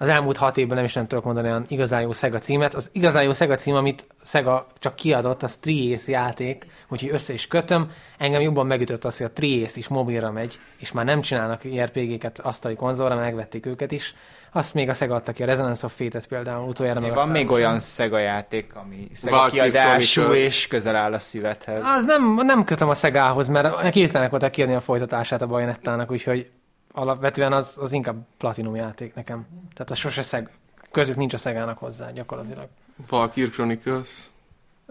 az 0.00 0.08
elmúlt 0.08 0.36
hat 0.36 0.56
évben 0.56 0.76
nem 0.76 0.84
is 0.84 0.92
nem 0.92 1.06
tudok 1.06 1.24
mondani 1.24 1.48
olyan 1.48 1.64
igazán 1.68 2.00
jó 2.00 2.12
Sega 2.12 2.38
címet. 2.38 2.74
Az 2.74 2.90
igazán 2.92 3.22
jó 3.22 3.32
Sega 3.32 3.54
cím, 3.54 3.74
amit 3.74 4.06
Sega 4.24 4.66
csak 4.78 4.94
kiadott, 4.94 5.42
az 5.42 5.56
Triace 5.56 6.10
játék, 6.10 6.66
úgyhogy 6.88 7.10
össze 7.10 7.32
is 7.32 7.46
kötöm. 7.46 7.90
Engem 8.18 8.40
jobban 8.40 8.66
megütött 8.66 9.04
az, 9.04 9.16
hogy 9.16 9.26
a 9.26 9.32
Triace 9.32 9.78
is 9.78 9.88
mobilra 9.88 10.30
megy, 10.30 10.58
és 10.78 10.92
már 10.92 11.04
nem 11.04 11.20
csinálnak 11.20 11.64
IRPG-ket 11.64 12.38
asztali 12.38 12.74
konzolra, 12.74 13.14
megvették 13.14 13.66
őket 13.66 13.92
is. 13.92 14.14
Azt 14.52 14.74
még 14.74 14.88
a 14.88 14.94
Sega 14.94 15.14
adta 15.14 15.32
ki, 15.32 15.42
a 15.42 15.46
Resonance 15.46 15.86
of 15.86 15.94
Fate-et 15.96 16.26
például 16.26 16.68
utoljára. 16.68 17.00
meg 17.00 17.14
Van 17.14 17.28
még 17.28 17.50
olyan. 17.50 17.80
Sega 17.80 18.18
játék, 18.18 18.74
ami 18.74 19.08
Sega 19.14 19.36
Valkyrie 19.36 19.70
kiadású 19.70 20.20
Chronicles. 20.20 20.46
és 20.46 20.66
közel 20.66 20.96
áll 20.96 21.12
a 21.12 21.18
szívedhez. 21.18 21.82
Az 21.84 22.04
nem, 22.04 22.34
nem 22.34 22.64
kötöm 22.64 22.88
a 22.88 22.94
Szegához, 22.94 23.48
mert 23.48 23.90
képtelenek 23.90 24.30
voltak 24.30 24.50
kiadni 24.50 24.74
a 24.74 24.80
folytatását 24.80 25.42
a 25.42 25.46
Bajonettának, 25.46 26.10
úgyhogy 26.10 26.50
alapvetően 26.92 27.52
az, 27.52 27.78
az 27.80 27.92
inkább 27.92 28.16
platinum 28.38 28.76
játék 28.76 29.14
nekem. 29.14 29.46
Tehát 29.74 29.90
az 29.90 29.98
sose 29.98 30.22
szeg, 30.22 30.50
közük 30.90 31.16
nincs 31.16 31.34
a 31.34 31.36
Szegának 31.36 31.78
hozzá 31.78 32.10
gyakorlatilag. 32.10 32.68
Valkyrie 33.08 33.50
Chronicles. 33.50 34.30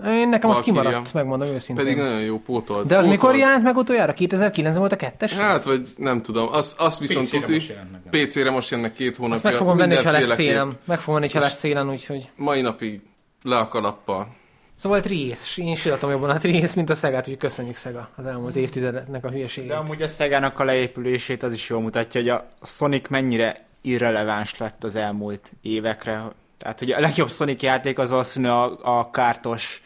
Én 0.06 0.30
nekem 0.30 0.50
az 0.50 0.60
kimaradt, 0.60 1.14
megmondom 1.14 1.48
őszintén. 1.48 1.86
Pedig 1.86 2.00
nagyon 2.00 2.22
jó 2.22 2.40
pótolt. 2.40 2.88
De 2.88 2.98
az 2.98 3.04
pótolt. 3.04 3.22
mikor 3.22 3.36
jelent 3.36 3.64
meg 3.64 3.76
utoljára? 3.76 4.14
2009 4.14 4.76
volt 4.76 4.92
a 4.92 4.96
kettes? 4.96 5.34
Hát, 5.34 5.54
rész? 5.54 5.64
vagy 5.64 5.90
nem 5.98 6.22
tudom. 6.22 6.48
Azt, 6.52 6.80
azt 6.80 7.00
viszont 7.00 7.26
PC-re 7.26 7.40
tuti. 7.40 7.54
most. 7.54 7.78
PC-re 8.10 8.52
most 8.52 8.70
jönnek 8.70 8.94
két 8.94 9.16
hónapja. 9.16 9.36
Azt 9.36 9.44
meg 9.44 9.54
fogom 9.54 9.78
venni, 9.78 9.96
ha 9.96 10.12
lesz 10.12 10.34
szélem. 10.34 10.78
Meg 10.86 11.00
fogom 11.00 11.20
venni, 11.20 11.32
ha 11.32 11.40
lesz 11.40 11.58
szélen, 11.58 11.90
úgyhogy... 11.90 12.30
Mai 12.36 12.62
napig 12.62 13.02
le 13.44 13.58
a 13.58 13.68
kalappal. 13.68 14.36
Szóval 14.80 15.00
Triész. 15.00 15.58
Én 15.58 15.76
silatom 15.76 16.10
jobban 16.10 16.30
a 16.30 16.38
Triész, 16.38 16.74
mint 16.74 16.90
a 16.90 16.96
Szegát, 16.96 17.20
úgyhogy 17.20 17.38
köszönjük 17.38 17.76
Szega 17.76 18.10
az 18.16 18.26
elmúlt 18.26 18.56
évtizednek 18.56 19.26
a 19.26 19.30
hülyeségét. 19.30 19.70
De 19.70 19.76
amúgy 19.76 20.02
a 20.02 20.08
Szegának 20.08 20.60
a 20.60 20.64
leépülését 20.64 21.44
az 21.44 21.54
is 21.54 21.70
jól 21.70 21.82
mutatja, 21.82 22.22
hogy 22.22 22.30
a 22.30 22.48
Sonic 22.62 23.10
mennyire 23.10 23.68
irreleváns 23.82 24.58
lett 24.58 24.84
az 24.84 24.96
elmúlt 24.96 25.54
évekre. 25.62 26.24
Tehát, 26.58 26.80
hogy 26.80 26.92
a 26.92 27.00
legjobb 27.00 27.30
Sonic 27.30 27.62
játék 27.62 27.98
az 27.98 28.10
valószínűleg 28.10 28.56
a, 28.56 29.00
a 29.00 29.12
kártos 29.12 29.82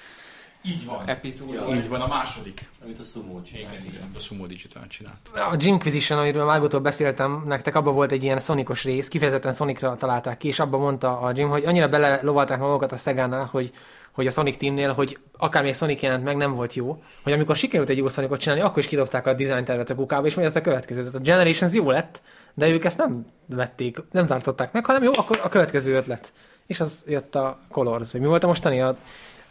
Így 0.66 0.86
van. 0.86 1.04
epizód. 1.06 1.76
Így 1.76 1.90
van, 1.90 2.02
a 2.02 2.08
második. 2.08 2.70
Amit 2.84 3.00
a 3.00 3.04
Sumo 3.04 3.42
csinált. 3.42 3.74
Igen, 3.74 3.86
igen, 3.86 4.12
a 4.16 4.20
Sumo 4.20 4.46
Digital 4.46 4.88
csinált. 4.88 5.18
A 5.34 5.56
Jimquisition, 5.60 6.20
amiről 6.20 6.46
már 6.46 6.54
legutóbb 6.56 6.84
beszéltem 6.84 7.44
nektek, 7.46 7.76
abban 7.76 7.94
volt 7.94 8.12
egy 8.12 8.24
ilyen 8.24 8.40
Sonicos 8.40 8.84
rész, 8.84 9.08
kifejezetten 9.08 9.52
Sonicra 9.52 9.96
találták 9.96 10.38
ki, 10.38 10.48
és 10.48 10.60
abban 10.60 10.80
mondta 10.80 11.20
a 11.20 11.32
Jim, 11.36 11.50
hogy 11.50 11.66
annyira 11.66 11.88
bele 11.88 12.20
lovalták 12.22 12.60
magukat 12.60 12.92
a 12.92 12.98
Szegánál, 12.98 13.48
hogy 13.52 13.72
hogy 14.14 14.28
a 14.28 14.32
Sonic 14.32 14.58
Teamnél, 14.58 14.94
hogy 14.94 15.18
akár 15.38 15.64
még 15.64 15.76
Sonic 15.76 16.02
jelent 16.02 16.24
meg, 16.24 16.36
nem 16.36 16.56
volt 16.56 16.74
jó, 16.74 17.04
hogy 17.24 17.34
amikor 17.34 17.56
sikerült 17.56 17.90
egy 17.90 17.98
jó 17.98 18.08
Sonicot 18.08 18.40
csinálni, 18.40 18.64
akkor 18.64 18.78
is 18.78 18.86
kidobták 18.86 19.28
a 19.28 19.34
design 19.34 19.64
tervet 19.64 19.90
a 19.90 19.96
kukába, 19.96 20.26
és 20.26 20.36
majd 20.36 20.48
ez 20.48 20.56
a 20.56 20.62
következő. 20.62 21.00
Tehát 21.00 21.16
a 21.16 21.20
Generations 21.20 21.74
jó 21.74 21.90
lett, 21.90 22.22
de 22.54 22.68
ők 22.68 22.86
ezt 22.86 22.98
nem 22.98 23.26
vették, 23.46 23.98
nem 24.12 24.26
tartották 24.26 24.72
meg, 24.72 24.86
hanem 24.86 25.04
jó, 25.04 25.12
akkor 25.18 25.40
a 25.44 25.50
következő 25.50 25.96
ötlet. 25.96 26.34
És 26.66 26.80
az 26.80 27.04
jött 27.08 27.36
a 27.36 27.60
Colors, 27.72 28.12
vagy 28.12 28.22
mi 28.22 28.28
volt 28.28 28.44
a 28.44 28.48
mostani? 28.48 28.82
A, 28.82 28.98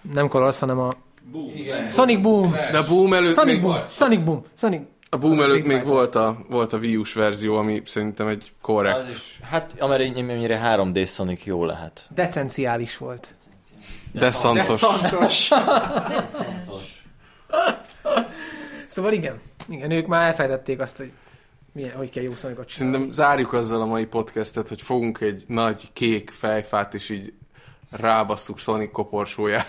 nem 0.03 0.29
Colors, 0.29 0.59
hanem 0.59 0.79
a 0.79 0.91
Sonic 1.91 2.21
Boom! 2.21 2.51
De 2.71 2.79
a 2.79 2.87
Boom 2.89 3.13
előtt 3.13 3.35
Sonic 3.35 3.53
még, 3.53 3.63
Boom! 3.63 3.77
Sonic 3.91 4.25
Boom! 4.25 4.43
Sonic... 4.55 4.81
a 5.11 5.17
Boom 5.17 5.39
Az 5.39 5.45
előtt 5.45 5.67
még 5.67 5.85
volt 5.85 6.15
a, 6.15 6.37
volt 6.51 6.73
a 6.73 6.77
Wii 6.77 6.97
U-s 6.97 7.15
verzió, 7.15 7.57
ami 7.57 7.83
szerintem 7.85 8.27
egy 8.29 8.53
korrekt. 8.61 8.97
Az 8.97 9.09
is, 9.09 9.41
hát 9.43 9.81
amennyire 9.81 10.61
3D 10.65 11.09
Sonic 11.09 11.45
jó 11.45 11.65
lehet. 11.65 12.07
Decenciális 12.15 12.97
volt. 12.97 13.35
De 14.13 14.31
szantos. 14.31 14.83
Szóval 18.87 19.13
igen, 19.13 19.41
igen, 19.69 19.91
ők 19.91 20.07
már 20.07 20.27
elfejtették 20.27 20.81
azt, 20.81 20.97
hogy 20.97 21.11
milyen, 21.73 21.97
hogy 21.97 22.11
kell 22.11 22.23
jó 22.23 22.35
Sonicot 22.35 22.67
csinálni. 22.67 22.95
Szerintem 22.95 23.11
zárjuk 23.11 23.53
azzal 23.53 23.81
a 23.81 23.87
mai 23.87 24.07
podcastet, 24.07 24.69
hogy 24.69 24.83
fogunk 24.83 25.21
egy 25.21 25.45
nagy 25.47 25.93
kék 25.93 26.31
fejfát, 26.31 26.95
és 26.95 27.09
így 27.09 27.33
rábasszuk 27.91 28.59
Sonic 28.59 28.93
koporsóját. 28.93 29.67